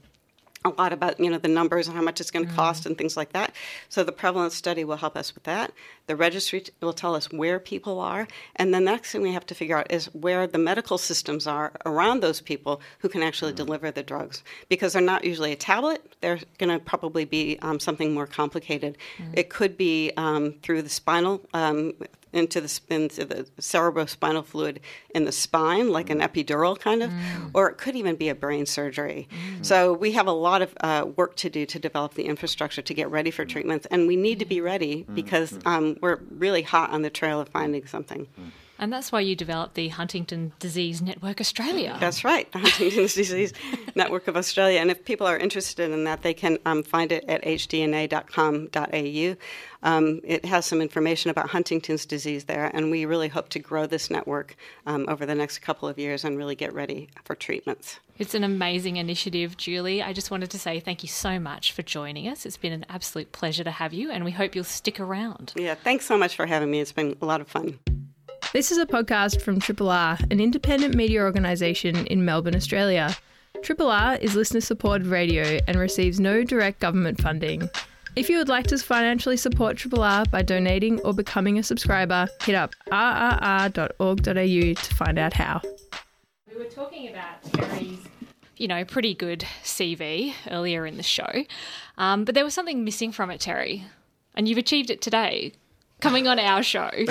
a 0.64 0.70
lot 0.70 0.92
about 0.92 1.18
you 1.18 1.30
know 1.30 1.38
the 1.38 1.48
numbers 1.48 1.88
and 1.88 1.96
how 1.96 2.02
much 2.02 2.20
it's 2.20 2.30
going 2.30 2.46
to 2.46 2.52
cost 2.54 2.86
and 2.86 2.96
things 2.96 3.16
like 3.16 3.32
that. 3.32 3.54
So 3.88 4.04
the 4.04 4.12
prevalence 4.12 4.54
study 4.54 4.84
will 4.84 4.96
help 4.96 5.16
us 5.16 5.34
with 5.34 5.44
that. 5.44 5.72
The 6.06 6.16
registry 6.16 6.64
will 6.80 6.92
tell 6.92 7.14
us 7.14 7.30
where 7.32 7.58
people 7.58 8.00
are, 8.00 8.26
and 8.56 8.74
the 8.74 8.80
next 8.80 9.12
thing 9.12 9.22
we 9.22 9.32
have 9.32 9.46
to 9.46 9.54
figure 9.54 9.78
out 9.78 9.90
is 9.90 10.06
where 10.14 10.46
the 10.46 10.58
medical 10.58 10.98
systems 10.98 11.46
are 11.46 11.72
around 11.86 12.20
those 12.20 12.40
people 12.40 12.80
who 12.98 13.08
can 13.08 13.22
actually 13.22 13.52
deliver 13.52 13.90
the 13.90 14.02
drugs 14.02 14.42
because 14.68 14.92
they're 14.92 15.02
not 15.02 15.24
usually 15.24 15.52
a 15.52 15.56
tablet. 15.56 16.14
They're 16.20 16.40
going 16.58 16.70
to 16.70 16.84
probably 16.84 17.24
be 17.24 17.58
um, 17.62 17.78
something 17.80 18.12
more 18.12 18.26
complicated. 18.26 18.98
It 19.32 19.48
could 19.48 19.76
be 19.76 20.12
um, 20.16 20.54
through 20.62 20.82
the 20.82 20.88
spinal. 20.88 21.40
Um, 21.54 21.92
into 22.32 22.62
the 22.62 22.80
into 22.88 23.26
the 23.26 23.46
cerebrospinal 23.60 24.42
fluid 24.44 24.80
in 25.14 25.26
the 25.26 25.32
spine, 25.32 25.90
like 25.90 26.08
an 26.08 26.20
epidural 26.20 26.78
kind 26.78 27.02
of, 27.02 27.12
or 27.52 27.68
it 27.68 27.76
could 27.76 27.94
even 27.94 28.16
be 28.16 28.30
a 28.30 28.34
brain 28.34 28.64
surgery. 28.64 29.28
So 29.60 29.92
we 29.92 30.12
have 30.12 30.26
a 30.26 30.32
lot 30.32 30.62
of 30.62 30.74
uh, 30.80 31.06
work 31.14 31.36
to 31.36 31.50
do 31.50 31.66
to 31.66 31.78
develop 31.78 32.14
the 32.14 32.24
infrastructure 32.24 32.80
to 32.80 32.94
get 32.94 33.10
ready 33.10 33.30
for 33.30 33.44
treatments, 33.44 33.86
and 33.90 34.06
we 34.06 34.16
need 34.16 34.38
to 34.38 34.46
be 34.46 34.62
ready 34.62 35.04
because 35.12 35.58
um, 35.66 35.91
we're 36.00 36.20
really 36.30 36.62
hot 36.62 36.90
on 36.90 37.02
the 37.02 37.10
trail 37.10 37.40
of 37.40 37.48
finding 37.48 37.86
something. 37.86 38.26
Mm. 38.40 38.50
And 38.82 38.92
that's 38.92 39.12
why 39.12 39.20
you 39.20 39.36
developed 39.36 39.76
the 39.76 39.86
Huntington 39.90 40.54
Disease 40.58 41.00
Network 41.00 41.40
Australia. 41.40 41.96
That's 42.00 42.24
right, 42.24 42.50
the 42.50 42.58
Huntington's 42.58 43.14
Disease 43.22 43.52
Network 43.94 44.26
of 44.26 44.36
Australia. 44.36 44.80
And 44.80 44.90
if 44.90 45.04
people 45.04 45.24
are 45.24 45.36
interested 45.36 45.92
in 45.92 46.02
that, 46.02 46.22
they 46.22 46.34
can 46.34 46.58
um, 46.66 46.82
find 46.82 47.12
it 47.12 47.24
at 47.28 47.44
hdna.com.au. 47.44 49.36
Um, 49.84 50.20
it 50.24 50.44
has 50.44 50.66
some 50.66 50.80
information 50.80 51.30
about 51.30 51.50
Huntington's 51.50 52.04
disease 52.04 52.46
there, 52.46 52.72
and 52.74 52.90
we 52.90 53.04
really 53.04 53.28
hope 53.28 53.50
to 53.50 53.60
grow 53.60 53.86
this 53.86 54.10
network 54.10 54.56
um, 54.84 55.06
over 55.08 55.26
the 55.26 55.36
next 55.36 55.60
couple 55.60 55.88
of 55.88 55.96
years 55.96 56.24
and 56.24 56.36
really 56.36 56.56
get 56.56 56.74
ready 56.74 57.08
for 57.22 57.36
treatments. 57.36 58.00
It's 58.18 58.34
an 58.34 58.42
amazing 58.42 58.96
initiative, 58.96 59.56
Julie. 59.56 60.02
I 60.02 60.12
just 60.12 60.32
wanted 60.32 60.50
to 60.50 60.58
say 60.58 60.80
thank 60.80 61.04
you 61.04 61.08
so 61.08 61.38
much 61.38 61.70
for 61.70 61.82
joining 61.82 62.26
us. 62.26 62.44
It's 62.44 62.56
been 62.56 62.72
an 62.72 62.86
absolute 62.88 63.30
pleasure 63.30 63.62
to 63.62 63.70
have 63.70 63.92
you, 63.92 64.10
and 64.10 64.24
we 64.24 64.32
hope 64.32 64.56
you'll 64.56 64.64
stick 64.64 64.98
around. 64.98 65.52
Yeah, 65.54 65.76
thanks 65.76 66.04
so 66.04 66.18
much 66.18 66.34
for 66.34 66.46
having 66.46 66.72
me. 66.72 66.80
It's 66.80 66.90
been 66.90 67.16
a 67.22 67.26
lot 67.26 67.40
of 67.40 67.46
fun. 67.46 67.78
This 68.52 68.70
is 68.70 68.76
a 68.76 68.84
podcast 68.84 69.40
from 69.40 69.58
Triple 69.60 69.88
R, 69.88 70.18
an 70.30 70.38
independent 70.38 70.94
media 70.94 71.22
organisation 71.22 72.06
in 72.08 72.22
Melbourne, 72.22 72.54
Australia. 72.54 73.16
Triple 73.62 73.90
R 73.90 74.16
is 74.16 74.34
listener 74.34 74.60
supported 74.60 75.06
radio 75.06 75.58
and 75.66 75.78
receives 75.78 76.20
no 76.20 76.44
direct 76.44 76.78
government 76.78 77.18
funding. 77.18 77.70
If 78.14 78.28
you 78.28 78.36
would 78.36 78.50
like 78.50 78.66
to 78.66 78.76
financially 78.76 79.38
support 79.38 79.78
Triple 79.78 80.02
R 80.02 80.26
by 80.26 80.42
donating 80.42 81.00
or 81.00 81.14
becoming 81.14 81.58
a 81.58 81.62
subscriber, 81.62 82.28
hit 82.42 82.54
up 82.54 82.74
rrr.org.au 82.90 84.22
to 84.26 84.94
find 84.94 85.18
out 85.18 85.32
how. 85.32 85.62
We 86.46 86.58
were 86.58 86.68
talking 86.68 87.08
about 87.08 87.42
Terry's, 87.54 88.00
you 88.58 88.68
know, 88.68 88.84
pretty 88.84 89.14
good 89.14 89.46
CV 89.64 90.34
earlier 90.50 90.84
in 90.84 90.98
the 90.98 91.02
show, 91.02 91.46
um, 91.96 92.26
but 92.26 92.34
there 92.34 92.44
was 92.44 92.52
something 92.52 92.84
missing 92.84 93.12
from 93.12 93.30
it, 93.30 93.40
Terry, 93.40 93.86
and 94.34 94.46
you've 94.46 94.58
achieved 94.58 94.90
it 94.90 95.00
today. 95.00 95.54
Coming 96.02 96.26
on 96.26 96.40
our 96.40 96.64
show, 96.64 96.90
it 96.96 97.06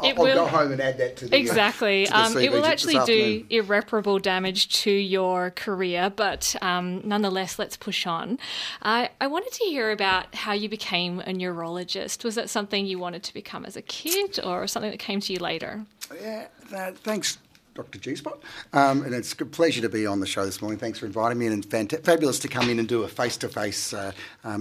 I'll 0.00 0.14
go 0.14 0.46
home 0.46 0.70
and 0.70 0.80
add 0.80 0.96
that 0.98 1.16
to 1.16 1.26
the 1.26 1.34
uh, 1.34 1.40
Exactly. 1.40 2.06
to 2.06 2.12
the 2.12 2.16
Um, 2.16 2.36
it 2.38 2.52
will 2.52 2.64
actually 2.64 2.98
do 3.04 3.44
irreparable 3.50 4.20
damage 4.20 4.68
to 4.82 4.92
your 4.92 5.50
career, 5.50 6.08
but 6.14 6.54
um, 6.62 7.00
nonetheless, 7.04 7.58
let's 7.58 7.76
push 7.76 8.06
on. 8.06 8.38
I 8.80 9.10
I 9.20 9.26
wanted 9.26 9.52
to 9.54 9.64
hear 9.64 9.90
about 9.90 10.32
how 10.36 10.52
you 10.52 10.68
became 10.68 11.18
a 11.18 11.32
neurologist. 11.32 12.22
Was 12.22 12.36
that 12.36 12.48
something 12.48 12.86
you 12.86 13.00
wanted 13.00 13.24
to 13.24 13.34
become 13.34 13.64
as 13.64 13.76
a 13.76 13.82
kid, 13.82 14.38
or 14.44 14.68
something 14.68 14.92
that 14.92 15.00
came 15.00 15.18
to 15.18 15.32
you 15.32 15.40
later? 15.40 15.84
Yeah, 16.22 16.46
uh, 16.72 16.92
thanks, 16.92 17.38
Dr. 17.74 17.98
G 17.98 18.14
Spot. 18.14 18.38
Um, 18.72 19.02
and 19.02 19.12
it's 19.12 19.32
a 19.32 19.44
pleasure 19.44 19.82
to 19.82 19.88
be 19.88 20.06
on 20.06 20.20
the 20.20 20.26
show 20.26 20.44
this 20.44 20.62
morning. 20.62 20.78
Thanks 20.78 21.00
for 21.00 21.06
inviting 21.06 21.38
me, 21.40 21.48
and 21.48 21.66
fant- 21.66 22.04
fabulous 22.04 22.38
to 22.38 22.48
come 22.48 22.70
in 22.70 22.78
and 22.78 22.86
do 22.86 23.02
a 23.02 23.08
face 23.08 23.36
to 23.38 23.48
face 23.48 23.92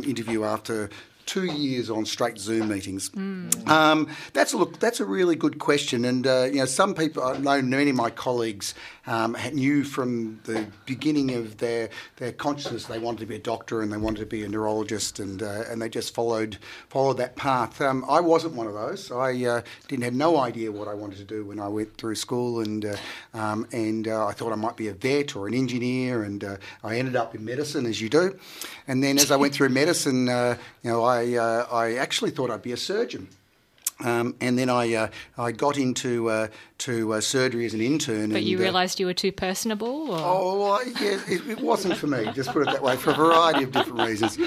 interview 0.03 0.43
after. 0.45 0.89
Two 1.25 1.45
years 1.45 1.89
on 1.89 2.05
straight 2.05 2.37
Zoom 2.37 2.67
meetings. 2.67 3.09
Um, 3.15 4.07
that's 4.33 4.53
a 4.53 4.57
look. 4.57 4.79
That's 4.79 4.99
a 4.99 5.05
really 5.05 5.35
good 5.35 5.57
question, 5.57 6.03
and 6.05 6.27
uh, 6.27 6.49
you 6.51 6.59
know, 6.59 6.65
some 6.65 6.93
people 6.93 7.23
I 7.23 7.37
know 7.37 7.61
many 7.61 7.91
of 7.91 7.95
my 7.95 8.09
colleagues 8.09 8.73
um, 9.05 9.35
knew 9.51 9.83
from 9.83 10.39
the 10.45 10.67
beginning 10.85 11.33
of 11.35 11.57
their 11.57 11.89
their 12.17 12.31
consciousness 12.31 12.85
they 12.85 12.99
wanted 12.99 13.19
to 13.19 13.25
be 13.25 13.35
a 13.35 13.39
doctor 13.39 13.81
and 13.81 13.91
they 13.91 13.97
wanted 13.97 14.19
to 14.19 14.25
be 14.25 14.43
a 14.43 14.49
neurologist, 14.49 15.19
and 15.19 15.43
uh, 15.43 15.63
and 15.69 15.81
they 15.81 15.89
just 15.89 16.13
followed 16.13 16.57
followed 16.89 17.17
that 17.17 17.35
path. 17.35 17.81
Um, 17.81 18.05
I 18.07 18.19
wasn't 18.19 18.55
one 18.55 18.67
of 18.67 18.73
those. 18.73 19.11
I 19.11 19.33
uh, 19.45 19.61
didn't 19.87 20.03
have 20.03 20.13
no 20.13 20.37
idea 20.37 20.71
what 20.71 20.87
I 20.87 20.93
wanted 20.93 21.17
to 21.17 21.25
do 21.25 21.45
when 21.45 21.59
I 21.59 21.67
went 21.67 21.97
through 21.97 22.15
school, 22.15 22.61
and 22.61 22.85
uh, 22.85 22.95
um, 23.33 23.67
and 23.71 24.07
uh, 24.07 24.27
I 24.27 24.31
thought 24.31 24.53
I 24.53 24.55
might 24.55 24.77
be 24.77 24.87
a 24.87 24.93
vet 24.93 25.35
or 25.35 25.47
an 25.47 25.53
engineer, 25.53 26.23
and 26.23 26.43
uh, 26.43 26.57
I 26.83 26.97
ended 26.97 27.15
up 27.15 27.35
in 27.35 27.43
medicine 27.43 27.85
as 27.85 27.99
you 27.99 28.09
do. 28.09 28.37
And 28.87 29.03
then 29.03 29.17
as 29.17 29.31
I 29.31 29.35
went 29.35 29.53
through 29.53 29.69
medicine, 29.69 30.29
uh, 30.29 30.57
you 30.81 30.91
know, 30.91 31.03
I 31.03 31.35
I 31.35 31.95
actually 31.95 32.31
thought 32.31 32.49
I'd 32.49 32.61
be 32.61 32.71
a 32.71 32.77
surgeon. 32.77 33.27
Um, 33.99 34.35
and 34.41 34.57
then 34.57 34.69
I 34.69 34.93
uh, 34.93 35.07
I 35.37 35.51
got 35.51 35.77
into 35.77 36.29
uh, 36.29 36.47
to 36.83 37.13
uh, 37.13 37.21
surgery 37.21 37.65
as 37.65 37.73
an 37.73 37.79
intern. 37.79 38.29
But 38.29 38.39
and, 38.39 38.45
you 38.45 38.57
uh, 38.57 38.61
realised 38.61 38.99
you 38.99 39.05
were 39.05 39.13
too 39.13 39.31
personable? 39.31 40.11
Or? 40.11 40.17
Oh, 40.19 40.59
well, 40.59 40.87
yeah, 41.01 41.19
it, 41.29 41.47
it 41.47 41.61
wasn't 41.61 41.95
for 41.95 42.07
me, 42.07 42.29
just 42.33 42.51
put 42.51 42.67
it 42.67 42.71
that 42.71 42.83
way, 42.83 42.97
for 42.97 43.11
a 43.11 43.13
variety 43.13 43.63
of 43.63 43.71
different 43.71 44.01
reasons. 44.01 44.37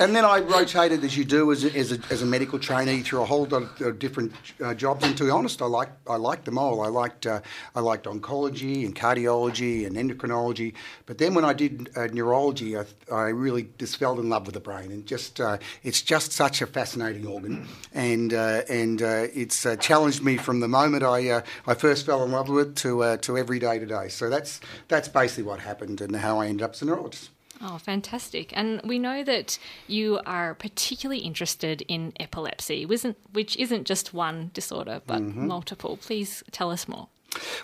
And 0.00 0.16
then 0.16 0.24
I 0.24 0.40
rotated, 0.40 1.04
as 1.04 1.16
you 1.16 1.24
do, 1.24 1.52
as 1.52 1.64
a, 1.64 1.76
as 1.76 1.92
a, 1.92 1.98
as 2.10 2.22
a 2.22 2.26
medical 2.26 2.58
trainee 2.58 3.02
through 3.02 3.22
a 3.22 3.24
whole 3.24 3.44
lot 3.44 3.80
of 3.80 3.98
different 4.00 4.32
uh, 4.60 4.74
jobs. 4.74 5.04
And 5.04 5.16
to 5.16 5.24
be 5.24 5.30
honest, 5.30 5.62
I 5.62 5.66
liked, 5.66 5.92
I 6.08 6.16
liked 6.16 6.44
them 6.44 6.58
all. 6.58 6.80
I 6.80 6.88
liked, 6.88 7.26
uh, 7.26 7.40
I 7.76 7.80
liked 7.80 8.06
oncology 8.06 8.84
and 8.84 8.96
cardiology 8.96 9.86
and 9.86 9.94
endocrinology. 9.94 10.74
But 11.06 11.18
then 11.18 11.34
when 11.34 11.44
I 11.44 11.52
did 11.52 11.90
uh, 11.96 12.06
neurology, 12.06 12.76
I, 12.76 12.84
I 13.12 13.28
really 13.28 13.68
just 13.78 13.96
fell 13.96 14.18
in 14.18 14.28
love 14.28 14.46
with 14.46 14.54
the 14.54 14.60
brain. 14.60 14.90
And 14.90 15.06
just, 15.06 15.40
uh, 15.40 15.58
it's 15.84 16.02
just 16.02 16.32
such 16.32 16.62
a 16.62 16.66
fascinating 16.66 17.26
organ. 17.26 17.68
And, 17.94 18.34
uh, 18.34 18.62
and 18.68 19.00
uh, 19.00 19.26
it's 19.32 19.64
challenged 19.78 20.24
me 20.24 20.36
from 20.36 20.58
the 20.58 20.68
moment 20.68 21.04
I, 21.04 21.42
I 21.66 21.74
first 21.74 22.06
fell 22.06 22.24
in 22.24 22.32
love 22.32 22.48
with 22.48 22.68
it 22.68 22.76
to, 22.76 23.16
to 23.16 23.38
every 23.38 23.58
day 23.58 23.78
today. 23.78 24.08
So 24.08 24.28
that's, 24.28 24.60
that's 24.88 25.08
basically 25.08 25.44
what 25.44 25.60
happened 25.60 26.00
and 26.00 26.14
how 26.16 26.38
I 26.38 26.46
ended 26.46 26.64
up 26.64 26.72
as 26.72 26.82
a 26.82 26.86
neurologist. 26.86 27.30
Oh, 27.62 27.76
fantastic. 27.76 28.56
And 28.56 28.80
we 28.84 28.98
know 28.98 29.22
that 29.22 29.58
you 29.86 30.20
are 30.24 30.54
particularly 30.54 31.20
interested 31.20 31.82
in 31.88 32.14
epilepsy, 32.18 32.86
which 32.86 33.56
isn't 33.56 33.86
just 33.86 34.14
one 34.14 34.50
disorder, 34.54 35.02
but 35.06 35.20
mm-hmm. 35.20 35.46
multiple. 35.46 35.98
Please 35.98 36.42
tell 36.52 36.70
us 36.70 36.88
more. 36.88 37.08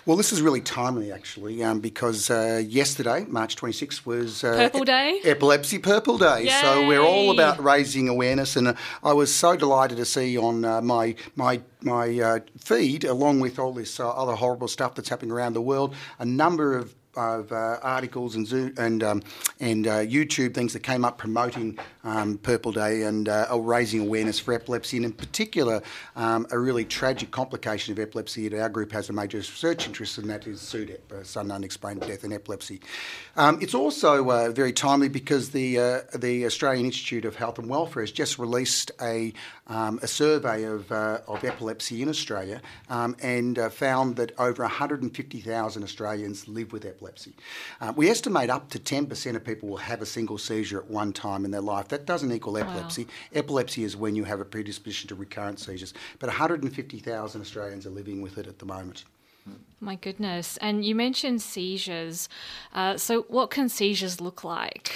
Well, 0.05 0.15
this 0.15 0.31
is 0.31 0.41
really 0.41 0.61
timely, 0.61 1.11
actually, 1.11 1.63
um, 1.63 1.79
because 1.79 2.29
uh, 2.29 2.63
yesterday, 2.65 3.25
March 3.27 3.55
26th, 3.55 4.05
was 4.05 4.43
uh, 4.43 4.55
Purple 4.55 4.85
Day, 4.85 5.19
Epilepsy 5.23 5.79
Purple 5.79 6.17
Day. 6.17 6.45
Yay! 6.45 6.61
So 6.61 6.87
we're 6.87 7.01
all 7.01 7.31
about 7.31 7.61
raising 7.61 8.07
awareness, 8.07 8.55
and 8.55 8.69
uh, 8.69 8.73
I 9.03 9.13
was 9.13 9.33
so 9.33 9.55
delighted 9.55 9.97
to 9.97 10.05
see 10.05 10.37
on 10.37 10.63
uh, 10.63 10.81
my 10.81 11.15
my 11.35 11.61
my 11.81 12.19
uh, 12.19 12.39
feed, 12.59 13.03
along 13.03 13.39
with 13.39 13.59
all 13.59 13.73
this 13.73 13.99
uh, 13.99 14.09
other 14.09 14.35
horrible 14.35 14.67
stuff 14.67 14.95
that's 14.95 15.09
happening 15.09 15.31
around 15.31 15.53
the 15.53 15.61
world, 15.61 15.93
a 16.19 16.25
number 16.25 16.77
of 16.77 16.95
of 17.17 17.51
uh, 17.51 17.79
articles 17.81 18.35
and 18.35 18.47
Zoom 18.47 18.73
and 18.77 19.03
um, 19.03 19.23
and 19.59 19.87
uh, 19.87 19.97
YouTube 19.97 20.53
things 20.53 20.73
that 20.73 20.83
came 20.83 21.03
up 21.03 21.17
promoting 21.17 21.77
um, 22.03 22.37
Purple 22.37 22.71
Day 22.71 23.01
and 23.01 23.27
uh, 23.27 23.47
raising 23.59 24.01
awareness 24.01 24.39
for 24.39 24.53
epilepsy, 24.53 24.97
and 24.97 25.05
in 25.05 25.11
particular, 25.11 25.81
um, 26.15 26.45
a 26.51 26.59
really 26.59 26.85
tragic 26.85 27.31
complication 27.31 27.91
of 27.91 27.99
epilepsy 27.99 28.47
that 28.47 28.61
our 28.61 28.69
group 28.69 28.91
has 28.91 29.09
a 29.09 29.13
major 29.13 29.39
research 29.39 29.87
interest 29.87 30.17
in. 30.17 30.27
That 30.27 30.45
is 30.45 30.61
SUDEP, 30.61 31.11
uh, 31.11 31.23
sudden 31.23 31.51
unexplained 31.51 32.01
death 32.01 32.23
in 32.23 32.31
epilepsy. 32.31 32.81
Um, 33.35 33.57
it's 33.61 33.73
also 33.73 34.29
uh, 34.29 34.51
very 34.51 34.71
timely 34.71 35.09
because 35.09 35.49
the 35.49 35.79
uh, 35.79 36.01
the 36.15 36.45
Australian 36.45 36.85
Institute 36.85 37.25
of 37.25 37.35
Health 37.35 37.57
and 37.57 37.67
Welfare 37.67 38.03
has 38.03 38.11
just 38.11 38.37
released 38.37 38.91
a 39.01 39.33
um, 39.65 39.99
a 40.03 40.07
survey 40.07 40.63
of 40.63 40.91
of 40.91 41.43
epilepsy 41.43 42.01
in 42.03 42.09
Australia 42.09 42.61
um, 42.89 43.15
and 43.21 43.57
found 43.71 44.17
that 44.17 44.31
over 44.37 44.61
150,000 44.61 45.83
Australians 45.83 46.47
live 46.47 46.71
with 46.71 46.85
epilepsy 46.85 47.06
epilepsy. 47.07 47.33
Uh, 47.79 47.93
we 47.95 48.09
estimate 48.09 48.49
up 48.49 48.69
to 48.69 48.79
10% 48.79 49.35
of 49.35 49.43
people 49.43 49.69
will 49.69 49.77
have 49.77 50.01
a 50.01 50.05
single 50.05 50.37
seizure 50.37 50.79
at 50.79 50.89
one 50.89 51.13
time 51.13 51.45
in 51.45 51.51
their 51.51 51.61
life. 51.61 51.87
That 51.87 52.05
doesn't 52.05 52.31
equal 52.31 52.57
epilepsy. 52.57 53.05
Wow. 53.05 53.09
Epilepsy 53.35 53.83
is 53.83 53.95
when 53.95 54.15
you 54.15 54.25
have 54.25 54.39
a 54.39 54.45
predisposition 54.45 55.07
to 55.09 55.15
recurrent 55.15 55.59
seizures. 55.59 55.93
But 56.19 56.27
150,000 56.27 57.41
Australians 57.41 57.85
are 57.85 57.91
living 57.91 58.21
with 58.21 58.37
it 58.37 58.47
at 58.47 58.59
the 58.59 58.65
moment. 58.65 59.05
My 59.79 59.95
goodness. 59.95 60.57
And 60.57 60.83
you 60.83 60.93
mentioned 60.93 61.41
seizures. 61.41 62.27
Uh, 62.73 62.97
so, 62.97 63.21
what 63.29 63.49
can 63.49 63.69
seizures 63.69 64.19
look 64.19 64.43
like? 64.43 64.93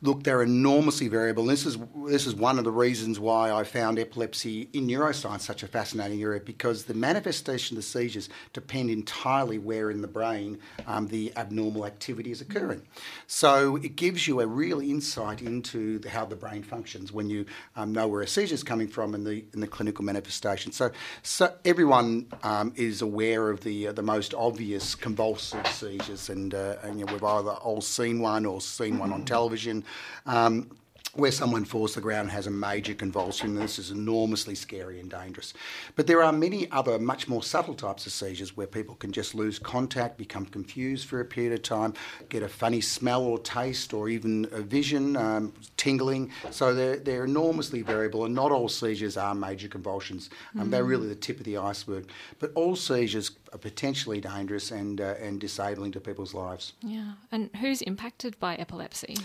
Look, 0.00 0.22
they're 0.22 0.42
enormously 0.42 1.08
variable. 1.08 1.44
This 1.44 1.66
is 1.66 1.76
this 2.06 2.24
is 2.24 2.34
one 2.34 2.58
of 2.58 2.64
the 2.64 2.70
reasons 2.70 3.18
why 3.18 3.50
I 3.50 3.64
found 3.64 3.98
epilepsy 3.98 4.68
in 4.72 4.86
neuroscience 4.86 5.40
such 5.40 5.64
a 5.64 5.66
fascinating 5.66 6.22
area 6.22 6.40
because 6.40 6.84
the 6.84 6.94
manifestation 6.94 7.76
of 7.76 7.82
the 7.82 7.88
seizures 7.88 8.28
depend 8.52 8.90
entirely 8.90 9.58
where 9.58 9.90
in 9.90 10.00
the 10.00 10.06
brain 10.06 10.60
um, 10.86 11.08
the 11.08 11.32
abnormal 11.36 11.84
activity 11.84 12.30
is 12.30 12.40
occurring. 12.40 12.82
So 13.26 13.74
it 13.76 13.96
gives 13.96 14.28
you 14.28 14.40
a 14.40 14.46
real 14.46 14.78
insight 14.80 15.42
into 15.42 15.98
the, 15.98 16.10
how 16.10 16.24
the 16.26 16.36
brain 16.36 16.62
functions 16.62 17.10
when 17.10 17.28
you 17.28 17.44
um, 17.74 17.92
know 17.92 18.06
where 18.06 18.22
a 18.22 18.26
seizure 18.28 18.54
is 18.54 18.62
coming 18.62 18.86
from 18.86 19.16
in 19.16 19.24
the 19.24 19.44
in 19.52 19.58
the 19.58 19.66
clinical 19.66 20.04
manifestation. 20.04 20.70
So, 20.70 20.92
so 21.24 21.52
everyone 21.64 22.26
um, 22.44 22.72
is 22.76 23.02
aware 23.02 23.50
of 23.50 23.62
the 23.62 23.88
uh, 23.88 23.92
the 23.92 24.02
most 24.02 24.32
obvious 24.32 24.94
convulsive 24.94 25.66
seizures, 25.66 26.30
and, 26.30 26.54
uh, 26.54 26.76
and 26.84 27.00
you 27.00 27.04
know, 27.04 27.12
we've 27.12 27.24
either 27.24 27.50
all 27.50 27.80
seen 27.80 28.20
one 28.20 28.46
or 28.46 28.60
seen 28.60 29.00
one 29.00 29.12
on 29.12 29.24
television. 29.24 29.84
Um, 30.26 30.70
where 31.14 31.32
someone 31.32 31.64
falls 31.64 31.92
to 31.94 32.00
the 32.00 32.02
ground 32.02 32.22
and 32.22 32.30
has 32.30 32.46
a 32.46 32.50
major 32.50 32.94
convulsion. 32.94 33.54
This 33.54 33.78
is 33.78 33.90
enormously 33.90 34.54
scary 34.54 35.00
and 35.00 35.10
dangerous. 35.10 35.54
But 35.96 36.06
there 36.06 36.22
are 36.22 36.32
many 36.32 36.70
other, 36.70 36.98
much 36.98 37.28
more 37.28 37.42
subtle 37.42 37.74
types 37.74 38.06
of 38.06 38.12
seizures 38.12 38.56
where 38.56 38.66
people 38.66 38.94
can 38.94 39.10
just 39.10 39.34
lose 39.34 39.58
contact, 39.58 40.18
become 40.18 40.44
confused 40.44 41.08
for 41.08 41.20
a 41.20 41.24
period 41.24 41.54
of 41.54 41.62
time, 41.62 41.94
get 42.28 42.42
a 42.42 42.48
funny 42.48 42.80
smell 42.80 43.22
or 43.22 43.38
taste, 43.38 43.94
or 43.94 44.08
even 44.08 44.46
a 44.52 44.60
vision, 44.60 45.16
um, 45.16 45.52
tingling. 45.76 46.30
So 46.50 46.74
they're, 46.74 46.98
they're 46.98 47.24
enormously 47.24 47.82
variable, 47.82 48.24
and 48.24 48.34
not 48.34 48.52
all 48.52 48.68
seizures 48.68 49.16
are 49.16 49.34
major 49.34 49.68
convulsions. 49.68 50.30
Um, 50.58 50.68
mm. 50.68 50.70
They're 50.70 50.84
really 50.84 51.08
the 51.08 51.16
tip 51.16 51.38
of 51.38 51.44
the 51.44 51.56
iceberg. 51.56 52.10
But 52.38 52.52
all 52.54 52.76
seizures 52.76 53.32
are 53.52 53.58
potentially 53.58 54.20
dangerous 54.20 54.70
and, 54.70 55.00
uh, 55.00 55.14
and 55.20 55.40
disabling 55.40 55.92
to 55.92 56.00
people's 56.00 56.34
lives. 56.34 56.74
Yeah. 56.82 57.12
And 57.32 57.50
who's 57.56 57.80
impacted 57.82 58.38
by 58.38 58.56
epilepsy? 58.56 59.16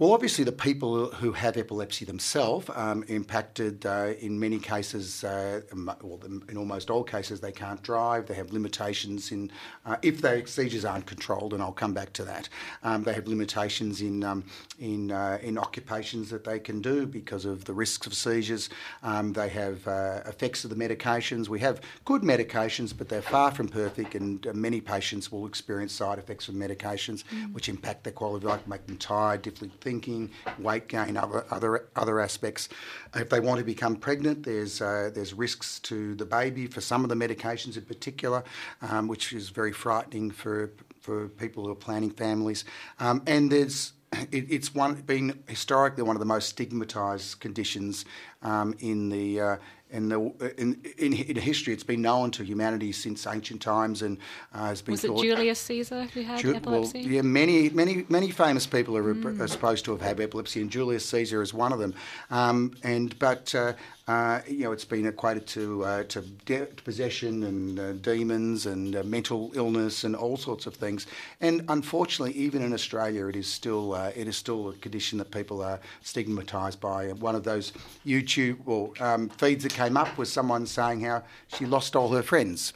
Well, 0.00 0.12
obviously, 0.12 0.44
the 0.44 0.52
people 0.52 1.06
who 1.06 1.32
have 1.32 1.56
epilepsy 1.56 2.04
themselves 2.04 2.70
um, 2.76 3.02
impacted 3.08 3.84
uh, 3.84 4.12
in 4.20 4.38
many 4.38 4.60
cases, 4.60 5.24
uh, 5.24 5.62
well, 5.74 6.20
in 6.24 6.56
almost 6.56 6.88
all 6.88 7.02
cases, 7.02 7.40
they 7.40 7.50
can't 7.50 7.82
drive. 7.82 8.26
They 8.26 8.34
have 8.34 8.52
limitations 8.52 9.32
in 9.32 9.50
uh, 9.84 9.96
if 10.02 10.20
their 10.20 10.46
seizures 10.46 10.84
aren't 10.84 11.06
controlled, 11.06 11.52
and 11.52 11.60
I'll 11.60 11.72
come 11.72 11.94
back 11.94 12.12
to 12.12 12.24
that. 12.26 12.48
Um, 12.84 13.02
they 13.02 13.12
have 13.12 13.26
limitations 13.26 14.00
in 14.00 14.22
um, 14.22 14.44
in 14.78 15.10
uh, 15.10 15.38
in 15.42 15.58
occupations 15.58 16.30
that 16.30 16.44
they 16.44 16.60
can 16.60 16.80
do 16.80 17.04
because 17.04 17.44
of 17.44 17.64
the 17.64 17.74
risks 17.74 18.06
of 18.06 18.14
seizures. 18.14 18.70
Um, 19.02 19.32
they 19.32 19.48
have 19.48 19.88
uh, 19.88 20.20
effects 20.26 20.62
of 20.62 20.70
the 20.70 20.76
medications. 20.76 21.48
We 21.48 21.58
have 21.58 21.80
good 22.04 22.22
medications, 22.22 22.96
but 22.96 23.08
they're 23.08 23.20
far 23.20 23.50
from 23.50 23.66
perfect, 23.66 24.14
and 24.14 24.46
uh, 24.46 24.52
many 24.52 24.80
patients 24.80 25.32
will 25.32 25.44
experience 25.44 25.92
side 25.92 26.20
effects 26.20 26.46
of 26.46 26.54
medications, 26.54 27.24
mm. 27.24 27.52
which 27.52 27.68
impact 27.68 28.04
their 28.04 28.12
quality 28.12 28.46
of 28.46 28.50
life, 28.52 28.64
make 28.68 28.86
them 28.86 28.96
tired, 28.96 29.42
differently 29.42 29.87
thinking, 29.88 30.30
weight 30.58 30.86
gain, 30.88 31.16
other 31.16 31.46
other 31.50 31.88
other 31.96 32.20
aspects. 32.20 32.68
If 33.14 33.30
they 33.30 33.40
want 33.40 33.58
to 33.58 33.64
become 33.64 33.96
pregnant, 33.96 34.42
there's 34.42 34.82
uh, 34.82 35.10
there's 35.14 35.32
risks 35.32 35.78
to 35.90 36.14
the 36.14 36.26
baby 36.26 36.66
for 36.66 36.82
some 36.82 37.04
of 37.04 37.08
the 37.08 37.16
medications 37.24 37.76
in 37.76 37.84
particular, 37.84 38.44
um, 38.82 39.08
which 39.08 39.32
is 39.32 39.48
very 39.48 39.72
frightening 39.72 40.30
for 40.30 40.70
for 41.00 41.28
people 41.28 41.64
who 41.64 41.70
are 41.70 41.82
planning 41.88 42.10
families. 42.10 42.64
Um, 43.00 43.22
and 43.26 43.50
there's 43.50 43.94
it, 44.12 44.44
it's 44.50 44.74
one 44.74 44.94
been 44.94 45.42
historically 45.48 46.02
one 46.02 46.16
of 46.16 46.20
the 46.20 46.32
most 46.36 46.54
stigmatised 46.54 47.40
conditions 47.40 48.04
um, 48.42 48.74
in 48.80 49.08
the 49.08 49.40
uh, 49.40 49.56
in, 49.90 50.08
the, 50.08 50.20
in, 50.58 50.80
in, 50.98 51.12
in, 51.14 51.36
history, 51.36 51.72
it's 51.72 51.82
been 51.82 52.02
known 52.02 52.30
to 52.32 52.44
humanity 52.44 52.92
since 52.92 53.26
ancient 53.26 53.62
times, 53.62 54.02
and 54.02 54.18
uh, 54.54 54.66
has 54.66 54.82
been 54.82 54.92
was 54.92 55.02
thought. 55.02 55.24
It 55.24 55.28
Julius 55.28 55.58
Caesar 55.60 56.04
who 56.04 56.22
had 56.22 56.40
Ju- 56.40 56.54
epilepsy? 56.54 57.02
Well, 57.02 57.10
yeah, 57.10 57.22
many, 57.22 57.70
many, 57.70 58.04
many 58.08 58.30
famous 58.30 58.66
people 58.66 58.96
are, 58.96 59.14
mm. 59.14 59.40
are, 59.40 59.48
supposed 59.48 59.84
to 59.86 59.92
have 59.92 60.00
had 60.00 60.20
epilepsy, 60.20 60.60
and 60.60 60.70
Julius 60.70 61.06
Caesar 61.06 61.42
is 61.42 61.54
one 61.54 61.72
of 61.72 61.78
them. 61.78 61.94
Um, 62.30 62.74
and 62.82 63.18
but 63.18 63.54
uh, 63.54 63.72
uh, 64.08 64.40
you 64.48 64.64
know, 64.64 64.72
it's 64.72 64.86
been 64.86 65.06
equated 65.06 65.46
to 65.46 65.84
uh, 65.84 66.02
to, 66.04 66.22
de- 66.46 66.64
possession 66.64 67.44
and 67.44 67.78
uh, 67.78 67.92
demons 67.92 68.64
and 68.64 68.96
uh, 68.96 69.02
mental 69.02 69.52
illness 69.54 70.02
and 70.04 70.16
all 70.16 70.38
sorts 70.38 70.64
of 70.66 70.74
things. 70.74 71.06
And 71.42 71.62
unfortunately, 71.68 72.34
even 72.34 72.62
in 72.62 72.72
Australia, 72.72 73.26
it 73.26 73.36
is 73.36 73.46
still 73.46 73.92
uh, 73.92 74.10
it 74.16 74.26
is 74.26 74.34
still 74.34 74.70
a 74.70 74.72
condition 74.76 75.18
that 75.18 75.30
people 75.30 75.62
are 75.62 75.78
stigmatised 76.02 76.80
by. 76.80 77.12
One 77.12 77.34
of 77.34 77.44
those 77.44 77.74
YouTube 78.06 78.56
or 78.64 78.94
um, 78.98 79.28
feeds 79.28 79.62
that 79.64 79.74
came 79.74 79.98
up 79.98 80.16
was 80.16 80.32
someone 80.32 80.64
saying 80.64 81.02
how 81.02 81.22
she 81.48 81.66
lost 81.66 81.94
all 81.94 82.08
her 82.08 82.22
friends. 82.22 82.72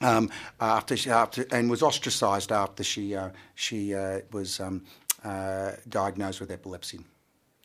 Um, 0.00 0.30
after 0.58 0.96
she, 0.96 1.10
after 1.10 1.44
and 1.52 1.68
was 1.68 1.82
ostracised 1.82 2.50
after 2.50 2.82
she 2.82 3.14
uh, 3.14 3.28
she 3.54 3.94
was 4.32 4.58
um, 4.58 4.86
diagnosed 5.90 6.40
with 6.40 6.50
epilepsy. 6.50 7.00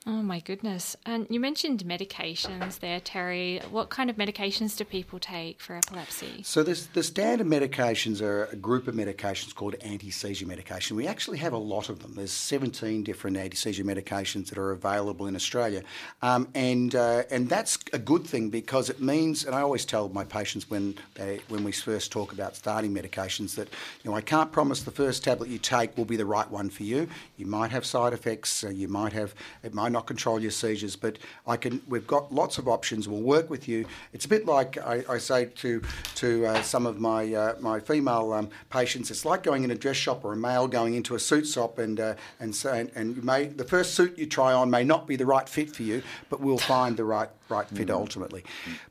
Oh 0.08 0.22
my 0.22 0.40
goodness. 0.40 0.96
And 1.08 1.26
you 1.32 1.40
mentioned 1.40 1.84
medications 1.84 2.78
there, 2.78 3.00
Terry. 3.00 3.60
What 3.72 3.90
kind 3.90 4.12
of 4.12 4.18
medications 4.18 4.78
do 4.78 4.84
people 4.84 5.18
take 5.18 5.60
for 5.60 5.76
epilepsy? 5.76 6.44
So 6.44 6.62
this, 6.62 6.86
the 6.86 7.02
standard 7.02 7.48
medications 7.48 8.22
are 8.22 8.44
a 8.46 8.56
group 8.56 8.88
of 8.88 8.94
medications 8.94 9.56
called 9.56 9.74
anti-seizure 9.82 10.46
medication. 10.46 10.96
We 10.96 11.08
actually 11.08 11.40
have 11.40 11.54
a 11.54 11.58
lot 11.58 11.90
of 11.90 12.04
them. 12.04 12.14
There's 12.14 12.32
17 12.32 13.02
different 13.04 13.36
anti-seizure 13.36 13.84
medications 13.84 14.50
that 14.50 14.60
are 14.60 14.70
available 14.70 15.26
in 15.26 15.36
Australia. 15.36 15.82
Um, 16.22 16.50
and, 16.54 16.94
uh, 16.94 17.24
and 17.32 17.50
that's 17.50 17.80
a 17.92 17.98
good 17.98 18.28
thing 18.28 18.52
because 18.52 18.92
it 18.92 19.02
means, 19.02 19.44
and 19.44 19.56
I 19.56 19.62
always 19.62 19.86
tell 19.86 20.10
my 20.10 20.24
patients 20.24 20.70
when, 20.70 21.00
they, 21.16 21.40
when 21.48 21.64
we 21.64 21.72
first 21.72 22.12
talk 22.12 22.32
about 22.32 22.56
starting 22.56 22.94
medications 22.94 23.56
that, 23.56 23.70
you 24.04 24.12
know, 24.12 24.16
I 24.16 24.22
can't 24.22 24.52
promise 24.52 24.84
the 24.84 24.92
first 24.92 25.24
tablet 25.24 25.50
you 25.50 25.58
take 25.58 25.98
will 25.98 26.06
be 26.06 26.16
the 26.16 26.28
right 26.28 26.50
one 26.52 26.70
for 26.70 26.84
you. 26.84 27.08
You 27.38 27.48
might 27.48 27.72
have 27.72 27.88
side 27.88 28.14
effects. 28.14 28.64
Uh, 28.64 28.70
you 28.70 28.88
might 28.88 29.14
have, 29.14 29.34
it 29.64 29.74
might 29.74 29.95
not 29.96 30.06
control 30.06 30.40
your 30.40 30.52
seizures, 30.52 30.96
but 30.96 31.18
I 31.48 31.58
can. 31.58 31.82
We've 31.88 32.06
got 32.06 32.32
lots 32.32 32.58
of 32.58 32.68
options. 32.68 33.08
We'll 33.08 33.22
work 33.22 33.50
with 33.50 33.68
you. 33.68 33.86
It's 34.14 34.26
a 34.26 34.30
bit 34.30 34.46
like 34.46 34.78
I, 34.78 35.04
I 35.10 35.18
say 35.18 35.46
to 35.46 35.82
to 36.16 36.46
uh, 36.46 36.62
some 36.62 36.86
of 36.86 37.00
my 37.00 37.34
uh, 37.34 37.56
my 37.60 37.80
female 37.80 38.34
um, 38.34 38.50
patients. 38.70 39.10
It's 39.10 39.26
like 39.26 39.42
going 39.42 39.64
in 39.64 39.72
a 39.72 39.76
dress 39.76 39.96
shop 39.96 40.26
or 40.26 40.34
a 40.34 40.38
male 40.38 40.68
going 40.68 40.96
into 40.96 41.16
a 41.16 41.20
suit 41.20 41.48
shop, 41.48 41.80
and 41.80 42.00
uh, 42.00 42.16
and 42.40 42.54
so 42.54 42.74
and, 42.74 42.92
and 42.94 43.16
you 43.16 43.22
may 43.22 43.46
the 43.48 43.64
first 43.64 43.96
suit 43.96 44.20
you 44.20 44.26
try 44.26 44.52
on 44.54 44.70
may 44.70 44.84
not 44.84 45.08
be 45.08 45.16
the 45.16 45.26
right 45.26 45.48
fit 45.48 45.74
for 45.74 45.84
you, 45.84 46.04
but 46.30 46.42
we'll 46.42 46.58
find 46.58 46.98
the 46.98 47.06
right 47.06 47.30
right 47.50 47.68
fit 47.70 47.90
ultimately. 47.90 48.44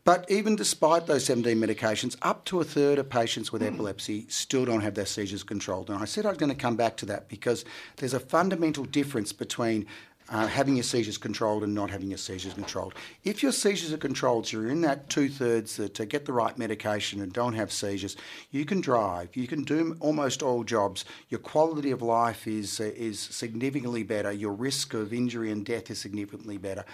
But 0.05 0.31
even 0.31 0.57
despite 0.57 1.07
those 1.07 1.25
17 1.25 1.59
medications, 1.59 2.17
up 2.23 2.45
to 2.47 2.61
a 2.61 2.65
third 2.65 2.99
of 2.99 3.11
patients 3.11 3.53
with 3.53 3.63
epilepsy 3.63 4.27
still 4.29 4.65
don't 4.65 4.81
have 4.81 4.95
their 4.95 5.07
seizures 5.07 5.43
controlled. 5.43 5.91
And 5.91 6.01
I 6.01 6.05
said 6.05 6.25
I 6.25 6.29
was 6.29 6.39
going 6.39 6.53
to 6.53 6.57
come 6.57 6.77
back 6.77 6.97
to 6.99 7.07
that 7.07 7.29
because 7.29 7.65
there's 7.97 8.15
a 8.15 8.21
fundamental 8.21 8.85
difference 8.85 9.33
between 9.33 9.87
uh, 10.31 10.47
having 10.47 10.75
your 10.75 10.83
seizures 10.83 11.19
controlled 11.19 11.63
and 11.63 11.75
not 11.75 11.91
having 11.91 12.09
your 12.09 12.19
seizures 12.19 12.55
controlled. 12.55 12.95
If 13.25 13.43
your 13.43 13.53
seizures 13.53 13.93
are 13.93 13.99
controlled, 13.99 14.47
so 14.47 14.59
you're 14.59 14.71
in 14.71 14.81
that 14.81 15.11
two 15.11 15.29
thirds 15.29 15.77
that 15.77 15.95
to 15.95 16.07
get 16.07 16.25
the 16.25 16.33
right 16.33 16.57
medication 16.57 17.21
and 17.21 17.33
don't 17.33 17.53
have 17.53 17.71
seizures, 17.71 18.17
you 18.51 18.65
can 18.65 18.81
drive, 18.81 19.37
you 19.37 19.47
can 19.47 19.65
do 19.65 19.97
almost 20.01 20.43
all 20.43 20.65
jobs. 20.65 21.05
Your 21.29 21.41
quality 21.41 21.91
of 21.91 22.01
life 22.01 22.47
is 22.47 22.81
uh, 22.81 22.85
is 22.97 23.21
significantly 23.21 24.03
better. 24.03 24.33
Your 24.33 24.53
risk 24.53 24.95
of 24.95 25.13
injury 25.13 25.51
and 25.51 25.65
death 25.65 25.91
is 25.91 25.99
significantly 25.99 26.57
better. 26.57 26.85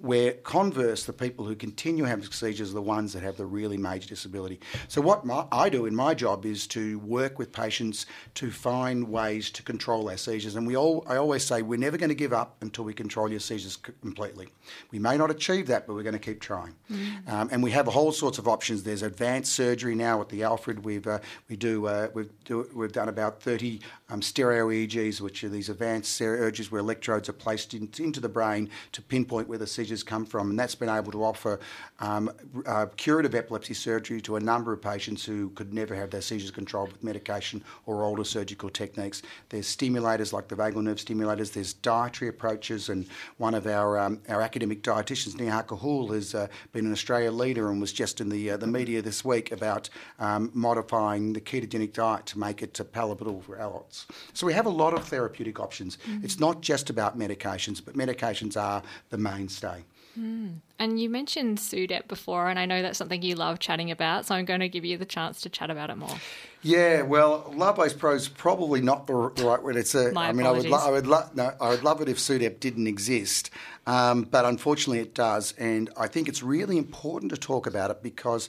Where 0.00 0.32
converse, 0.32 1.04
the 1.04 1.12
people 1.12 1.44
who 1.44 1.54
continue 1.54 2.04
having 2.04 2.24
seizures 2.30 2.70
are 2.70 2.74
the 2.74 2.82
ones 2.82 3.12
that 3.12 3.22
have 3.22 3.36
the 3.36 3.46
really 3.46 3.76
major 3.76 4.08
disability. 4.08 4.60
So 4.88 5.02
what 5.02 5.26
my, 5.26 5.46
I 5.52 5.68
do 5.68 5.84
in 5.86 5.94
my 5.94 6.14
job 6.14 6.46
is 6.46 6.66
to 6.68 6.98
work 7.00 7.38
with 7.38 7.52
patients 7.52 8.06
to 8.34 8.50
find 8.50 9.08
ways 9.08 9.50
to 9.50 9.62
control 9.62 10.06
their 10.06 10.16
seizures, 10.16 10.56
and 10.56 10.66
we 10.66 10.76
all 10.76 11.04
I 11.06 11.16
always 11.16 11.44
say 11.44 11.60
we're 11.60 11.78
never 11.78 11.98
going 11.98 12.08
to 12.08 12.14
give 12.14 12.32
up 12.32 12.56
until 12.62 12.77
we 12.84 12.94
control 12.94 13.30
your 13.30 13.40
seizures 13.40 13.76
completely. 13.76 14.48
We 14.90 14.98
may 14.98 15.16
not 15.16 15.30
achieve 15.30 15.66
that, 15.68 15.86
but 15.86 15.94
we're 15.94 16.02
going 16.02 16.12
to 16.14 16.18
keep 16.18 16.40
trying. 16.40 16.74
Mm. 16.90 17.28
Um, 17.28 17.48
and 17.52 17.62
we 17.62 17.70
have 17.72 17.88
all 17.88 18.12
sorts 18.12 18.38
of 18.38 18.48
options. 18.48 18.82
There's 18.82 19.02
advanced 19.02 19.52
surgery 19.52 19.94
now 19.94 20.20
at 20.20 20.28
the 20.28 20.42
Alfred. 20.42 20.84
We've 20.84 21.06
uh, 21.06 21.20
we 21.48 21.56
do 21.56 21.86
uh, 21.86 22.08
we've 22.14 22.30
do, 22.44 22.68
we've 22.74 22.92
done 22.92 23.08
about 23.08 23.42
30 23.42 23.80
um, 24.10 24.22
stereo 24.22 24.68
EEGs, 24.68 25.20
which 25.20 25.44
are 25.44 25.50
these 25.50 25.68
advanced 25.68 26.18
surgeries 26.18 26.70
where 26.70 26.80
electrodes 26.80 27.28
are 27.28 27.34
placed 27.34 27.74
in, 27.74 27.90
into 27.98 28.20
the 28.20 28.28
brain 28.28 28.70
to 28.92 29.02
pinpoint 29.02 29.48
where 29.48 29.58
the 29.58 29.66
seizures 29.66 30.02
come 30.02 30.24
from, 30.24 30.50
and 30.50 30.58
that's 30.58 30.74
been 30.74 30.88
able 30.88 31.12
to 31.12 31.22
offer 31.22 31.60
um, 32.00 32.30
uh, 32.66 32.86
curative 32.96 33.34
epilepsy 33.34 33.74
surgery 33.74 34.20
to 34.22 34.36
a 34.36 34.40
number 34.40 34.72
of 34.72 34.80
patients 34.80 35.24
who 35.24 35.50
could 35.50 35.74
never 35.74 35.94
have 35.94 36.10
their 36.10 36.22
seizures 36.22 36.50
controlled 36.50 36.90
with 36.90 37.04
medication 37.04 37.62
or 37.84 38.02
older 38.02 38.24
surgical 38.24 38.70
techniques. 38.70 39.22
There's 39.50 39.66
stimulators 39.66 40.32
like 40.32 40.48
the 40.48 40.56
vagal 40.56 40.82
nerve 40.82 40.96
stimulators. 40.96 41.52
There's 41.52 41.74
dietary 41.74 42.30
approaches, 42.30 42.88
and 42.88 43.06
one 43.36 43.54
of 43.54 43.66
our 43.66 43.98
um, 43.98 44.20
our 44.28 44.40
academic 44.40 44.82
dietitians, 44.82 45.38
Neha 45.38 45.64
Kaul, 45.64 46.12
has 46.12 46.34
uh, 46.34 46.46
been 46.72 46.86
an 46.86 46.92
Australia 46.92 47.30
leader 47.30 47.70
and 47.70 47.78
was 47.78 47.92
just 47.92 48.22
in 48.22 48.30
the 48.30 48.52
uh, 48.52 48.56
the 48.56 48.66
media 48.66 49.02
this 49.02 49.22
week 49.22 49.52
about 49.52 49.90
um, 50.18 50.50
modifying 50.54 51.34
the 51.34 51.40
ketogenic 51.40 51.92
diet 51.92 52.24
to 52.26 52.38
make 52.38 52.62
it 52.62 52.80
palatable 52.92 53.42
for 53.42 53.56
adults. 53.56 53.97
So 54.32 54.46
we 54.46 54.52
have 54.52 54.66
a 54.66 54.70
lot 54.70 54.94
of 54.94 55.04
therapeutic 55.04 55.60
options. 55.60 55.98
Mm. 56.08 56.24
It's 56.24 56.38
not 56.38 56.60
just 56.60 56.90
about 56.90 57.18
medications, 57.18 57.84
but 57.84 57.94
medications 57.94 58.60
are 58.60 58.82
the 59.10 59.18
mainstay. 59.18 59.84
Mm. 60.18 60.56
And 60.78 61.00
you 61.00 61.08
mentioned 61.08 61.58
SUDEP 61.58 62.08
before, 62.08 62.48
and 62.48 62.58
I 62.58 62.66
know 62.66 62.82
that's 62.82 62.98
something 62.98 63.22
you 63.22 63.34
love 63.34 63.58
chatting 63.60 63.90
about, 63.90 64.26
so 64.26 64.34
I'm 64.34 64.44
going 64.44 64.60
to 64.60 64.68
give 64.68 64.84
you 64.84 64.96
the 64.96 65.04
chance 65.04 65.40
to 65.42 65.48
chat 65.48 65.70
about 65.70 65.90
it 65.90 65.96
more. 65.96 66.16
Yeah, 66.62 67.02
well, 67.02 67.52
love-based 67.54 67.98
pro 67.98 68.14
is 68.14 68.28
probably 68.28 68.80
not 68.80 69.06
the 69.06 69.14
right 69.14 69.62
word. 69.62 69.76
It's 69.76 69.94
a. 69.94 70.12
My 70.12 70.28
I 70.28 70.32
mean, 70.32 70.46
apologies. 70.46 70.72
I 70.72 70.90
would, 70.90 71.06
lo- 71.06 71.18
I 71.18 71.30
would, 71.30 71.36
lo- 71.36 71.44
no, 71.50 71.54
I 71.60 71.68
would 71.70 71.84
love 71.84 72.00
it 72.00 72.08
if 72.08 72.18
SUDEP 72.18 72.58
didn't 72.58 72.86
exist, 72.88 73.50
um, 73.86 74.22
but 74.22 74.44
unfortunately, 74.44 75.00
it 75.00 75.14
does, 75.14 75.54
and 75.58 75.90
I 75.96 76.08
think 76.08 76.28
it's 76.28 76.42
really 76.42 76.78
important 76.78 77.30
to 77.30 77.38
talk 77.38 77.66
about 77.66 77.90
it 77.90 78.02
because 78.02 78.48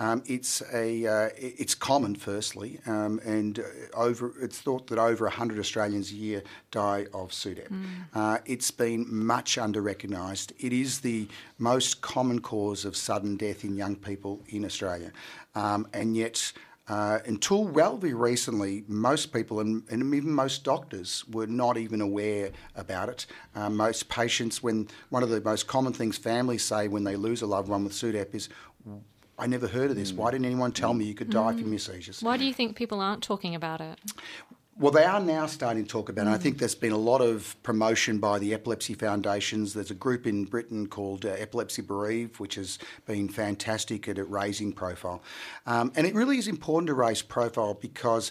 um, 0.00 0.22
it's 0.26 0.62
a 0.72 1.06
uh, 1.06 1.28
it's 1.36 1.74
common, 1.74 2.14
firstly, 2.14 2.78
um, 2.86 3.20
and 3.24 3.62
over 3.94 4.32
it's 4.40 4.60
thought 4.60 4.86
that 4.88 4.98
over 4.98 5.24
100 5.24 5.58
Australians 5.58 6.12
a 6.12 6.14
year 6.14 6.42
die 6.70 7.06
of 7.12 7.30
SUDEP. 7.32 7.68
Mm. 7.68 7.84
Uh, 8.14 8.38
it's 8.46 8.70
been 8.70 9.06
much 9.12 9.58
under 9.58 9.82
recognised. 9.82 10.52
It 10.60 10.72
is 10.72 11.00
the 11.00 11.26
most 11.58 12.00
common 12.00 12.40
cause 12.40 12.84
of 12.84 12.96
sudden 12.96 13.36
death 13.36 13.64
in 13.64 13.74
young 13.74 13.96
people 13.96 14.40
in 14.48 14.64
Australia, 14.64 15.12
um, 15.54 15.86
and 15.92 16.16
yet. 16.16 16.52
Uh, 16.90 17.18
until 17.26 17.68
relatively 17.68 18.14
recently, 18.14 18.82
most 18.88 19.30
people 19.30 19.60
and, 19.60 19.82
and, 19.90 20.14
even 20.14 20.32
most 20.32 20.64
doctors 20.64 21.22
were 21.30 21.46
not 21.46 21.76
even 21.76 22.00
aware 22.00 22.50
about 22.76 23.10
it. 23.10 23.26
Uh, 23.54 23.68
most 23.68 24.08
patients, 24.08 24.62
when 24.62 24.88
one 25.10 25.22
of 25.22 25.28
the 25.28 25.38
most 25.42 25.66
common 25.66 25.92
things 25.92 26.16
families 26.16 26.64
say 26.64 26.88
when 26.88 27.04
they 27.04 27.14
lose 27.14 27.42
a 27.42 27.46
loved 27.46 27.68
one 27.68 27.84
with 27.84 27.92
SUDEP 27.92 28.34
is, 28.34 28.48
I 29.38 29.46
never 29.46 29.68
heard 29.68 29.90
of 29.90 29.96
this. 29.96 30.12
Why 30.12 30.30
didn't 30.30 30.46
anyone 30.46 30.72
tell 30.72 30.94
me 30.94 31.04
you 31.04 31.14
could 31.14 31.30
die 31.30 31.52
from 31.52 31.70
your 31.70 31.78
seizures? 31.78 32.22
Why 32.22 32.36
do 32.36 32.44
you 32.44 32.52
think 32.52 32.76
people 32.76 33.00
aren't 33.00 33.22
talking 33.22 33.54
about 33.54 33.80
it? 33.80 33.98
Well, 34.80 34.92
they 34.92 35.04
are 35.04 35.20
now 35.20 35.46
starting 35.46 35.84
to 35.84 35.88
talk 35.88 36.08
about 36.08 36.28
it. 36.28 36.30
I 36.30 36.38
think 36.38 36.58
there's 36.58 36.76
been 36.76 36.92
a 36.92 36.96
lot 36.96 37.20
of 37.20 37.60
promotion 37.64 38.18
by 38.18 38.38
the 38.38 38.54
epilepsy 38.54 38.94
foundations. 38.94 39.74
There's 39.74 39.90
a 39.90 39.94
group 39.94 40.24
in 40.24 40.44
Britain 40.44 40.86
called 40.86 41.24
uh, 41.24 41.30
Epilepsy 41.30 41.82
Bereaved, 41.82 42.38
which 42.38 42.54
has 42.54 42.78
been 43.04 43.28
fantastic 43.28 44.06
at, 44.06 44.18
at 44.18 44.30
raising 44.30 44.72
profile. 44.72 45.20
Um, 45.66 45.90
and 45.96 46.06
it 46.06 46.14
really 46.14 46.38
is 46.38 46.46
important 46.46 46.86
to 46.88 46.94
raise 46.94 47.22
profile 47.22 47.74
because 47.74 48.30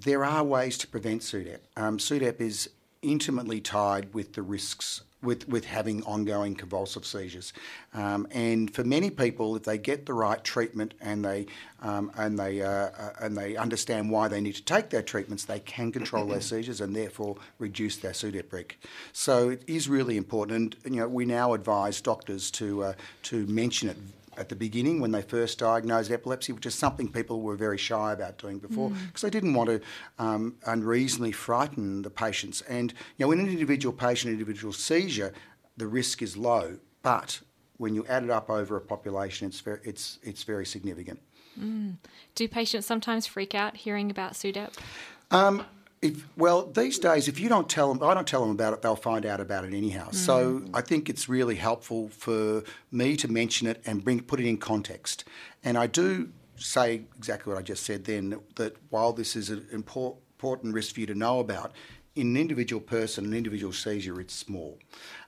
there 0.00 0.24
are 0.24 0.42
ways 0.42 0.78
to 0.78 0.86
prevent 0.86 1.20
SUDEP. 1.20 1.60
Um, 1.76 1.98
SUDEP 1.98 2.40
is 2.40 2.70
intimately 3.02 3.60
tied 3.60 4.14
with 4.14 4.32
the 4.32 4.42
risks 4.42 5.02
with, 5.22 5.48
with 5.48 5.64
having 5.64 6.02
ongoing 6.04 6.54
convulsive 6.54 7.06
seizures. 7.06 7.52
Um, 7.94 8.26
and 8.30 8.72
for 8.72 8.84
many 8.84 9.10
people, 9.10 9.56
if 9.56 9.62
they 9.62 9.78
get 9.78 10.06
the 10.06 10.14
right 10.14 10.42
treatment 10.42 10.94
and 11.00 11.24
they 11.24 11.46
um, 11.80 12.12
and 12.16 12.38
they 12.38 12.62
uh, 12.62 12.68
uh, 12.68 13.12
and 13.20 13.36
they 13.36 13.56
understand 13.56 14.10
why 14.10 14.28
they 14.28 14.40
need 14.40 14.54
to 14.54 14.64
take 14.64 14.90
their 14.90 15.02
treatments, 15.02 15.44
they 15.44 15.60
can 15.60 15.90
control 15.92 16.26
their 16.26 16.40
seizures 16.52 16.80
and 16.80 16.94
therefore 16.94 17.36
reduce 17.58 17.96
their 17.96 18.12
risk. 18.12 18.76
So 19.12 19.50
it 19.50 19.62
is 19.66 19.88
really 19.88 20.16
important, 20.16 20.76
and 20.84 20.94
you 20.94 21.00
know 21.00 21.08
we 21.08 21.24
now 21.24 21.54
advise 21.54 22.00
doctors 22.00 22.50
to 22.52 22.84
uh, 22.84 22.92
to 23.24 23.46
mention 23.46 23.88
it 23.88 23.96
at 24.36 24.48
the 24.48 24.56
beginning 24.56 25.00
when 25.00 25.10
they 25.10 25.22
first 25.22 25.58
diagnosed 25.58 26.10
epilepsy, 26.10 26.52
which 26.52 26.66
is 26.66 26.74
something 26.74 27.08
people 27.08 27.42
were 27.42 27.56
very 27.56 27.78
shy 27.78 28.12
about 28.12 28.38
doing 28.38 28.58
before 28.58 28.90
because 29.06 29.22
they 29.22 29.30
didn't 29.30 29.54
want 29.54 29.68
to 29.68 29.80
um, 30.18 30.56
unreasonably 30.66 31.32
frighten 31.32 32.02
the 32.02 32.10
patients. 32.10 32.62
And 32.62 32.92
you 33.16 33.26
know, 33.26 33.32
in 33.32 33.40
an 33.40 33.48
individual 33.48 33.92
patient, 33.92 34.32
individual 34.32 34.72
seizure, 34.72 35.32
the 35.76 35.86
risk 35.86 36.22
is 36.22 36.36
low, 36.36 36.78
but 37.02 37.40
when 37.78 37.94
you 37.94 38.06
add 38.08 38.22
it 38.22 38.30
up 38.30 38.48
over 38.48 38.76
a 38.76 38.80
population, 38.80 39.48
it's 39.48 39.60
very, 39.60 39.80
it's, 39.84 40.18
it's 40.22 40.44
very 40.44 40.64
significant. 40.64 41.20
Mm. 41.58 41.96
Do 42.34 42.48
patients 42.48 42.86
sometimes 42.86 43.26
freak 43.26 43.54
out 43.54 43.76
hearing 43.76 44.10
about 44.10 44.32
SUDEP? 44.34 44.70
Um, 45.30 45.64
if, 46.02 46.26
well, 46.36 46.66
these 46.66 46.98
days, 46.98 47.28
if 47.28 47.38
you 47.38 47.48
don't 47.48 47.68
tell 47.68 47.94
them, 47.94 48.02
I 48.02 48.12
don't 48.12 48.26
tell 48.26 48.40
them 48.40 48.50
about 48.50 48.72
it, 48.72 48.82
they'll 48.82 48.96
find 48.96 49.24
out 49.24 49.40
about 49.40 49.64
it 49.64 49.72
anyhow. 49.72 50.08
Mm. 50.08 50.14
So 50.14 50.64
I 50.74 50.80
think 50.80 51.08
it's 51.08 51.28
really 51.28 51.54
helpful 51.54 52.08
for 52.08 52.64
me 52.90 53.16
to 53.16 53.28
mention 53.28 53.68
it 53.68 53.80
and 53.86 54.04
bring 54.04 54.20
put 54.20 54.40
it 54.40 54.46
in 54.46 54.58
context. 54.58 55.24
And 55.62 55.78
I 55.78 55.86
do 55.86 56.30
say 56.56 57.02
exactly 57.16 57.52
what 57.52 57.58
I 57.58 57.62
just 57.62 57.84
said 57.84 58.04
then 58.04 58.30
that, 58.30 58.56
that 58.56 58.76
while 58.90 59.12
this 59.12 59.36
is 59.36 59.48
an 59.48 59.66
important, 59.70 60.22
important 60.42 60.74
risk 60.74 60.94
for 60.94 61.00
you 61.00 61.06
to 61.06 61.14
know 61.14 61.38
about, 61.38 61.72
in 62.16 62.26
an 62.26 62.36
individual 62.36 62.82
person, 62.82 63.24
an 63.24 63.32
individual 63.32 63.72
seizure, 63.72 64.20
it's 64.20 64.34
small, 64.34 64.76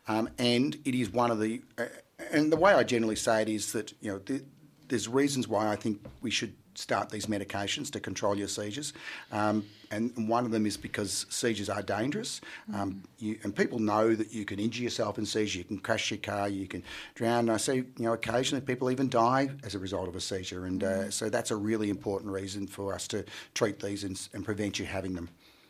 um, 0.08 0.28
and 0.38 0.76
it 0.84 0.94
is 0.94 1.10
one 1.10 1.30
of 1.30 1.38
the. 1.38 1.62
Uh, 1.78 1.84
and 2.32 2.50
the 2.52 2.56
way 2.56 2.72
I 2.72 2.82
generally 2.82 3.16
say 3.16 3.42
it 3.42 3.48
is 3.48 3.72
that 3.72 3.92
you 4.00 4.10
know 4.10 4.18
th- 4.18 4.42
there's 4.88 5.08
reasons 5.08 5.46
why 5.46 5.68
I 5.68 5.76
think 5.76 6.04
we 6.20 6.30
should 6.30 6.54
start 6.74 7.10
these 7.10 7.26
medications 7.26 7.90
to 7.92 8.00
control 8.00 8.36
your 8.36 8.48
seizures. 8.48 8.92
Um, 9.32 9.64
and 9.90 10.28
one 10.28 10.44
of 10.44 10.50
them 10.50 10.66
is 10.66 10.76
because 10.76 11.26
seizures 11.28 11.68
are 11.68 11.82
dangerous. 11.82 12.40
Um, 12.74 13.02
you, 13.18 13.38
and 13.42 13.54
people 13.54 13.78
know 13.78 14.14
that 14.14 14.32
you 14.32 14.44
can 14.44 14.58
injure 14.58 14.82
yourself 14.82 15.18
in 15.18 15.26
seizure, 15.26 15.58
you 15.58 15.64
can 15.64 15.78
crash 15.78 16.10
your 16.10 16.18
car, 16.18 16.48
you 16.48 16.66
can 16.66 16.82
drown. 17.14 17.40
And 17.40 17.52
I 17.52 17.58
see, 17.58 17.76
you 17.76 17.86
know, 17.98 18.12
occasionally 18.12 18.64
people 18.64 18.90
even 18.90 19.08
die 19.08 19.50
as 19.62 19.74
a 19.74 19.78
result 19.78 20.08
of 20.08 20.16
a 20.16 20.20
seizure. 20.20 20.66
And 20.66 20.82
uh, 20.82 21.10
so 21.10 21.28
that's 21.28 21.50
a 21.50 21.56
really 21.56 21.90
important 21.90 22.32
reason 22.32 22.66
for 22.66 22.92
us 22.94 23.06
to 23.08 23.24
treat 23.54 23.80
these 23.80 24.04
and, 24.04 24.20
and 24.32 24.44
prevent 24.44 24.78
you 24.78 24.86
having 24.86 25.14
them. 25.14 25.28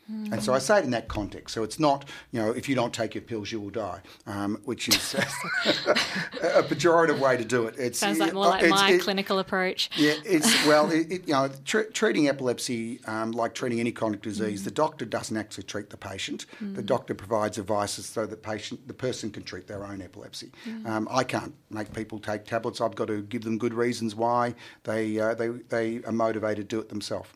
And 0.09 0.43
so 0.43 0.53
I 0.53 0.59
say 0.59 0.79
it 0.79 0.85
in 0.85 0.91
that 0.91 1.09
context. 1.09 1.55
So 1.55 1.63
it's 1.63 1.79
not, 1.79 2.05
you 2.31 2.41
know, 2.41 2.51
if 2.51 2.69
you 2.69 2.75
don't 2.75 2.93
take 2.93 3.15
your 3.15 3.23
pills, 3.23 3.51
you 3.51 3.61
will 3.61 3.71
die, 3.71 4.01
um, 4.27 4.61
which 4.65 4.89
is 4.89 5.15
a 5.15 6.63
pejorative 6.63 7.19
way 7.19 7.37
to 7.37 7.45
do 7.45 7.67
it. 7.67 7.75
It's, 7.79 7.99
Sounds 7.99 8.19
like 8.19 8.35
more 8.35 8.47
like 8.47 8.69
my 8.69 8.93
it, 8.93 9.01
clinical 9.01 9.39
approach. 9.39 9.91
Yeah, 9.97 10.15
it's 10.25 10.67
well, 10.67 10.91
it, 10.91 11.11
it, 11.11 11.29
you 11.29 11.35
know, 11.35 11.51
tr- 11.65 11.91
treating 11.93 12.29
epilepsy 12.29 13.01
um, 13.07 13.33
like 13.33 13.55
treating 13.55 13.81
any 13.81 13.93
chronic 13.93 14.23
disease, 14.23 14.63
mm. 14.63 14.65
the 14.65 14.71
doctor 14.71 15.05
doesn't 15.05 15.37
actually 15.37 15.65
treat 15.65 15.91
the 15.91 15.97
patient. 15.97 16.47
Mm. 16.63 16.77
The 16.77 16.83
doctor 16.83 17.15
provides 17.15 17.59
advice 17.59 17.93
so 17.93 18.27
the 18.27 18.37
patient, 18.37 18.87
the 18.87 18.95
person 18.95 19.31
can 19.31 19.43
treat 19.43 19.67
their 19.67 19.85
own 19.87 20.03
epilepsy. 20.03 20.51
Mm. 20.67 20.87
Um, 20.87 21.09
I 21.11 21.25
can't 21.25 21.55
make 21.71 21.93
people 21.93 22.19
take 22.19 22.45
tablets. 22.45 22.81
I've 22.81 22.95
got 22.95 23.09
to 23.09 23.23
give 23.23 23.43
them 23.43 23.59
good 23.59 23.75
reasons 23.75 24.15
why 24.15 24.55
they 24.85 25.19
uh, 25.19 25.35
they 25.35 25.49
they 25.49 26.03
are 26.05 26.13
motivated 26.13 26.69
to 26.69 26.77
do 26.77 26.81
it 26.81 26.89
themselves. 26.89 27.29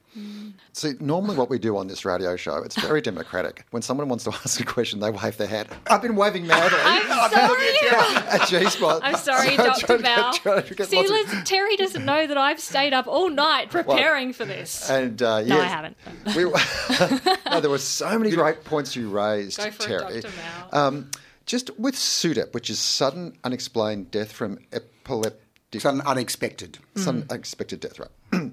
See, 0.73 0.93
normally 1.01 1.37
what 1.37 1.51
we 1.51 1.59
do 1.59 1.77
on 1.77 1.87
this 1.87 2.05
radio 2.05 2.35
show, 2.37 2.57
it's 2.63 2.81
very 2.81 3.01
democratic. 3.01 3.65
When 3.71 3.83
someone 3.83 4.09
wants 4.09 4.25
to 4.25 4.31
ask 4.31 4.61
a 4.61 4.65
question, 4.65 5.01
they 5.01 5.11
wave 5.11 5.37
their 5.37 5.47
hand. 5.47 5.69
I've 5.89 6.03
been 6.03 6.17
waving 6.17 6.47
madly. 6.47 6.79
I'm 6.83 7.31
sorry. 7.31 8.29
at 8.29 8.49
G 8.49 8.65
spot. 8.71 9.01
I'm 9.05 9.17
sorry, 9.17 9.51
So 9.57 9.65
Dr. 9.65 9.87
trying 9.87 10.03
Val. 10.03 10.33
get- 10.33 10.43
trying 10.43 10.63
to 10.65 10.75
get 10.75 10.89
See, 10.89 10.97
lots 10.97 11.11
of- 11.11 11.33
Liz, 11.35 11.43
Terry 11.45 11.77
doesn't 11.77 12.05
know 12.05 12.27
that 12.27 12.37
I've 12.39 12.61
stayed 12.61 12.93
up 12.93 13.07
all 13.07 13.29
night 13.31 13.71
preparing 13.71 14.33
for 14.33 14.45
this. 14.45 14.89
And 14.91 15.21
uh, 15.23 15.43
No, 15.43 15.61
I 15.61 15.65
haven't. 15.65 15.97
We, 16.35 16.45
no, 17.51 17.61
there 17.61 17.71
were 17.71 17.79
so 17.79 18.19
many 18.19 18.31
great 18.35 18.65
points 18.65 18.97
you 18.97 19.09
raised, 19.11 19.59
Go 19.59 19.71
for 19.71 19.83
it, 19.85 19.87
Terry. 19.87 20.21
Dr. 20.23 20.35
Mal. 20.73 20.87
Um, 20.87 21.11
just 21.47 21.71
with 21.79 21.95
SUDEP, 21.95 22.53
which 22.55 22.71
is 22.71 22.79
sudden 22.79 23.37
unexplained 23.45 24.11
death 24.11 24.33
from 24.33 24.59
epileptic, 24.73 25.41
It's 25.73 25.85
un- 25.87 26.01
unexpected. 26.03 26.79
sudden 26.97 27.27
unexpected 27.31 27.81
death, 27.81 27.99
right? 27.99 28.53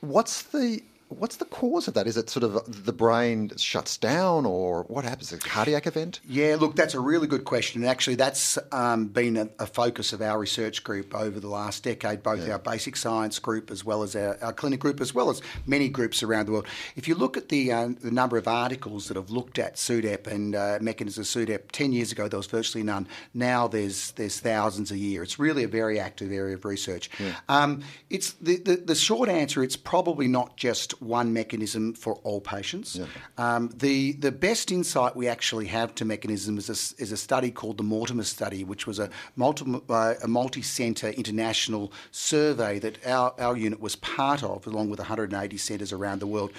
what's 0.00 0.42
the 0.44 0.82
what's 1.10 1.36
the 1.36 1.44
cause 1.44 1.88
of 1.88 1.94
that? 1.94 2.06
Is 2.06 2.16
it 2.16 2.30
sort 2.30 2.44
of 2.44 2.84
the 2.84 2.92
brain 2.92 3.50
shuts 3.56 3.96
down, 3.96 4.46
or 4.46 4.84
what 4.84 5.04
happens? 5.04 5.32
A 5.32 5.38
cardiac 5.38 5.86
event? 5.86 6.20
Yeah, 6.26 6.56
look, 6.58 6.76
that's 6.76 6.94
a 6.94 7.00
really 7.00 7.26
good 7.26 7.44
question. 7.44 7.82
And 7.82 7.90
actually, 7.90 8.14
that's 8.16 8.58
um, 8.72 9.06
been 9.06 9.36
a, 9.36 9.48
a 9.58 9.66
focus 9.66 10.12
of 10.12 10.22
our 10.22 10.38
research 10.38 10.84
group 10.84 11.14
over 11.14 11.40
the 11.40 11.48
last 11.48 11.82
decade, 11.82 12.22
both 12.22 12.48
our 12.48 12.58
basic 12.58 12.96
science 12.96 13.38
group 13.38 13.70
as 13.70 13.84
well 13.84 14.02
as 14.02 14.14
our, 14.14 14.38
our 14.42 14.52
clinic 14.52 14.80
group, 14.80 15.00
as 15.00 15.14
well 15.14 15.30
as 15.30 15.42
many 15.66 15.88
groups 15.88 16.22
around 16.22 16.46
the 16.46 16.52
world. 16.52 16.66
If 16.96 17.08
you 17.08 17.14
look 17.14 17.36
at 17.36 17.48
the, 17.48 17.72
uh, 17.72 17.88
the 18.00 18.10
number 18.10 18.36
of 18.36 18.46
articles 18.46 19.08
that 19.08 19.16
have 19.16 19.30
looked 19.30 19.58
at 19.58 19.76
SUDEP 19.76 20.26
and 20.26 20.54
uh, 20.54 20.78
mechanisms 20.80 21.34
of 21.34 21.42
SUDEP, 21.42 21.72
10 21.72 21.92
years 21.92 22.12
ago 22.12 22.28
there 22.28 22.38
was 22.38 22.46
virtually 22.46 22.84
none. 22.84 23.08
Now 23.34 23.66
there's 23.66 24.12
there's 24.12 24.38
thousands 24.38 24.92
a 24.92 24.98
year. 24.98 25.22
It's 25.22 25.38
really 25.38 25.64
a 25.64 25.68
very 25.68 25.98
active 25.98 26.30
area 26.32 26.54
of 26.54 26.64
research. 26.64 27.10
Um, 27.48 27.82
it's 28.08 28.32
the, 28.34 28.56
the, 28.56 28.76
the 28.76 28.94
short 28.94 29.28
answer, 29.28 29.62
it's 29.62 29.76
probably 29.76 30.28
not 30.28 30.56
just 30.56 30.99
one 31.00 31.32
mechanism 31.32 31.94
for 31.94 32.14
all 32.22 32.40
patients. 32.40 33.00
Um, 33.38 33.70
the, 33.74 34.12
the 34.12 34.30
best 34.30 34.70
insight 34.70 35.16
we 35.16 35.28
actually 35.28 35.66
have 35.66 35.94
to 35.96 36.04
mechanism 36.04 36.58
is 36.58 36.68
a, 36.68 37.02
is 37.02 37.10
a 37.10 37.16
study 37.16 37.50
called 37.50 37.78
the 37.78 37.82
MORTEMUS 37.82 38.28
Study, 38.28 38.64
which 38.64 38.86
was 38.86 38.98
a, 38.98 39.10
multi, 39.34 39.80
uh, 39.88 40.14
a 40.22 40.28
multi-centre 40.28 41.08
international 41.08 41.92
survey 42.10 42.78
that 42.78 43.04
our, 43.06 43.34
our 43.38 43.56
unit 43.56 43.80
was 43.80 43.96
part 43.96 44.42
of, 44.42 44.66
along 44.66 44.90
with 44.90 44.98
180 44.98 45.56
centres 45.56 45.92
around 45.92 46.20
the 46.20 46.26
world, 46.26 46.52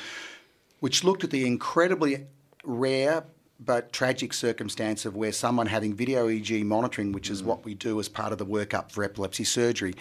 which 0.80 1.04
looked 1.04 1.24
at 1.24 1.30
the 1.30 1.46
incredibly 1.46 2.26
rare 2.64 3.24
but 3.64 3.94
tragic 3.94 4.34
circumstance 4.34 5.06
of 5.06 5.16
where 5.16 5.32
someone 5.32 5.68
having 5.68 5.94
video 5.94 6.28
EEG 6.28 6.64
monitoring, 6.66 7.12
which 7.12 7.30
is 7.30 7.44
what 7.44 7.64
we 7.64 7.76
do 7.76 8.00
as 8.00 8.10
part 8.10 8.32
of 8.32 8.40
the 8.40 8.46
workup 8.46 8.92
for 8.92 9.04
epilepsy 9.04 9.44
surgery, 9.44 9.94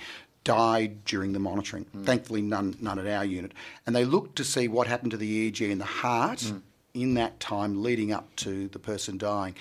died 0.45 1.05
during 1.05 1.33
the 1.33 1.39
monitoring. 1.39 1.85
Hmm. 1.85 2.05
Thankfully, 2.05 2.43
none, 2.43 2.77
none 2.81 2.99
at 2.99 3.07
our 3.07 3.25
unit. 3.25 3.53
And 3.87 3.95
they 3.95 4.05
looked 4.05 4.37
to 4.37 4.45
see 4.45 4.69
what 4.69 4.87
happened 4.87 5.11
to 5.13 5.17
the 5.17 5.51
EEG 5.51 5.71
in 5.71 5.79
the 5.79 5.85
heart 5.85 6.43
hmm. 6.43 6.59
in 6.95 7.15
that 7.15 7.41
time 7.41 7.83
leading 7.83 8.13
up 8.13 8.35
to 8.37 8.69
the 8.69 8.79
person 8.79 9.19
dying. 9.19 9.55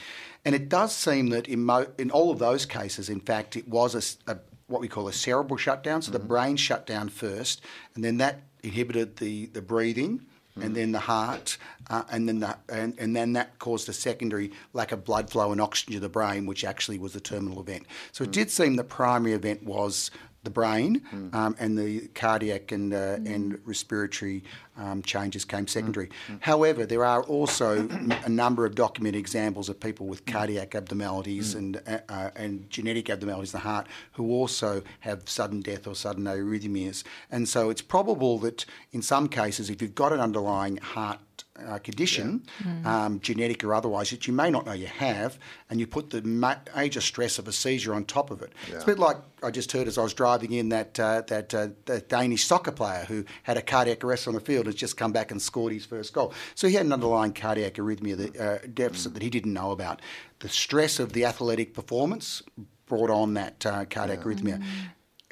And 0.45 0.55
it 0.55 0.69
does 0.69 0.95
seem 0.95 1.30
that 1.30 1.47
in, 1.47 1.63
mo- 1.63 1.91
in 1.97 2.11
all 2.11 2.32
of 2.32 2.39
those 2.39 2.65
cases, 2.65 3.09
in 3.09 3.19
fact, 3.19 3.55
it 3.55 3.67
was 3.67 3.95
a 3.95 4.32
a, 4.32 4.38
what 4.67 4.82
we 4.82 4.88
call 4.88 5.07
a 5.07 5.13
cerebral 5.13 5.57
shutdown. 5.57 6.01
So 6.01 6.11
the 6.11 6.19
hmm. 6.19 6.27
brain 6.27 6.55
shut 6.55 6.86
down 6.86 7.09
first, 7.09 7.61
and 7.95 8.03
then 8.03 8.17
that 8.17 8.41
inhibited 8.63 9.17
the, 9.17 9.47
the 9.47 9.61
breathing 9.61 10.25
and 10.61 10.75
then 10.75 10.91
the 10.91 10.99
heart, 10.99 11.57
uh, 11.89 12.03
and 12.11 12.27
then 12.27 12.39
the, 12.39 12.55
and, 12.69 12.97
and 12.99 13.15
then 13.15 13.34
that 13.34 13.57
caused 13.59 13.88
a 13.89 13.93
secondary 13.93 14.51
lack 14.73 14.91
of 14.91 15.03
blood 15.03 15.30
flow 15.30 15.51
and 15.51 15.61
oxygen 15.61 15.93
to 15.93 15.99
the 15.99 16.09
brain, 16.09 16.45
which 16.45 16.63
actually 16.63 16.99
was 16.99 17.13
the 17.13 17.19
terminal 17.19 17.59
event. 17.59 17.86
So 18.11 18.23
it 18.23 18.32
did 18.32 18.51
seem 18.51 18.75
the 18.75 18.84
primary 18.84 19.34
event 19.34 19.63
was 19.63 20.11
the 20.43 20.49
brain, 20.49 21.01
um, 21.33 21.55
and 21.59 21.77
the 21.77 22.07
cardiac 22.15 22.71
and 22.71 22.93
uh, 22.93 23.17
and 23.25 23.59
respiratory 23.65 24.43
um, 24.77 25.01
changes 25.01 25.43
came 25.43 25.67
secondary. 25.67 26.09
However, 26.39 26.85
there 26.85 27.03
are 27.03 27.23
also 27.23 27.87
a 28.23 28.29
number 28.29 28.65
of 28.65 28.75
documented 28.75 29.19
examples 29.19 29.67
of 29.67 29.79
people 29.79 30.07
with 30.07 30.25
cardiac 30.25 30.75
abnormalities 30.75 31.55
and 31.55 31.81
uh, 31.85 31.99
uh, 32.07 32.29
and 32.35 32.69
genetic 32.69 33.09
abnormalities 33.09 33.53
in 33.53 33.59
the 33.59 33.63
heart 33.63 33.87
who 34.13 34.31
also 34.31 34.81
have 35.01 35.27
sudden 35.27 35.61
death 35.61 35.85
or 35.87 35.95
sudden 35.95 36.23
arrhythmias. 36.23 37.03
And 37.29 37.47
so 37.47 37.69
it's 37.69 37.81
probable 37.81 38.39
that 38.39 38.65
in 38.91 39.01
some 39.01 39.27
cases, 39.27 39.69
if 39.69 39.81
you've 39.81 39.95
got 39.95 40.13
an 40.13 40.21
underlying 40.21 40.77
heart 40.77 41.19
uh, 41.68 41.80
condition, 41.80 42.43
um, 42.86 43.20
genetic 43.20 43.64
or 43.64 43.74
otherwise, 43.74 44.10
that 44.12 44.28
you 44.28 44.34
may 44.34 44.49
not 44.49 44.66
know 44.66 44.74
you 44.74 44.88
have, 44.88 45.38
and 45.70 45.80
you 45.80 45.88
put 45.88 46.10
the 46.10 46.22
ma- 46.22 46.55
major 46.76 47.01
stress 47.01 47.39
of 47.39 47.47
a 47.47 47.51
seizure 47.51 47.93
on 47.93 48.05
top 48.05 48.32
of 48.32 48.41
it. 48.41 48.51
It's 48.68 48.84
a 48.84 48.88
bit 48.88 48.99
like 48.99 49.18
I 49.41 49.51
just 49.51 49.72
heard 49.72 49.88
as 49.88 49.97
I 49.97 50.03
was 50.03 50.14
driving 50.14 50.51
in 50.51 50.70
that 50.70 50.99
uh, 50.99 51.22
that, 51.28 51.53
uh, 51.53 51.70
that 51.86 52.10
Danish 52.10 52.45
soccer 52.45 52.72
player 52.72 53.05
who 53.05 53.26
had 53.43 53.57
a 53.57 53.62
cardiac 53.62 54.03
arrest 54.03 54.28
on 54.28 54.34
the 54.34 54.41
field 54.41 54.66
has 54.66 54.76
just 54.76 54.97
come 54.97 55.12
back 55.12 55.32
and 55.32 55.41
scored 55.41 55.74
his 55.74 55.86
first 55.86 56.14
goal. 56.14 56.34
So 56.55 56.68
he 56.68 56.76
had 56.76 56.86
an 56.86 56.93
underlying 56.93 57.34
cardiac 57.34 57.76
arrhythmia 57.76 58.18
that, 58.18 58.39
uh, 58.39 58.68
deficit 58.74 59.14
that 59.14 59.24
he 59.24 59.30
didn't 59.30 59.53
know 59.53 59.72
about. 59.72 60.01
The 60.39 60.49
stress 60.49 60.99
of 60.99 61.14
the 61.14 61.26
athletic 61.26 61.74
performance 61.74 62.41
brought 62.88 63.10
on 63.10 63.36
that 63.36 63.66
uh, 63.66 63.86
cardiac 63.86 64.22
arrhythmia 64.22 64.64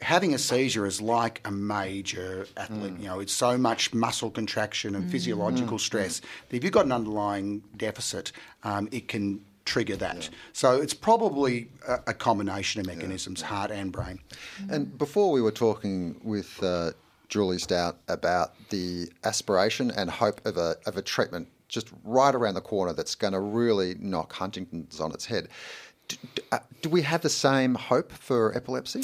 having 0.01 0.33
a 0.33 0.37
seizure 0.37 0.85
is 0.85 1.01
like 1.01 1.41
a 1.45 1.51
major 1.51 2.47
athlete. 2.55 2.93
You 2.99 3.07
know, 3.07 3.19
it's 3.19 3.33
so 3.33 3.57
much 3.57 3.93
muscle 3.93 4.29
contraction 4.29 4.95
and 4.95 5.09
physiological 5.11 5.79
stress 5.79 6.19
that 6.19 6.55
if 6.55 6.63
you've 6.63 6.73
got 6.73 6.85
an 6.85 6.91
underlying 6.91 7.63
deficit, 7.75 8.31
um, 8.63 8.87
it 8.91 9.07
can 9.07 9.43
trigger 9.65 9.95
that. 9.97 10.29
So 10.53 10.79
it's 10.81 10.93
probably 10.93 11.69
a, 11.87 11.99
a 12.07 12.13
combination 12.13 12.79
of 12.79 12.87
mechanisms, 12.87 13.41
heart 13.41 13.71
and 13.71 13.91
brain. 13.91 14.19
And 14.69 14.97
before 14.97 15.31
we 15.31 15.41
were 15.41 15.51
talking 15.51 16.19
with 16.23 16.61
uh, 16.63 16.91
Julie 17.27 17.59
Stout 17.59 17.97
about 18.07 18.53
the 18.69 19.09
aspiration 19.23 19.91
and 19.91 20.09
hope 20.09 20.45
of 20.45 20.57
a, 20.57 20.77
of 20.85 20.97
a 20.97 21.01
treatment 21.01 21.49
just 21.67 21.91
right 22.05 22.33
around 22.33 22.53
the 22.53 22.61
corner 22.61 22.93
that's 22.93 23.15
going 23.15 23.33
to 23.33 23.41
really 23.41 23.95
knock 23.99 24.31
Huntington's 24.33 25.01
on 25.01 25.11
its 25.11 25.25
head. 25.25 25.49
Do, 26.07 26.15
do, 26.35 26.41
uh, 26.53 26.59
do 26.81 26.87
we 26.87 27.01
have 27.01 27.21
the 27.21 27.29
same 27.29 27.75
hope 27.75 28.13
for 28.13 28.55
epilepsy? 28.55 29.03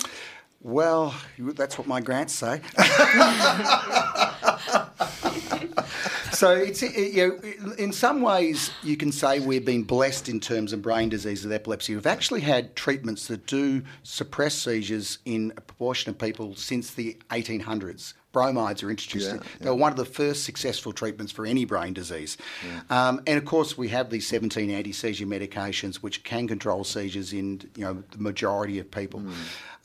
Well, 0.63 1.13
that's 1.37 1.77
what 1.77 1.87
my 1.87 1.99
grants 1.99 2.33
say. 2.33 2.61
so 6.31 6.51
it's 6.51 6.81
it, 6.81 7.13
you 7.13 7.27
know, 7.27 7.73
in 7.73 7.91
some 7.91 8.21
ways 8.21 8.71
you 8.81 8.95
can 8.95 9.11
say 9.11 9.39
we've 9.39 9.65
been 9.65 9.83
blessed 9.83 10.29
in 10.29 10.39
terms 10.39 10.71
of 10.71 10.81
brain 10.81 11.09
disease 11.09 11.43
with 11.43 11.51
epilepsy. 11.51 11.95
We've 11.95 12.07
actually 12.07 12.41
had 12.41 12.77
treatments 12.77 13.27
that 13.27 13.45
do 13.45 13.83
suppress 14.03 14.55
seizures 14.55 15.19
in 15.25 15.51
a 15.57 15.61
proportion 15.61 16.09
of 16.09 16.17
people 16.17 16.55
since 16.55 16.91
the 16.91 17.17
1800s. 17.29 18.13
Bromides 18.31 18.81
are 18.81 18.89
introduced. 18.89 19.31
Yeah, 19.31 19.39
they 19.59 19.69
were 19.69 19.75
one 19.75 19.91
of 19.91 19.97
the 19.97 20.05
first 20.05 20.43
successful 20.43 20.91
treatments 20.91 21.31
for 21.31 21.45
any 21.45 21.65
brain 21.65 21.93
disease. 21.93 22.35
Um, 22.89 23.21
and 23.27 23.37
of 23.37 23.45
course, 23.45 23.77
we 23.77 23.89
have 23.89 24.09
these 24.09 24.27
17 24.27 24.71
anti-seizure 24.71 25.27
medications 25.27 25.97
which 25.97 26.23
can 26.23 26.47
control 26.47 26.83
seizures 26.83 27.31
in 27.31 27.61
you 27.75 27.83
know 27.83 28.03
the 28.09 28.17
majority 28.17 28.79
of 28.79 28.89
people. 28.89 29.21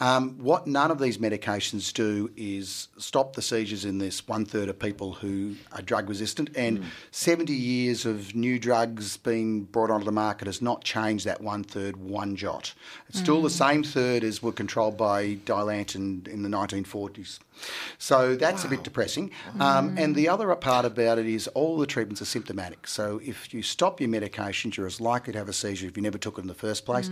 Um, 0.01 0.39
what 0.39 0.67
none 0.67 0.91
of 0.91 1.01
these 1.01 1.19
medications 1.19 1.93
do 1.93 2.31
is 2.37 2.89
stop 2.99 3.35
the 3.35 3.43
seizures 3.43 3.85
in 3.85 3.99
this 3.99 4.27
one 4.29 4.45
third 4.45 4.69
of 4.69 4.79
people 4.79 5.15
who 5.15 5.57
are 5.73 5.83
drug 5.83 6.09
resistant. 6.09 6.51
And 6.57 6.85
70 7.11 7.53
years 7.53 8.07
of 8.07 8.35
new 8.35 8.59
drugs 8.61 9.17
being 9.17 9.65
brought 9.65 9.91
onto 9.91 10.05
the 10.05 10.13
market 10.13 10.47
has 10.47 10.63
not 10.63 10.85
changed 10.85 11.25
that 11.25 11.41
one 11.41 11.65
third 11.65 11.97
one 11.97 12.37
jot. 12.37 12.75
It's 13.09 13.19
still 13.19 13.43
the 13.43 13.51
same 13.51 13.83
third 13.83 14.23
as 14.23 14.43
were 14.43 14.53
controlled 14.53 14.97
by 14.97 15.35
Dilantin 15.45 16.29
in 16.29 16.43
the 16.43 16.49
1940s. 16.49 17.41
So 17.99 18.37
that's 18.37 18.65
a 18.65 18.69
bit 18.69 18.85
depressing. 18.85 19.33
Um, 19.59 19.99
and 19.99 20.15
the 20.15 20.29
other 20.29 20.55
part 20.55 20.85
about 20.85 21.19
it 21.19 21.27
is 21.27 21.49
all 21.49 21.77
the 21.77 21.87
treatments 21.87 22.23
are 22.23 22.27
symptomatic. 22.27 22.87
So 22.87 23.21
if 23.25 23.53
you 23.53 23.63
stop 23.63 24.01
your 24.01 24.11
medications, 24.11 24.77
you're 24.77 24.87
as 24.87 25.01
likely 25.01 25.33
to 25.33 25.39
have 25.41 25.49
a 25.49 25.53
seizure 25.53 25.89
if 25.89 25.97
you 25.97 26.03
never 26.05 26.19
took 26.19 26.39
it 26.39 26.43
in 26.43 26.47
the 26.47 26.55
first 26.55 26.87
place. 26.87 27.11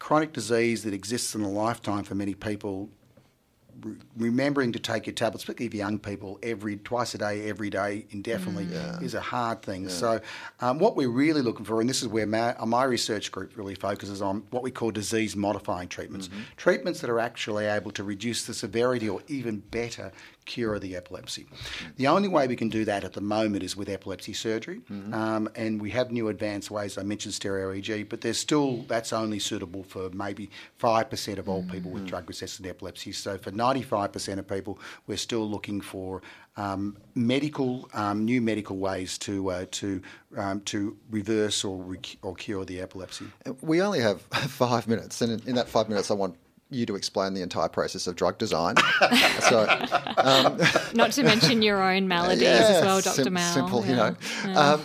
Chronic 0.00 0.32
disease 0.32 0.82
that 0.82 0.92
exists 0.94 1.36
in 1.36 1.42
a 1.42 1.48
lifetime 1.48 2.02
for 2.02 2.16
many 2.16 2.34
people 2.34 2.88
re- 3.82 3.94
remembering 4.16 4.72
to 4.72 4.78
take 4.78 5.06
your 5.06 5.14
tablets, 5.14 5.44
particularly 5.44 5.70
for 5.70 5.76
young 5.76 5.98
people, 5.98 6.38
every 6.42 6.78
twice 6.78 7.14
a 7.14 7.18
day, 7.18 7.48
every 7.48 7.70
day, 7.70 8.06
indefinitely, 8.10 8.64
is 9.02 9.14
a 9.14 9.20
hard 9.20 9.62
thing. 9.62 9.88
So, 9.88 10.20
um, 10.60 10.78
what 10.78 10.96
we're 10.96 11.08
really 11.08 11.42
looking 11.42 11.64
for, 11.64 11.80
and 11.80 11.88
this 11.88 12.02
is 12.02 12.08
where 12.08 12.26
my, 12.26 12.54
uh, 12.56 12.66
my 12.66 12.84
research 12.84 13.30
group 13.30 13.56
really 13.56 13.74
focuses 13.74 14.20
on, 14.20 14.42
what 14.50 14.62
we 14.62 14.70
call 14.70 14.90
disease-modifying 14.90 15.88
treatments, 15.88 16.28
treatments 16.56 17.00
that 17.00 17.10
are 17.10 17.20
actually 17.20 17.66
able 17.66 17.90
to 17.92 18.02
reduce 18.02 18.46
the 18.46 18.54
severity 18.54 19.08
or 19.08 19.20
even 19.28 19.58
better 19.70 20.12
cure 20.50 20.78
the 20.80 20.96
epilepsy. 20.96 21.46
The 21.96 22.08
only 22.08 22.28
way 22.36 22.48
we 22.48 22.56
can 22.56 22.68
do 22.68 22.84
that 22.84 23.04
at 23.04 23.12
the 23.12 23.20
moment 23.20 23.62
is 23.62 23.76
with 23.76 23.88
epilepsy 23.88 24.32
surgery, 24.32 24.80
um, 25.12 25.48
and 25.54 25.80
we 25.80 25.90
have 25.90 26.10
new 26.10 26.26
advanced 26.28 26.70
ways. 26.70 26.98
I 26.98 27.04
mentioned 27.04 27.34
stereo 27.34 27.72
EEG, 27.72 28.08
but 28.08 28.20
there's 28.22 28.38
still 28.38 28.82
that's 28.88 29.12
only 29.12 29.38
suitable 29.38 29.84
for 29.84 30.10
maybe 30.10 30.50
five 30.76 31.08
percent 31.08 31.38
of 31.38 31.48
all 31.48 31.62
people 31.70 31.90
with 31.92 32.04
drug-resistant 32.06 32.68
epilepsy. 32.68 33.12
So 33.12 33.38
for 33.38 33.52
95% 33.52 34.38
of 34.38 34.48
people, 34.48 34.78
we're 35.06 35.24
still 35.28 35.48
looking 35.48 35.80
for 35.80 36.20
um, 36.56 36.96
medical, 37.14 37.88
um, 37.94 38.24
new 38.24 38.40
medical 38.40 38.76
ways 38.76 39.18
to 39.18 39.50
uh, 39.50 39.66
to 39.70 40.02
um, 40.36 40.60
to 40.62 40.96
reverse 41.10 41.64
or 41.64 41.76
rec- 41.80 42.18
or 42.22 42.34
cure 42.34 42.64
the 42.64 42.80
epilepsy. 42.80 43.26
We 43.60 43.80
only 43.82 44.00
have 44.00 44.20
five 44.64 44.88
minutes, 44.88 45.22
and 45.22 45.30
in, 45.32 45.48
in 45.50 45.54
that 45.54 45.68
five 45.68 45.88
minutes, 45.88 46.10
I 46.10 46.14
want 46.14 46.36
you 46.70 46.86
to 46.86 46.94
explain 46.96 47.34
the 47.34 47.42
entire 47.42 47.68
process 47.68 48.06
of 48.06 48.16
drug 48.16 48.38
design. 48.38 48.76
so, 49.48 49.66
Not 50.94 51.12
to 51.12 51.22
mention 51.22 51.62
your 51.62 51.82
own 51.82 52.08
maladies 52.08 52.46
as 52.48 52.82
well, 52.84 53.00
Dr. 53.02 53.24
sim- 53.24 53.32
Mal. 53.32 53.54
Simple, 53.54 53.84
you 53.84 53.94
Yeah. 53.96 54.14
know. 54.46 54.52
Um, 54.60 54.80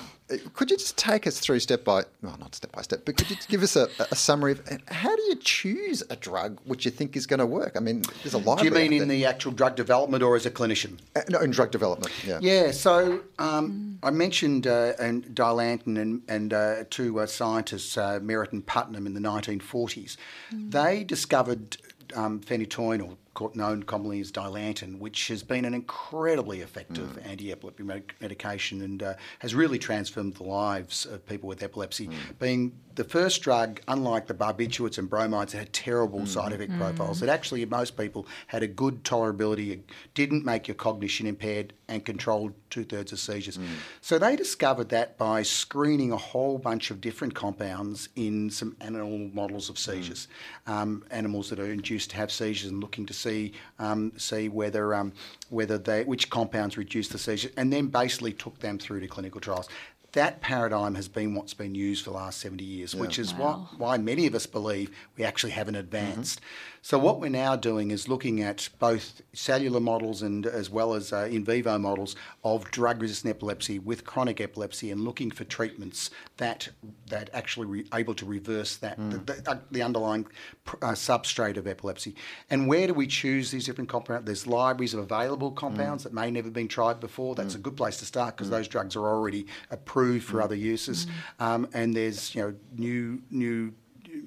could 0.53 0.71
you 0.71 0.77
just 0.77 0.97
take 0.97 1.27
us 1.27 1.39
through 1.39 1.59
step 1.59 1.83
by, 1.83 2.03
well, 2.23 2.35
not 2.39 2.55
step 2.55 2.71
by 2.71 2.81
step, 2.81 3.01
but 3.05 3.15
could 3.15 3.29
you 3.29 3.37
give 3.47 3.61
us 3.61 3.75
a, 3.75 3.87
a 4.11 4.15
summary 4.15 4.53
of 4.53 4.81
how 4.87 5.15
do 5.15 5.21
you 5.23 5.35
choose 5.35 6.01
a 6.09 6.15
drug 6.15 6.59
which 6.65 6.83
you 6.85 6.91
think 6.91 7.15
is 7.15 7.27
going 7.27 7.39
to 7.39 7.45
work? 7.45 7.73
I 7.75 7.79
mean, 7.79 8.03
there's 8.23 8.33
a 8.33 8.39
lot. 8.39 8.59
Do 8.59 8.65
you 8.65 8.71
mean 8.71 8.93
in 8.93 9.07
the 9.07 9.25
actual 9.25 9.51
drug 9.51 9.75
development 9.75 10.23
or 10.23 10.35
as 10.35 10.45
a 10.45 10.51
clinician? 10.51 10.97
no, 11.29 11.39
in 11.39 11.51
drug 11.51 11.69
development? 11.71 12.11
Yeah. 12.25 12.39
Yeah, 12.41 12.71
so 12.71 13.21
um, 13.37 13.99
I 14.01 14.09
mentioned 14.09 14.65
uh, 14.65 14.93
and 14.99 15.25
Dilantin 15.25 15.99
and, 15.99 16.23
and 16.27 16.53
uh, 16.53 16.83
two 16.89 17.19
uh, 17.19 17.27
scientists, 17.27 17.95
uh, 17.97 18.19
Merritt 18.21 18.51
and 18.51 18.65
Putnam, 18.65 19.05
in 19.05 19.13
the 19.13 19.19
1940s. 19.19 20.17
They 20.51 21.03
discovered 21.03 21.77
um, 22.15 22.39
phenytoin, 22.39 23.07
or 23.07 23.17
known 23.53 23.83
commonly 23.83 24.19
as 24.19 24.31
Dilantin, 24.31 24.99
which 24.99 25.27
has 25.27 25.43
been 25.43 25.65
an 25.65 25.73
incredibly 25.73 26.61
effective 26.61 27.17
mm. 27.17 27.27
anti-epileptic 27.27 27.85
medic- 27.85 28.15
medication 28.21 28.81
and 28.81 29.03
uh, 29.03 29.13
has 29.39 29.53
really 29.53 29.79
transformed 29.79 30.35
the 30.35 30.43
lives 30.43 31.05
of 31.05 31.25
people 31.25 31.47
with 31.47 31.61
epilepsy. 31.63 32.07
Mm. 32.07 32.13
Being 32.39 32.71
the 32.95 33.03
first 33.03 33.41
drug, 33.41 33.81
unlike 33.87 34.27
the 34.27 34.33
barbiturates 34.33 34.97
and 34.97 35.09
bromides, 35.09 35.51
that 35.51 35.59
had 35.59 35.73
terrible 35.73 36.21
mm. 36.21 36.27
side 36.27 36.53
effect 36.53 36.77
profiles, 36.77 37.19
that 37.19 37.29
actually 37.29 37.65
most 37.65 37.97
people 37.97 38.25
had 38.47 38.63
a 38.63 38.67
good 38.67 39.03
tolerability, 39.03 39.71
it 39.71 39.89
didn't 40.13 40.45
make 40.45 40.67
your 40.67 40.75
cognition 40.75 41.27
impaired, 41.27 41.73
and 41.87 42.03
controlled 42.03 42.51
two 42.71 42.83
thirds 42.83 43.11
of 43.11 43.19
seizures. 43.19 43.59
So 44.01 44.17
they 44.17 44.35
discovered 44.35 44.89
that 44.89 45.19
by 45.19 45.43
screening 45.43 46.11
a 46.11 46.17
whole 46.17 46.57
bunch 46.57 46.89
of 46.89 46.99
different 46.99 47.35
compounds 47.35 48.09
in 48.15 48.49
some 48.49 48.75
animal 48.81 49.29
models 49.33 49.69
of 49.69 49.77
seizures, 49.77 50.27
um, 50.65 51.03
animals 51.11 51.49
that 51.51 51.59
are 51.59 51.71
induced 51.71 52.09
to 52.11 52.15
have 52.15 52.31
seizures, 52.31 52.71
and 52.71 52.81
looking 52.81 53.05
to 53.05 53.13
see 53.25 53.53
um, 53.79 54.11
see 54.17 54.49
whether 54.49 54.93
um, 54.93 55.11
whether 55.49 55.77
they 55.77 56.03
which 56.03 56.29
compounds 56.29 56.77
reduce 56.77 57.07
the 57.07 57.17
seizure, 57.17 57.49
and 57.57 57.71
then 57.71 57.87
basically 57.87 58.33
took 58.33 58.57
them 58.59 58.77
through 58.77 58.99
to 59.01 59.07
clinical 59.07 59.41
trials. 59.41 59.67
That 60.15 60.39
paradigm 60.39 60.95
has 60.95 61.09
been 61.09 61.35
what's 61.35 61.53
been 61.53 61.75
used 61.75 62.05
for 62.05 62.11
the 62.11 62.15
last 62.15 62.39
70 62.39 62.63
years, 62.63 62.95
which 62.95 63.19
is 63.19 63.33
Wow. 63.33 63.67
why, 63.77 63.95
why 63.95 63.97
many 63.97 64.27
of 64.27 64.33
us 64.33 64.45
believe 64.45 64.89
we 65.17 65.25
actually 65.25 65.51
haven't 65.51 65.75
advanced. 65.75 66.39
So 66.81 66.97
what 66.97 67.19
we're 67.19 67.29
now 67.29 67.57
doing 67.57 67.91
is 67.91 68.07
looking 68.07 68.41
at 68.41 68.69
both 68.79 69.21
cellular 69.33 69.81
models 69.81 70.21
and 70.21 70.45
as 70.45 70.69
well 70.69 70.93
as 70.93 71.11
uh, 71.11 71.27
in 71.29 71.43
vivo 71.43 71.77
models 71.79 72.15
of 72.45 72.71
drug-resistant 72.71 73.29
epilepsy 73.35 73.77
with 73.77 74.05
chronic 74.05 74.39
epilepsy, 74.39 74.89
and 74.89 75.01
looking 75.01 75.31
for 75.31 75.43
treatments 75.43 76.11
that 76.37 76.69
that 77.07 77.29
actually 77.33 77.65
re- 77.65 77.85
able 77.93 78.13
to 78.13 78.25
reverse 78.25 78.77
that 78.77 78.97
the, 79.09 79.17
the, 79.17 79.51
uh, 79.51 79.57
the 79.71 79.81
underlying 79.81 80.27
pr- 80.63 80.77
uh, 80.81 80.91
substrate 80.91 81.57
of 81.57 81.67
epilepsy. 81.67 82.15
And 82.49 82.67
where 82.67 82.87
do 82.87 82.93
we 82.93 83.07
choose 83.07 83.51
these 83.51 83.65
different 83.65 83.89
compounds? 83.89 84.25
There's 84.25 84.47
libraries 84.47 84.93
of 84.93 84.99
available 85.01 85.51
compounds 85.51 86.03
that 86.03 86.13
may 86.13 86.31
never 86.31 86.45
have 86.47 86.53
been 86.53 86.67
tried 86.67 86.99
before. 86.99 87.35
That's 87.35 87.55
a 87.55 87.59
good 87.59 87.75
place 87.75 87.97
to 87.97 88.05
start 88.05 88.37
because 88.37 88.49
those 88.51 88.67
drugs 88.67 88.95
are 88.95 89.07
already 89.07 89.47
approved 89.71 90.04
for 90.19 90.41
other 90.41 90.55
uses. 90.55 91.07
Um, 91.39 91.67
and 91.73 91.95
there's 91.95 92.33
you 92.35 92.41
know 92.41 92.55
new 92.77 93.21
new 93.29 93.73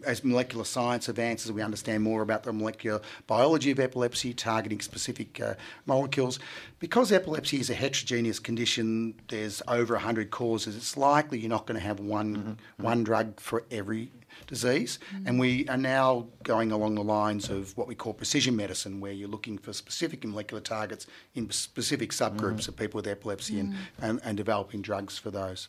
as 0.06 0.24
molecular 0.24 0.64
science 0.64 1.08
advances, 1.08 1.50
we 1.52 1.62
understand 1.62 2.02
more 2.02 2.22
about 2.22 2.42
the 2.42 2.52
molecular 2.52 3.00
biology 3.26 3.70
of 3.70 3.80
epilepsy, 3.80 4.32
targeting 4.32 4.80
specific 4.80 5.40
uh, 5.40 5.54
molecules. 5.86 6.38
Because 6.78 7.12
epilepsy 7.12 7.60
is 7.60 7.70
a 7.70 7.74
heterogeneous 7.74 8.38
condition, 8.38 9.14
there's 9.28 9.62
over 9.68 9.94
100 9.94 10.30
causes. 10.30 10.76
It's 10.76 10.96
likely 10.96 11.38
you're 11.38 11.48
not 11.48 11.66
going 11.66 11.80
to 11.80 11.86
have 11.86 12.00
one, 12.00 12.58
one 12.76 13.04
drug 13.04 13.40
for 13.40 13.64
every 13.70 14.10
disease. 14.48 14.98
And 15.24 15.38
we 15.38 15.68
are 15.68 15.76
now 15.76 16.26
going 16.42 16.72
along 16.72 16.96
the 16.96 17.04
lines 17.04 17.48
of 17.50 17.76
what 17.76 17.86
we 17.86 17.94
call 17.94 18.12
precision 18.12 18.56
medicine, 18.56 18.98
where 19.00 19.12
you're 19.12 19.28
looking 19.28 19.58
for 19.58 19.72
specific 19.72 20.24
molecular 20.24 20.60
targets 20.60 21.06
in 21.36 21.48
specific 21.50 22.10
subgroups 22.10 22.66
of 22.66 22.74
people 22.74 22.98
with 22.98 23.06
epilepsy 23.06 23.60
and, 23.60 23.76
and, 24.02 24.20
and 24.24 24.36
developing 24.36 24.82
drugs 24.82 25.16
for 25.16 25.30
those. 25.30 25.68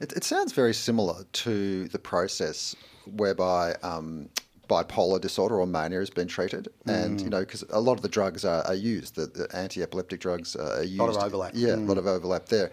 It, 0.00 0.12
it 0.12 0.24
sounds 0.24 0.52
very 0.52 0.74
similar 0.74 1.24
to 1.44 1.86
the 1.88 1.98
process 1.98 2.74
whereby 3.06 3.74
um, 3.82 4.28
bipolar 4.68 5.20
disorder 5.20 5.60
or 5.60 5.66
mania 5.66 5.98
has 5.98 6.10
been 6.10 6.28
treated, 6.28 6.68
and 6.86 7.20
you 7.20 7.30
know 7.30 7.40
because 7.40 7.62
a 7.70 7.80
lot 7.80 7.94
of 7.94 8.02
the 8.02 8.08
drugs 8.08 8.44
are, 8.44 8.62
are 8.66 8.74
used, 8.74 9.14
the, 9.14 9.26
the 9.26 9.48
anti-epileptic 9.56 10.20
drugs 10.20 10.56
are 10.56 10.82
used. 10.82 10.98
A 10.98 11.04
Lot 11.04 11.16
of 11.16 11.22
overlap. 11.22 11.52
Yeah, 11.54 11.74
a 11.74 11.76
lot 11.76 11.98
of 11.98 12.06
overlap 12.06 12.46
there, 12.46 12.70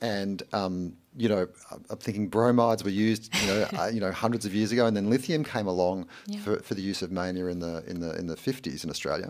and 0.00 0.42
um, 0.52 0.94
you 1.18 1.28
know 1.28 1.42
I'm- 1.70 1.84
I'm 1.90 1.98
thinking 1.98 2.28
bromides 2.28 2.82
were 2.84 2.90
used, 3.08 3.34
you 3.40 3.46
know, 3.48 3.66
uh, 3.78 3.90
you 3.92 4.00
know 4.00 4.12
hundreds 4.12 4.44
of 4.46 4.54
years 4.54 4.70
ago, 4.72 4.86
and 4.86 4.96
then 4.96 5.10
lithium 5.10 5.44
came 5.44 5.66
along 5.66 6.06
Yeah. 6.26 6.40
for, 6.40 6.56
for 6.60 6.74
the 6.74 6.82
use 6.82 7.02
of 7.02 7.10
mania 7.10 7.46
in 7.46 7.58
the 7.60 7.82
in 7.90 8.00
the 8.00 8.10
in 8.18 8.26
the 8.28 8.36
50s 8.36 8.84
in 8.84 8.90
Australia. 8.90 9.28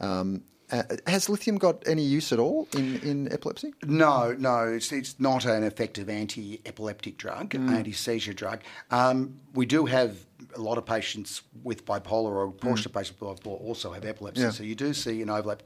Um, 0.00 0.42
uh, 0.72 0.84
has 1.08 1.28
lithium 1.28 1.58
got 1.58 1.82
any 1.84 2.02
use 2.02 2.32
at 2.32 2.38
all 2.38 2.68
in, 2.76 3.00
in 3.00 3.32
epilepsy? 3.32 3.74
No, 3.84 4.36
no, 4.38 4.68
it's, 4.68 4.92
it's 4.92 5.18
not 5.18 5.44
an 5.44 5.64
effective 5.64 6.08
anti-epileptic 6.08 7.16
drug, 7.18 7.56
anti-seizure 7.56 8.34
drug. 8.34 8.60
Um, 8.92 9.40
we 9.52 9.66
do 9.66 9.86
have 9.86 10.16
a 10.54 10.60
lot 10.60 10.78
of 10.78 10.86
patients 10.86 11.42
with 11.64 11.84
bipolar, 11.84 12.30
or 12.30 12.44
a 12.44 12.52
portion 12.52 12.86
of 12.88 12.92
patients 12.94 13.20
with 13.20 13.40
bipolar 13.40 13.60
also 13.60 13.90
have 13.92 14.04
epilepsy. 14.04 14.42
Yeah. 14.42 14.50
So 14.50 14.62
you 14.62 14.76
do 14.76 14.94
see 14.94 15.20
an 15.22 15.28
overlap. 15.30 15.62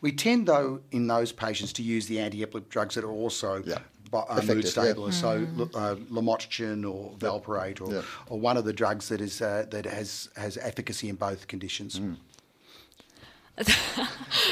We 0.00 0.12
tend, 0.12 0.48
though, 0.48 0.80
in 0.90 1.06
those 1.06 1.32
patients 1.32 1.74
to 1.74 1.82
use 1.82 2.06
the 2.06 2.18
anti-epileptic 2.20 2.70
drugs 2.70 2.94
that 2.94 3.04
are 3.04 3.12
also 3.12 3.62
Yeah. 3.62 3.80
Bi- 4.10 4.18
uh, 4.18 4.34
mood 4.34 4.44
Effective, 4.44 4.64
yeah. 4.64 4.70
stabilizers. 4.70 5.20
So 5.20 5.46
uh, 5.74 5.94
lamotrigine 6.10 6.90
or 6.90 7.12
valproate, 7.18 7.80
or, 7.80 7.92
Yeah. 7.94 8.02
or 8.28 8.38
one 8.40 8.56
of 8.56 8.64
the 8.64 8.72
drugs 8.72 9.08
that 9.08 9.20
is 9.20 9.40
uh, 9.42 9.66
that 9.70 9.84
has 9.86 10.28
has 10.36 10.56
efficacy 10.58 11.08
in 11.08 11.16
both 11.16 11.46
conditions. 11.48 12.00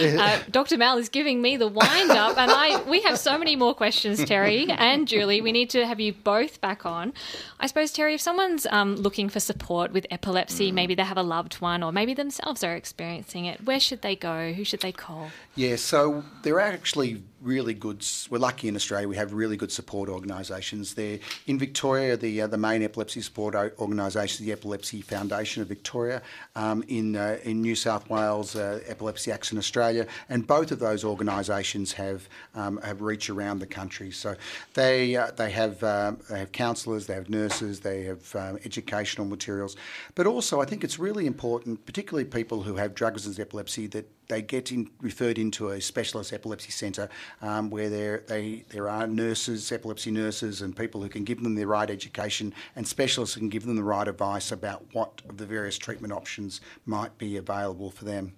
Uh, 0.01 0.41
Dr. 0.51 0.77
Mal 0.79 0.97
is 0.99 1.09
giving 1.11 1.41
me 1.43 1.57
the 1.59 1.69
wind 1.69 2.11
up, 2.11 2.37
and 2.39 2.51
I 2.51 2.83
we 2.89 3.03
have 3.03 3.19
so 3.19 3.37
many 3.39 3.55
more 3.55 3.75
questions, 3.75 4.25
Terry 4.25 4.67
and 4.71 5.07
Julie. 5.07 5.41
We 5.43 5.53
need 5.53 5.69
to 5.71 5.87
have 5.87 6.01
you 6.01 6.13
both 6.15 6.61
back 6.61 6.85
on. 6.87 7.13
I 7.61 7.67
suppose, 7.67 7.93
Terry, 7.93 8.15
if 8.15 8.21
someone's 8.23 8.67
um, 8.71 8.97
looking 8.97 9.29
for 9.29 9.41
support 9.41 9.93
with 9.93 10.07
epilepsy, 10.11 10.73
maybe 10.73 10.95
they 10.95 11.03
have 11.05 11.19
a 11.19 11.23
loved 11.23 11.55
one, 11.61 11.83
or 11.83 11.93
maybe 11.93 12.15
themselves 12.15 12.65
are 12.65 12.75
experiencing 12.75 13.45
it, 13.45 13.65
where 13.65 13.79
should 13.79 14.01
they 14.03 14.17
go? 14.17 14.53
Who 14.55 14.65
should 14.65 14.81
they 14.81 14.93
call? 14.93 15.29
Yeah, 15.57 15.77
so 15.77 16.25
there 16.43 16.57
are 16.57 16.73
actually 16.73 17.23
really 17.41 17.75
good. 17.75 18.05
We're 18.29 18.39
lucky 18.39 18.67
in 18.67 18.75
Australia; 18.75 19.07
we 19.07 19.15
have 19.15 19.33
really 19.33 19.57
good 19.57 19.71
support 19.71 20.09
organisations. 20.09 20.95
There 20.95 21.21
in 21.47 21.61
Victoria, 21.61 22.17
the 22.17 22.43
uh, 22.43 22.47
the 22.49 22.59
main 22.59 22.83
epilepsy 22.83 23.21
support 23.21 23.55
organisation 23.79 24.43
is 24.43 24.47
the 24.47 24.53
Epilepsy 24.53 25.01
Foundation 25.01 25.63
of 25.63 25.69
Victoria. 25.69 26.23
Um, 26.57 26.83
in 26.89 27.15
uh, 27.15 27.39
in 27.45 27.63
New 27.63 27.77
South 27.77 28.11
Wales, 28.11 28.57
uh, 28.57 28.81
Epilepsy 28.89 29.31
Action 29.31 29.57
Australia, 29.57 30.09
and 30.29 30.45
both 30.45 30.73
of 30.73 30.81
those 30.81 31.05
organisations 31.05 31.93
have 31.93 32.29
um, 32.57 32.79
have 32.79 33.01
reach 33.01 33.31
around 33.31 33.61
the 33.61 33.67
country. 33.67 34.11
So 34.11 34.35
they 34.73 35.15
uh, 35.15 35.31
they 35.37 35.53
have 35.53 35.85
um, 35.85 36.19
they 36.29 36.41
have 36.41 36.51
counsellors, 36.51 37.07
they 37.07 37.15
have 37.15 37.31
nurses, 37.31 37.79
they 37.79 38.03
have 38.05 38.35
um, 38.35 38.59
educational 38.65 39.29
materials, 39.29 39.77
but 40.17 40.27
also 40.27 40.61
I 40.61 40.65
think 40.65 40.83
it's 40.83 40.99
really 40.99 41.29
important, 41.29 41.87
particularly 41.87 42.25
people 42.25 42.63
who 42.63 42.75
have 42.75 42.93
drug-resistant 42.93 43.39
epilepsy, 43.39 43.87
that 43.89 44.11
they 44.29 44.43
get 44.43 44.73
in, 44.73 44.91
referred 45.01 45.39
into 45.45 45.71
a 45.71 45.81
specialist 45.81 46.33
epilepsy 46.33 46.71
centre 46.71 47.09
um, 47.43 47.71
where 47.71 47.89
there 47.89 48.25
they 48.27 48.65
there 48.71 48.89
are 48.89 49.07
nurses, 49.07 49.71
epilepsy 49.71 50.11
nurses, 50.11 50.63
and 50.63 50.77
people 50.77 51.03
who 51.03 51.09
can 51.09 51.25
give 51.25 51.43
them 51.43 51.55
the 51.55 51.67
right 51.67 51.91
education, 51.91 52.53
and 52.77 52.87
specialists 52.87 53.35
who 53.35 53.41
can 53.41 53.49
give 53.49 53.65
them 53.67 53.77
the 53.77 53.83
right 53.83 54.09
advice 54.09 54.51
about 54.51 54.85
what 54.93 55.23
the 55.37 55.47
various 55.47 55.79
treatment 55.79 56.13
options 56.13 56.61
might 56.87 57.17
be 57.19 57.37
available 57.37 57.91
for 57.91 58.05
them. 58.05 58.33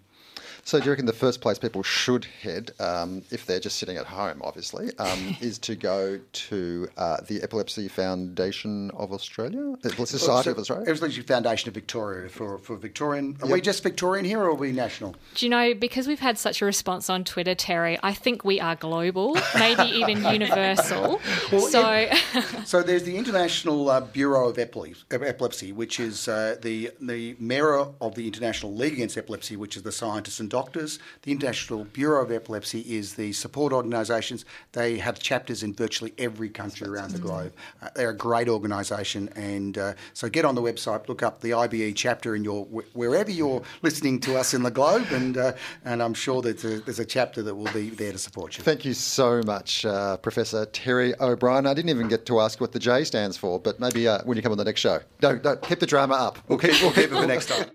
So, 0.67 0.81
do 0.81 0.87
you 0.87 0.91
reckon 0.91 1.07
the 1.07 1.13
first 1.13 1.41
place 1.41 1.61
people 1.61 1.85
should 1.85 2.25
head, 2.25 2.73
um, 2.81 3.23
if 3.31 3.47
they're 3.47 3.61
just 3.61 3.77
sitting 3.77 3.99
at 3.99 4.07
home, 4.07 4.43
obviously, 4.43 4.91
um, 4.99 5.37
is 5.41 5.59
to 5.61 5.77
go 5.77 6.19
to 6.19 6.89
uh, 6.97 7.19
the 7.29 7.41
Epilepsy 7.41 7.87
Foundation 7.87 8.91
of 8.91 9.13
Australia, 9.13 9.77
the 9.83 9.91
Society 10.05 10.51
of 10.51 10.59
Australia? 10.59 10.91
Epilepsy 10.91 11.21
Foundation 11.21 11.69
of 11.69 11.75
Victoria 11.75 12.29
for, 12.29 12.59
for 12.59 12.75
Victorian. 12.75 13.37
Are 13.43 13.49
we 13.49 13.61
just 13.61 13.85
Victorian 13.85 14.25
here, 14.25 14.41
or 14.41 14.51
are 14.51 14.55
we 14.55 14.73
national? 14.73 15.15
Do 15.37 15.47
you 15.47 15.51
know, 15.51 15.73
because 15.73 16.09
we've 16.09 16.19
had 16.19 16.37
such 16.37 16.61
a 16.61 16.65
response 16.65 17.09
on 17.09 17.23
Twitter, 17.23 17.55
Terry, 17.55 17.97
I 18.03 18.13
think 18.13 18.45
we 18.45 18.59
are 18.59 18.75
global, 18.75 19.39
maybe 19.57 19.85
even 19.85 20.25
universal. 20.33 21.21
so, 21.51 22.11
So 22.65 22.83
there's 22.83 23.05
the 23.05 23.17
International 23.17 23.89
uh, 23.89 24.01
Bureau 24.01 24.49
of 24.49 24.59
Epilepsy, 24.59 25.05
of 25.13 25.23
Epilepsy 25.23 25.71
which 25.71 26.01
is 26.01 26.27
uh, 26.27 26.57
the 26.61 26.91
the 27.01 27.37
mirror 27.39 27.93
of 28.01 28.17
the 28.17 28.27
International 28.27 28.75
League 28.75 28.95
Against 28.95 29.17
Epilepsy, 29.17 29.55
which 29.55 29.77
is 29.77 29.85
the 29.85 29.93
scientists 29.93 30.41
and 30.41 30.51
doctors. 30.57 30.99
The 31.23 31.33
International 31.33 31.85
Bureau 31.85 32.25
of 32.25 32.33
Epilepsy 32.33 32.81
is 32.81 33.15
the 33.15 33.33
support 33.35 33.75
organisations. 33.75 34.47
They 34.73 34.97
have 34.97 35.19
chapters 35.19 35.63
in 35.63 35.75
virtually 35.75 36.15
every 36.17 36.49
country 36.49 36.89
around 36.89 37.11
the 37.11 37.19
globe. 37.19 37.53
Uh, 37.83 37.91
they're 37.95 38.11
a 38.11 38.17
great 38.17 38.49
organisation, 38.49 39.29
and 39.37 39.77
uh, 39.77 39.93
so 40.15 40.31
get 40.31 40.47
on 40.47 40.55
the 40.55 40.63
website, 40.63 41.09
look 41.09 41.23
up 41.23 41.43
the 41.43 41.53
IBE 41.53 41.95
chapter 41.95 42.35
in 42.35 42.43
your 42.43 42.65
wherever 42.95 43.31
you're 43.31 43.63
listening 43.83 44.19
to 44.21 44.39
us 44.39 44.55
in 44.55 44.63
the 44.63 44.71
globe, 44.71 45.07
and 45.11 45.37
uh, 45.37 45.53
and 45.85 46.03
I'm 46.03 46.15
sure 46.15 46.41
that 46.41 46.59
there's 46.61 46.81
a, 46.81 46.85
there's 46.85 47.01
a 47.01 47.05
chapter 47.05 47.43
that 47.43 47.55
will 47.55 47.73
be 47.75 47.91
there 47.91 48.13
to 48.13 48.19
support 48.19 48.57
you. 48.57 48.65
Thank 48.65 48.87
you 48.87 48.95
so 48.95 49.43
much, 49.45 49.85
uh, 49.85 50.17
Professor 50.17 50.65
Terry 50.65 51.13
O'Brien. 51.21 51.67
I 51.67 51.75
didn't 51.75 51.91
even 51.91 52.09
get 52.09 52.25
to 52.27 52.41
ask 52.41 52.63
what 52.63 52.73
the 52.73 52.79
J 52.79 53.05
stands 53.05 53.37
for, 53.37 53.61
but 53.61 53.79
maybe 53.79 54.09
uh, 54.09 54.23
when 54.25 54.39
you 54.39 54.43
come 54.43 54.53
on 54.53 54.59
the 54.59 54.65
next 54.65 54.81
show. 54.81 55.01
Don't, 55.21 55.43
don't 55.43 55.61
keep 55.61 55.81
the 55.81 55.87
drama 55.87 56.15
up. 56.15 56.39
We'll 56.49 56.59
keep, 56.59 56.81
we'll 56.81 56.93
keep 56.93 57.13
it 57.13 57.19
for 57.21 57.27
next 57.27 57.51
time. 57.51 57.69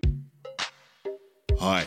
Hi, 1.60 1.86